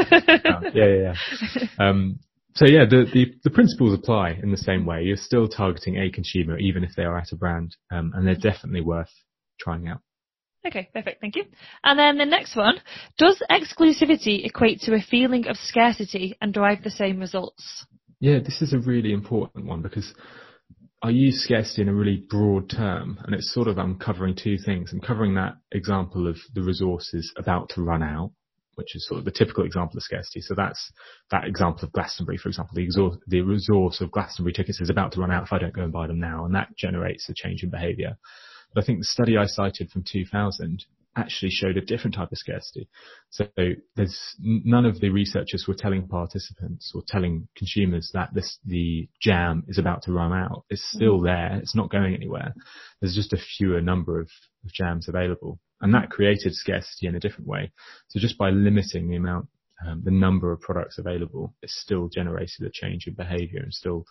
yeah, 0.75 0.87
yeah, 0.87 1.15
yeah. 1.15 1.69
Um, 1.79 2.19
so 2.57 2.67
yeah, 2.67 2.85
the, 2.89 3.07
the, 3.13 3.35
the 3.43 3.51
principles 3.51 3.95
apply 3.95 4.39
in 4.43 4.51
the 4.51 4.57
same 4.57 4.87
way. 4.87 5.03
You're 5.03 5.17
still 5.17 5.49
targeting 5.49 5.97
a 5.97 6.11
consumer, 6.11 6.59
even 6.59 6.85
if 6.85 6.95
they 6.97 7.03
are 7.03 7.19
at 7.19 7.33
a 7.33 7.37
brand, 7.37 7.77
um, 7.91 8.13
and 8.15 8.27
they're 8.27 8.35
definitely 8.35 8.81
worth 8.81 9.11
trying 9.59 9.89
out. 9.89 10.01
Okay, 10.67 10.89
perfect. 10.95 11.21
Thank 11.21 11.37
you. 11.37 11.45
And 11.83 11.99
then 11.99 12.17
the 12.17 12.25
next 12.25 12.57
one, 12.57 12.77
does 13.19 13.43
exclusivity 13.51 14.47
equate 14.47 14.81
to 14.83 14.95
a 14.95 15.01
feeling 15.01 15.47
of 15.47 15.57
scarcity 15.57 16.37
and 16.41 16.55
drive 16.55 16.83
the 16.83 16.91
same 16.91 17.21
results? 17.21 17.85
Yeah, 18.21 18.39
this 18.39 18.63
is 18.63 18.73
a 18.73 18.79
really 18.79 19.13
important 19.13 19.67
one 19.67 19.83
because 19.83 20.15
I 21.03 21.11
use 21.11 21.45
scarcity 21.45 21.83
in 21.83 21.89
a 21.89 21.95
really 21.95 22.25
broad 22.31 22.71
term, 22.71 23.19
and 23.25 23.35
it's 23.35 23.53
sort 23.53 23.69
of 23.69 23.77
uncovering 23.77 24.37
two 24.37 24.57
things. 24.57 24.91
I'm 24.91 25.01
covering 25.01 25.35
that 25.35 25.57
example 25.73 26.27
of 26.27 26.39
the 26.55 26.63
resources 26.63 27.31
about 27.37 27.69
to 27.71 27.83
run 27.83 28.03
out, 28.03 28.31
which 28.77 28.95
is 28.95 29.07
sort 29.07 29.19
of 29.19 29.25
the 29.25 29.31
typical 29.31 29.65
example 29.65 29.97
of 29.97 30.03
scarcity. 30.03 30.41
So 30.41 30.55
that's 30.55 30.93
that 31.31 31.45
example 31.45 31.85
of 31.85 31.93
Glastonbury, 31.93 32.39
for 32.39 32.49
example. 32.49 32.75
The, 32.75 32.87
exor- 32.87 33.19
the 33.27 33.43
resource 33.43 34.01
of 34.01 34.11
Glastonbury 34.11 34.53
tickets 34.53 34.81
is 34.81 34.91
about 34.91 35.13
to 35.13 35.21
run 35.21 35.31
out 35.31 35.45
if 35.45 35.53
I 35.53 35.59
don't 35.59 35.75
go 35.75 35.83
and 35.83 35.93
buy 35.93 36.07
them 36.07 36.21
now, 36.21 36.45
and 36.45 36.55
that 36.55 36.77
generates 36.77 37.29
a 37.29 37.35
change 37.35 37.63
in 37.63 37.71
behaviour. 37.71 38.17
But 38.75 38.83
I 38.83 38.87
think 38.87 38.99
the 38.99 39.05
study 39.05 39.37
I 39.37 39.47
cited 39.47 39.91
from 39.91 40.05
2000 40.11 40.85
actually 41.17 41.51
showed 41.51 41.77
a 41.77 41.81
different 41.81 42.17
type 42.17 42.33
of 42.33 42.39
scarcity. 42.39 42.89
So 43.31 43.47
there's 43.95 44.19
none 44.41 44.85
of 44.85 45.01
the 45.01 45.11
researchers 45.11 45.65
were 45.67 45.77
telling 45.79 46.09
participants 46.09 46.93
or 46.95 47.03
telling 47.07 47.49
consumers 47.57 48.11
that 48.15 48.35
this, 48.35 48.59
the 48.65 49.09
jam 49.21 49.65
is 49.69 49.79
about 49.79 50.03
to 50.03 50.13
run 50.13 50.33
out. 50.33 50.65
It's 50.71 50.85
still 50.93 51.21
mm. 51.21 51.25
there. 51.25 51.59
It's 51.61 51.77
not 51.77 51.91
going 51.91 52.15
anywhere. 52.15 52.55
There's 53.01 53.15
just 53.15 53.33
a 53.33 53.39
fewer 53.57 53.81
number 53.81 54.21
of, 54.21 54.29
of 54.65 54.73
jams 54.73 55.09
available 55.09 55.61
and 55.81 55.95
that 55.95 56.11
created 56.11 56.55
scarcity 56.55 57.07
in 57.07 57.15
a 57.15 57.21
different 57.21 57.49
way. 57.49 57.73
So 58.09 58.21
just 58.21 58.39
by 58.39 58.51
limiting 58.51 59.09
the 59.09 59.17
amount, 59.17 59.49
um, 59.87 60.03
the 60.05 60.11
number 60.11 60.53
of 60.53 60.61
products 60.61 60.99
available, 60.99 61.55
it 61.63 61.71
still 61.71 62.09
generated 62.09 62.67
a 62.67 62.71
change 62.71 63.07
in 63.07 63.15
behavior 63.15 63.61
and 63.61 63.73
still, 63.73 64.05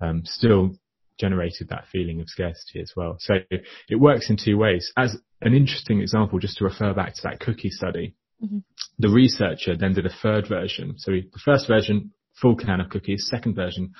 um, 0.00 0.22
still 0.24 0.76
generated 1.18 1.68
that 1.68 1.86
feeling 1.90 2.20
of 2.20 2.28
scarcity 2.28 2.80
as 2.80 2.92
well. 2.94 3.16
So 3.18 3.34
it 3.50 3.96
works 3.96 4.30
in 4.30 4.36
two 4.36 4.56
ways. 4.56 4.92
As 4.96 5.16
an 5.40 5.54
interesting 5.54 6.00
example, 6.00 6.38
just 6.38 6.58
to 6.58 6.64
refer 6.64 6.94
back 6.94 7.14
to 7.14 7.22
that 7.24 7.40
cookie 7.40 7.70
study, 7.70 8.14
mm-hmm. 8.42 8.58
the 8.98 9.08
researcher 9.08 9.76
then 9.76 9.94
did 9.94 10.06
a 10.06 10.14
third 10.22 10.46
version. 10.48 10.94
So 10.98 11.10
the 11.10 11.40
first 11.44 11.66
version, 11.66 12.12
full 12.40 12.54
can 12.54 12.80
of 12.80 12.90
cookies. 12.90 13.26
Second 13.28 13.56
version, 13.56 13.92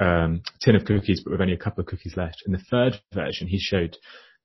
um, 0.00 0.42
tin 0.62 0.76
of 0.76 0.84
cookies, 0.84 1.22
but 1.24 1.32
with 1.32 1.40
only 1.40 1.54
a 1.54 1.58
couple 1.58 1.80
of 1.80 1.86
cookies 1.86 2.16
left. 2.16 2.42
In 2.46 2.52
the 2.52 2.62
third 2.70 3.00
version, 3.12 3.48
he 3.48 3.58
showed 3.58 3.96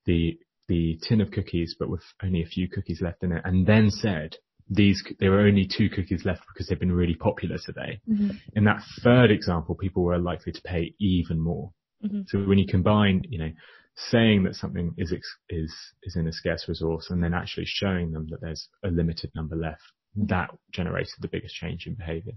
the 0.06 0.39
the 0.68 0.99
tin 1.07 1.22
of 1.22 1.32
cookies, 1.32 1.76
but 1.78 1.89
with 1.89 2.03
only 2.24 2.41
a 2.41 2.47
few 2.47 2.70
cookies 2.70 3.01
left 3.01 3.24
in 3.24 3.32
it, 3.32 3.41
and 3.45 3.66
then 3.66 3.89
said, 3.89 4.36
these 4.70 5.03
there 5.20 5.32
were 5.32 5.41
only 5.41 5.68
two 5.68 5.89
cookies 5.89 6.24
left 6.26 6.41
because 6.47 6.68
they've 6.68 6.80
been 6.80 6.91
really 6.91 7.16
popular 7.16 7.57
today. 7.64 7.99
Mm-hmm. 8.09 8.30
In 8.55 8.64
that 8.64 8.82
third 9.03 9.30
example, 9.30 9.76
people 9.76 10.03
were 10.03 10.18
likely 10.18 10.53
to 10.53 10.61
pay 10.61 10.93
even 10.99 11.39
more. 11.39 11.72
Mm-hmm. 12.03 12.22
So 12.28 12.39
when 12.39 12.57
you 12.57 12.66
combine, 12.66 13.24
you 13.30 13.39
know, 13.39 13.51
saying 13.95 14.43
that 14.43 14.55
something 14.55 14.93
is 14.97 15.14
is 15.49 15.76
is 16.03 16.16
in 16.16 16.28
a 16.28 16.34
scarce 16.34 16.66
resource 16.68 17.07
and 17.09 17.24
then 17.24 17.34
actually 17.34 17.66
showing 17.68 18.11
them 18.11 18.28
that 18.30 18.41
there's 18.41 18.70
a 18.84 18.88
limited 18.89 19.32
number 19.36 19.55
left, 19.55 19.84
that 20.16 20.49
generated 20.72 21.14
the 21.20 21.28
biggest 21.28 21.55
change 21.55 21.86
in 21.86 21.95
behaviour. 21.95 22.34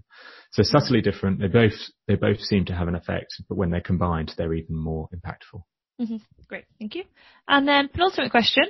So 0.51 0.63
subtly 0.63 1.01
different. 1.01 1.39
They 1.39 1.47
both 1.47 1.73
they 2.07 2.15
both 2.15 2.39
seem 2.41 2.65
to 2.65 2.75
have 2.75 2.87
an 2.87 2.95
effect, 2.95 3.33
but 3.47 3.57
when 3.57 3.69
they're 3.71 3.81
combined, 3.81 4.33
they're 4.37 4.53
even 4.53 4.75
more 4.75 5.07
impactful. 5.15 5.61
Mm-hmm. 5.99 6.17
Great, 6.47 6.65
thank 6.79 6.95
you. 6.95 7.03
And 7.47 7.67
then 7.67 7.89
penultimate 7.89 8.31
question. 8.31 8.65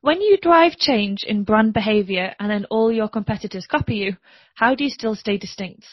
When 0.00 0.20
you 0.20 0.38
drive 0.40 0.76
change 0.76 1.24
in 1.26 1.44
brand 1.44 1.74
behaviour 1.74 2.34
and 2.38 2.50
then 2.50 2.66
all 2.70 2.92
your 2.92 3.08
competitors 3.08 3.66
copy 3.66 3.96
you, 3.96 4.16
how 4.54 4.74
do 4.74 4.84
you 4.84 4.90
still 4.90 5.14
stay 5.14 5.38
distinct? 5.38 5.84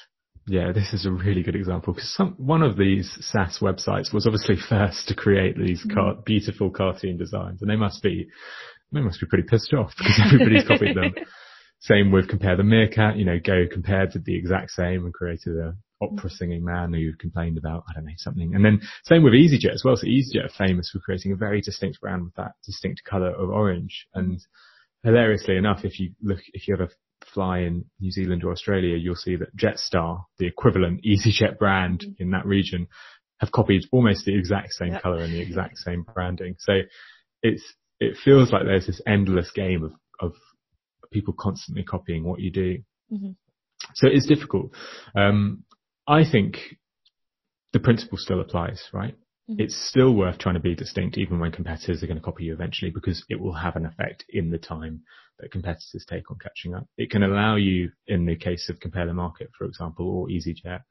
Yeah, 0.48 0.72
this 0.72 0.94
is 0.94 1.08
a 1.08 1.12
really 1.12 1.42
good 1.42 1.56
example 1.56 1.94
because 1.94 2.22
one 2.38 2.62
of 2.62 2.78
these 2.78 3.18
SaaS 3.20 3.60
websites 3.62 4.14
was 4.14 4.28
obviously 4.28 4.56
first 4.70 5.08
to 5.08 5.16
create 5.16 5.58
these 5.58 5.82
mm-hmm. 5.82 5.94
car- 5.94 6.16
beautiful 6.24 6.70
cartoon 6.70 7.18
designs, 7.18 7.62
and 7.62 7.70
they 7.70 7.76
must 7.76 8.04
be 8.04 8.28
they 8.92 9.02
must 9.02 9.20
be 9.20 9.26
pretty 9.26 9.48
pissed 9.48 9.74
off 9.74 9.92
because 9.98 10.22
everybody's 10.24 10.68
copied 10.68 10.96
them. 10.96 11.14
Same 11.80 12.12
with 12.12 12.30
Compare 12.30 12.56
the 12.58 12.64
Meerkat, 12.64 13.18
you 13.18 13.26
know, 13.26 13.38
Go 13.44 13.66
compared 13.72 14.12
to 14.12 14.20
the 14.20 14.36
exact 14.36 14.72
same 14.72 15.04
and 15.04 15.14
created 15.14 15.58
a 15.58 15.76
opera 16.02 16.30
singing 16.30 16.64
man 16.64 16.94
who 16.94 17.14
complained 17.18 17.58
about, 17.58 17.84
I 17.90 17.94
don't 17.94 18.06
know, 18.06 18.12
something. 18.18 18.54
And 18.54 18.66
then 18.66 18.82
same 19.04 19.24
with 19.24 19.34
EasyJet 19.34 19.74
as 19.74 19.84
well. 19.84 19.96
So 19.96 20.08
EasyJet 20.08 20.46
are 20.46 20.68
famous 20.68 20.90
for 20.92 21.00
creating 21.00 21.32
a 21.32 21.38
very 21.38 21.62
distinct 21.62 22.02
brand 22.02 22.24
with 22.24 22.36
that 22.36 22.54
distinct 22.66 23.04
color 23.04 23.32
of 23.32 23.50
orange. 23.50 24.08
And 24.14 24.40
hilariously 25.04 25.56
enough, 25.56 25.86
if 25.86 26.00
you 26.00 26.12
look, 26.22 26.40
if 26.54 26.68
you 26.68 26.74
ever 26.74 26.90
fly 27.34 27.60
in 27.60 27.86
New 28.00 28.12
Zealand 28.12 28.44
or 28.44 28.52
Australia, 28.52 28.98
you'll 28.98 29.16
see 29.16 29.36
that 29.38 29.56
Jetstar, 29.56 30.26
the 30.38 30.48
equivalent 30.48 31.04
EasyJet 31.04 31.58
brand 31.58 32.02
mm-hmm. 32.02 32.24
in 32.24 32.32
that 32.32 32.46
region, 32.46 32.88
have 33.40 33.52
copied 33.52 33.84
almost 33.92 34.26
the 34.26 34.38
exact 34.38 34.74
same 34.74 34.94
yep. 34.94 35.02
color 35.02 35.20
and 35.20 35.34
the 35.34 35.42
exact 35.42 35.78
same 35.78 36.06
branding. 36.14 36.56
So 36.60 36.74
it's, 37.42 37.64
it 38.00 38.18
feels 38.24 38.52
like 38.52 38.64
there's 38.64 38.88
this 38.88 39.02
endless 39.08 39.52
game 39.52 39.84
of, 39.84 39.94
of 40.20 40.34
people 41.12 41.34
constantly 41.38 41.84
copying 41.84 42.24
what 42.24 42.40
you 42.40 42.52
do. 42.52 42.78
Mm-hmm. 43.12 43.32
So 43.94 44.08
it's 44.12 44.26
difficult. 44.26 44.72
Um, 45.16 45.64
I 46.08 46.24
think 46.30 46.58
the 47.74 47.80
principle 47.80 48.18
still 48.18 48.42
applies, 48.42 48.82
right? 48.94 49.16
Mm-hmm. 49.50 49.62
It's 49.62 49.90
still 49.90 50.14
worth 50.14 50.40
trying 50.40 50.56
to 50.56 50.62
be 50.62 50.76
distinct 50.76 51.18
even 51.18 51.40
when 51.40 51.52
competitors 51.52 52.02
are 52.02 52.08
going 52.08 52.18
to 52.18 52.24
copy 52.24 52.46
you 52.46 52.54
eventually 52.54 52.92
because 52.92 53.24
it 53.30 53.40
will 53.40 53.54
have 53.54 53.76
an 53.76 53.86
effect 53.86 54.26
in 54.30 54.50
the 54.50 54.58
time 54.58 55.02
that 55.40 55.52
competitors 55.52 56.06
take 56.10 56.32
on 56.32 56.38
catching 56.42 56.74
up. 56.74 56.88
It 56.98 57.12
can 57.12 57.22
allow 57.22 57.56
you, 57.56 57.92
in 58.08 58.26
the 58.26 58.36
case 58.36 58.70
of 58.70 58.80
Compare 58.80 59.06
the 59.06 59.14
Market, 59.14 59.50
for 59.58 59.66
example, 59.66 60.10
or 60.10 60.28
EasyJet, 60.28 60.82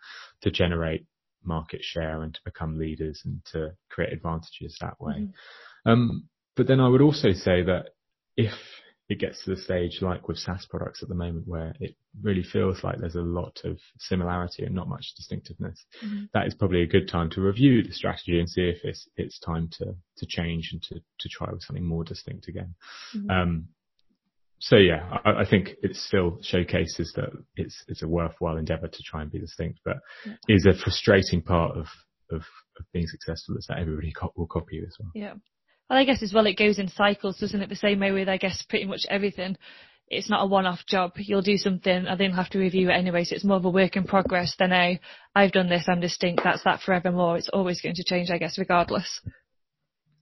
to 0.43 0.51
generate 0.51 1.07
market 1.43 1.81
share 1.83 2.23
and 2.23 2.35
to 2.35 2.41
become 2.45 2.79
leaders 2.79 3.23
and 3.25 3.41
to 3.53 3.73
create 3.91 4.13
advantages 4.13 4.77
that 4.81 5.01
way. 5.01 5.15
Mm-hmm. 5.15 5.91
Um, 5.91 6.29
but 6.57 6.67
then 6.67 6.81
I 6.81 6.89
would 6.89 7.03
also 7.03 7.33
say 7.33 7.63
that 7.63 7.91
if 8.37 8.53
it 9.09 9.19
gets 9.19 9.45
to 9.45 9.51
the 9.51 9.61
stage 9.61 9.99
like 10.01 10.29
with 10.29 10.39
SaaS 10.39 10.67
products 10.69 11.03
at 11.03 11.09
the 11.09 11.15
moment 11.15 11.47
where 11.47 11.75
it 11.79 11.95
really 12.23 12.43
feels 12.43 12.83
like 12.83 12.99
there's 12.99 13.17
a 13.17 13.21
lot 13.21 13.61
of 13.65 13.79
similarity 13.99 14.65
and 14.65 14.75
not 14.75 14.89
much 14.89 15.13
distinctiveness, 15.17 15.85
mm-hmm. 16.03 16.25
that 16.33 16.47
is 16.47 16.55
probably 16.55 16.83
a 16.83 16.87
good 16.87 17.09
time 17.09 17.29
to 17.31 17.43
review 17.43 17.83
the 17.83 17.93
strategy 17.93 18.39
and 18.39 18.49
see 18.49 18.63
if 18.63 18.79
it's 18.83 19.07
it's 19.17 19.39
time 19.41 19.69
to 19.79 19.95
to 20.17 20.27
change 20.27 20.71
and 20.73 20.83
to 20.83 20.95
to 21.21 21.29
try 21.29 21.51
with 21.53 21.63
something 21.63 21.85
more 21.85 22.05
distinct 22.05 22.49
again. 22.49 22.75
Mm-hmm. 23.15 23.31
Um, 23.31 23.69
so 24.59 24.77
yeah, 24.77 25.19
I, 25.25 25.43
I, 25.43 25.45
think 25.49 25.75
it 25.83 25.95
still 25.95 26.39
showcases 26.41 27.13
that 27.17 27.29
it's 27.57 27.85
it's 27.87 28.03
a 28.03 28.09
worthwhile 28.09 28.57
endeavour 28.57 28.89
to 28.89 29.03
try 29.03 29.21
and 29.21 29.31
be 29.31 29.39
distinct, 29.39 29.81
but 29.85 29.99
yeah. 30.25 30.35
is 30.49 30.65
a 30.65 30.73
frustrating 30.73 31.43
part 31.43 31.77
of, 31.77 31.87
of 32.31 32.43
of 32.79 32.87
being 32.95 33.07
successful 33.07 33.57
is 33.59 33.67
that 33.69 33.79
everybody 33.79 34.13
co- 34.13 34.33
will 34.37 34.47
copy 34.47 34.77
you 34.77 34.85
as 34.87 34.97
well. 34.99 35.11
Yeah. 35.15 35.35
Well, 35.89 35.99
I 35.99 36.05
guess 36.05 36.23
as 36.23 36.33
well 36.33 36.47
it 36.47 36.59
goes 36.59 36.79
in 36.79 36.89
cycles, 36.89 37.39
doesn't 37.39 37.61
it? 37.61 37.69
The 37.69 37.77
same 37.77 38.01
way 38.01 38.13
with 38.13 38.29
I 38.29 38.37
guess 38.37 38.63
pretty 38.69 38.87
much 38.87 39.07
everything. 39.09 39.57
It's 40.09 40.31
not 40.31 40.43
a 40.43 40.47
one-off 40.47 40.85
job. 40.87 41.13
You'll 41.17 41.43
do 41.43 41.57
something 41.57 42.07
and 42.07 42.21
then 42.21 42.31
you'll 42.31 42.37
have 42.37 42.51
to 42.51 42.59
review 42.59 42.91
it 42.91 42.95
anyway. 42.95 43.25
So 43.25 43.35
it's 43.35 43.45
more 43.45 43.57
of 43.57 43.65
a 43.65 43.71
work 43.71 43.97
in 43.97 44.05
progress 44.05 44.55
than 44.59 44.73
a 44.73 45.01
I've 45.35 45.53
done 45.53 45.69
this, 45.69 45.87
I'm 45.89 46.01
distinct. 46.01 46.43
That's 46.45 46.63
that 46.65 46.81
forevermore. 46.83 47.39
It's 47.39 47.49
always 47.49 47.81
going 47.81 47.95
to 47.97 48.05
change, 48.05 48.31
I 48.31 48.39
guess, 48.39 48.59
regardless. 48.59 49.21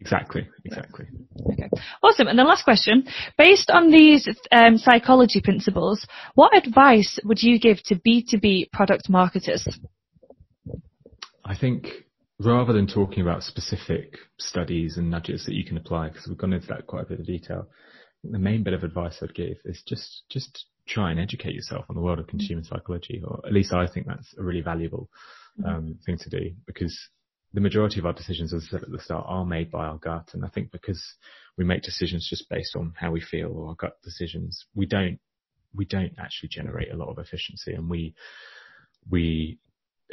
Exactly, 0.00 0.48
exactly. 0.64 1.06
Okay, 1.52 1.68
awesome. 2.02 2.26
And 2.26 2.36
the 2.36 2.42
last 2.42 2.64
question, 2.64 3.04
based 3.38 3.70
on 3.70 3.90
these 3.90 4.28
um, 4.50 4.76
psychology 4.76 5.40
principles, 5.40 6.04
what 6.34 6.56
advice 6.56 7.20
would 7.24 7.40
you 7.40 7.60
give 7.60 7.80
to 7.84 7.94
B2B 7.94 8.72
product 8.72 9.08
marketers? 9.08 9.68
I 11.44 11.56
think 11.56 11.86
rather 12.39 12.72
than 12.72 12.87
talking 12.87 13.22
about 13.22 13.43
specific 13.43 14.16
studies 14.39 14.97
and 14.97 15.11
nudges 15.11 15.45
that 15.47 15.55
you 15.55 15.64
can 15.64 15.76
apply, 15.76 16.09
because 16.09 16.26
we've 16.26 16.39
gone 16.39 16.53
into 16.53 16.68
that 16.68 16.87
quite 16.87 17.05
a 17.05 17.09
bit 17.09 17.20
of 17.20 17.26
detail, 17.26 17.68
the 18.24 18.39
main 18.39 18.62
bit 18.62 18.74
of 18.74 18.85
advice 18.85 19.18
I'd 19.22 19.35
give 19.35 19.57
is 19.64 19.83
just 19.87 20.22
just 20.30 20.66
try 20.87 21.11
and 21.11 21.20
educate 21.20 21.55
yourself 21.55 21.85
on 21.89 21.97
the 21.97 22.03
world 22.03 22.18
of 22.18 22.26
consumer 22.26 22.62
psychology, 22.64 23.22
or 23.24 23.41
at 23.47 23.53
least 23.53 23.72
I 23.72 23.87
think 23.87 24.07
that's 24.07 24.35
a 24.39 24.43
really 24.43 24.62
valuable 24.62 25.09
mm-hmm. 25.61 25.68
um, 25.68 25.99
thing 26.05 26.18
to 26.18 26.30
do 26.30 26.51
because 26.66 26.99
the 27.55 27.61
majority 27.61 27.99
of 27.99 28.07
our 28.07 28.12
decisions, 28.12 28.53
as 28.55 28.64
I 28.68 28.70
said 28.70 28.83
at 28.83 28.91
the 28.91 29.01
start, 29.01 29.26
are 29.28 29.45
made 29.45 29.70
by 29.70 29.87
our 29.87 29.99
gut. 29.99 30.30
And 30.33 30.45
I 30.45 30.49
think 30.49 30.72
because 30.72 31.03
we 31.59 31.64
make 31.64 31.83
decisions 31.83 32.26
just 32.28 32.49
based 32.49 32.74
on 32.76 32.95
how 32.97 33.11
we 33.11 33.20
feel 33.20 33.53
or 33.53 33.68
our 33.68 33.74
gut 33.74 34.01
decisions, 34.03 34.64
we 34.74 34.87
don't, 34.87 35.18
we 35.74 35.85
don't 35.85 36.14
actually 36.18 36.49
generate 36.49 36.93
a 36.93 36.97
lot 36.97 37.11
of 37.11 37.18
efficiency 37.18 37.74
and 37.74 37.91
we, 37.91 38.14
we, 39.09 39.59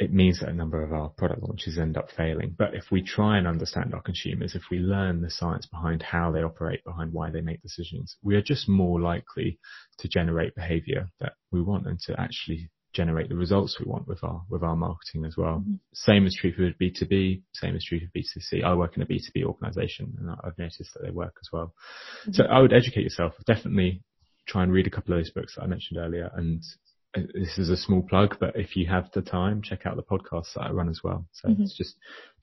it 0.00 0.14
means 0.14 0.40
that 0.40 0.48
a 0.48 0.54
number 0.54 0.82
of 0.82 0.94
our 0.94 1.10
product 1.10 1.42
launches 1.42 1.78
end 1.78 1.98
up 1.98 2.08
failing. 2.16 2.54
But 2.56 2.74
if 2.74 2.84
we 2.90 3.02
try 3.02 3.36
and 3.36 3.46
understand 3.46 3.92
our 3.92 4.00
consumers, 4.00 4.54
if 4.54 4.62
we 4.70 4.78
learn 4.78 5.20
the 5.20 5.30
science 5.30 5.66
behind 5.66 6.02
how 6.02 6.32
they 6.32 6.42
operate, 6.42 6.82
behind 6.84 7.12
why 7.12 7.30
they 7.30 7.42
make 7.42 7.60
decisions, 7.60 8.16
we 8.22 8.34
are 8.34 8.42
just 8.42 8.66
more 8.66 8.98
likely 8.98 9.58
to 9.98 10.08
generate 10.08 10.54
behavior 10.54 11.10
that 11.20 11.34
we 11.52 11.60
want 11.60 11.86
and 11.86 12.00
to 12.00 12.18
actually 12.18 12.70
generate 12.94 13.28
the 13.28 13.36
results 13.36 13.78
we 13.78 13.88
want 13.88 14.08
with 14.08 14.24
our 14.24 14.42
with 14.48 14.62
our 14.62 14.74
marketing 14.74 15.26
as 15.26 15.36
well. 15.36 15.58
Mm-hmm. 15.58 15.74
Same 15.92 16.26
is 16.26 16.34
true 16.34 16.52
for 16.52 16.72
B2B, 16.82 17.42
same 17.52 17.76
is 17.76 17.84
true 17.84 18.00
for 18.00 18.18
B2C. 18.18 18.64
I 18.64 18.74
work 18.74 18.96
in 18.96 19.02
a 19.02 19.06
B2B 19.06 19.44
organization 19.44 20.16
and 20.18 20.30
I've 20.30 20.58
noticed 20.58 20.94
that 20.94 21.04
they 21.04 21.10
work 21.10 21.34
as 21.42 21.50
well. 21.52 21.74
Mm-hmm. 22.22 22.32
So 22.32 22.44
I 22.44 22.60
would 22.60 22.72
educate 22.72 23.02
yourself. 23.02 23.34
Definitely 23.46 24.02
try 24.48 24.62
and 24.62 24.72
read 24.72 24.86
a 24.86 24.90
couple 24.90 25.12
of 25.12 25.20
those 25.20 25.30
books 25.30 25.56
that 25.56 25.62
I 25.62 25.66
mentioned 25.66 25.98
earlier 25.98 26.30
and 26.34 26.62
this 27.14 27.58
is 27.58 27.70
a 27.70 27.76
small 27.76 28.02
plug, 28.02 28.36
but 28.38 28.54
if 28.54 28.76
you 28.76 28.86
have 28.86 29.10
the 29.12 29.20
time, 29.20 29.62
check 29.62 29.84
out 29.84 29.96
the 29.96 30.02
podcasts 30.02 30.54
that 30.54 30.62
I 30.62 30.70
run 30.70 30.88
as 30.88 31.00
well. 31.02 31.26
So 31.32 31.48
mm-hmm. 31.48 31.62
it's 31.62 31.76
just 31.76 31.96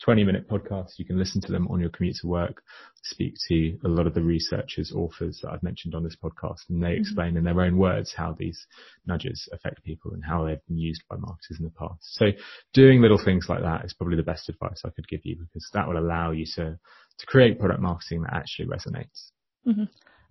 20 0.04 0.26
minute 0.26 0.50
podcasts. 0.50 0.98
You 0.98 1.06
can 1.06 1.18
listen 1.18 1.40
to 1.42 1.52
them 1.52 1.68
on 1.70 1.80
your 1.80 1.90
commute 1.90 2.18
to 2.22 2.28
work, 2.28 2.62
speak 3.02 3.36
to 3.48 3.78
a 3.86 3.88
lot 3.88 4.08
of 4.08 4.14
the 4.14 4.22
researchers, 4.22 4.92
authors 4.94 5.40
that 5.42 5.52
I've 5.52 5.64
mentioned 5.64 5.96
on 5.96 6.04
this 6.04 6.18
podcast, 6.22 6.70
and 6.70 6.84
they 6.84 6.88
mm-hmm. 6.88 7.02
explain 7.02 7.38
in 7.38 7.46
their 7.46 7.62
own 7.62 7.78
words 7.78 8.14
how 8.14 8.36
these 8.38 8.68
nudges 9.06 9.48
affect 9.54 9.84
people 9.86 10.12
and 10.12 10.24
how 10.24 10.44
they've 10.44 10.66
been 10.68 10.78
used 10.78 11.04
by 11.10 11.16
marketers 11.16 11.60
in 11.60 11.66
the 11.66 11.72
past. 11.72 12.02
So 12.02 12.32
doing 12.74 13.02
little 13.02 13.24
things 13.24 13.46
like 13.48 13.62
that 13.62 13.86
is 13.86 13.94
probably 13.94 14.18
the 14.18 14.24
best 14.24 14.50
advice 14.50 14.82
I 14.84 14.90
could 14.90 15.08
give 15.08 15.22
you 15.24 15.38
because 15.38 15.70
that 15.74 15.88
will 15.88 15.98
allow 15.98 16.32
you 16.32 16.46
to, 16.56 16.78
to 17.20 17.26
create 17.26 17.58
product 17.58 17.82
marketing 17.82 18.24
that 18.24 18.34
actually 18.34 18.68
resonates. 18.68 19.32
Mm-hmm. 19.66 19.84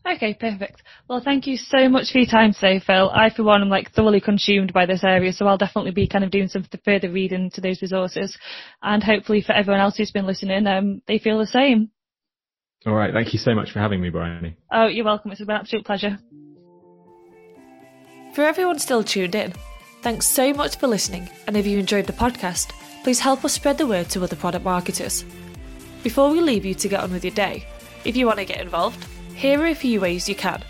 Okay, 0.09 0.35
perfect. 0.35 0.83
Well, 1.09 1.21
thank 1.21 1.49
you 1.49 1.57
so 1.57 1.89
much 1.89 2.13
for 2.13 2.19
your 2.19 2.29
time 2.29 2.53
today, 2.53 2.79
Phill. 2.79 3.11
I, 3.11 3.31
for 3.31 3.43
one, 3.43 3.63
am 3.63 3.69
like 3.69 3.93
thoroughly 3.93 4.21
consumed 4.21 4.73
by 4.73 4.87
this 4.87 5.03
area, 5.03 5.33
so 5.33 5.47
I'll 5.47 5.59
definitely 5.59 5.91
be 5.91 6.07
kind 6.07 6.23
of 6.23 6.31
doing 6.31 6.47
some 6.47 6.65
further 6.85 7.11
reading 7.11 7.51
to 7.55 7.61
those 7.61 7.83
resources, 7.83 8.39
and 8.83 9.03
hopefully 9.03 9.43
for 9.43 9.53
everyone 9.53 9.81
else 9.81 9.97
who's 9.97 10.13
been 10.13 10.27
listening, 10.27 10.67
um, 10.69 11.03
they 11.09 11.19
feel 11.19 11.39
the 11.39 11.47
same. 11.47 11.91
All 12.87 12.95
right. 12.95 13.13
Thank 13.13 13.33
you 13.33 13.41
so 13.41 13.53
much 13.53 13.73
for 13.73 13.81
having 13.81 14.01
me, 14.01 14.11
Bryony. 14.11 14.57
Oh, 14.71 14.87
you're 14.87 15.05
welcome. 15.05 15.33
It's 15.33 15.41
been 15.41 15.51
an 15.51 15.61
absolute 15.61 15.85
pleasure. 15.85 16.19
For 18.33 18.45
everyone 18.45 18.79
still 18.79 19.03
tuned 19.03 19.35
in, 19.35 19.55
thanks 20.03 20.27
so 20.27 20.53
much 20.53 20.79
for 20.79 20.87
listening. 20.87 21.29
And 21.49 21.57
if 21.57 21.67
you 21.67 21.79
enjoyed 21.79 22.07
the 22.07 22.13
podcast, 22.13 22.71
please 23.03 23.19
help 23.19 23.45
us 23.45 23.55
spread 23.55 23.79
the 23.79 23.89
word 23.89 24.09
to 24.11 24.23
other 24.23 24.37
product 24.37 24.65
marketers. 24.65 25.25
Before 26.05 26.31
we 26.31 26.41
leave 26.41 26.65
you 26.65 26.75
to 26.75 26.89
get 26.89 27.01
on 27.01 27.13
with 27.13 27.25
your 27.25 27.35
day, 27.35 27.67
if 28.05 28.15
you 28.15 28.27
want 28.27 28.39
to 28.39 28.45
get 28.45 28.61
involved, 28.61 29.05
here 29.37 29.61
are 29.61 29.67
a 29.67 29.75
few 29.75 30.01
ways 30.01 30.29
you 30.29 30.35
can. 30.35 30.63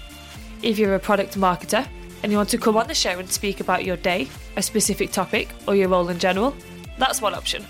If 0.61 0.77
you're 0.77 0.97
a 0.97 1.01
product 1.01 1.39
marketer 1.39 1.87
and 2.23 2.33
you 2.33 2.37
want 2.37 2.49
to 2.49 2.59
come 2.59 2.77
on 2.77 2.89
the 2.89 2.95
show 2.95 3.17
and 3.19 3.31
speak 3.31 3.61
about 3.61 3.85
your 3.85 3.97
day, 3.97 4.27
a 4.57 4.63
specific 4.63 5.13
topic, 5.13 5.49
or 5.69 5.77
your 5.77 5.89
role 5.89 6.09
in 6.09 6.19
general, 6.19 6.55
that's 6.99 7.23
one 7.23 7.35
option. 7.35 7.65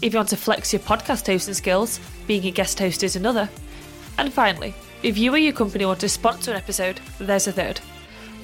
If 0.00 0.12
you 0.12 0.18
want 0.18 0.28
to 0.28 0.36
flex 0.36 0.72
your 0.72 0.80
podcast 0.80 1.26
hosting 1.26 1.54
skills, 1.54 1.98
being 2.28 2.46
a 2.46 2.52
guest 2.52 2.78
host 2.78 3.02
is 3.02 3.16
another. 3.16 3.48
And 4.16 4.32
finally, 4.32 4.74
if 5.02 5.18
you 5.18 5.34
or 5.34 5.38
your 5.38 5.52
company 5.52 5.84
want 5.84 6.00
to 6.00 6.08
sponsor 6.08 6.52
an 6.52 6.56
episode, 6.56 7.00
there's 7.18 7.48
a 7.48 7.52
third. 7.52 7.80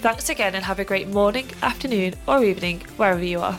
Thanks 0.01 0.29
again 0.29 0.57
and 0.57 0.65
have 0.65 0.81
a 0.81 0.85
great 0.85 1.09
morning, 1.09 1.47
afternoon, 1.63 2.15
or 2.27 2.43
evening, 2.43 2.81
wherever 2.97 3.23
you 3.23 3.41
are. 3.41 3.59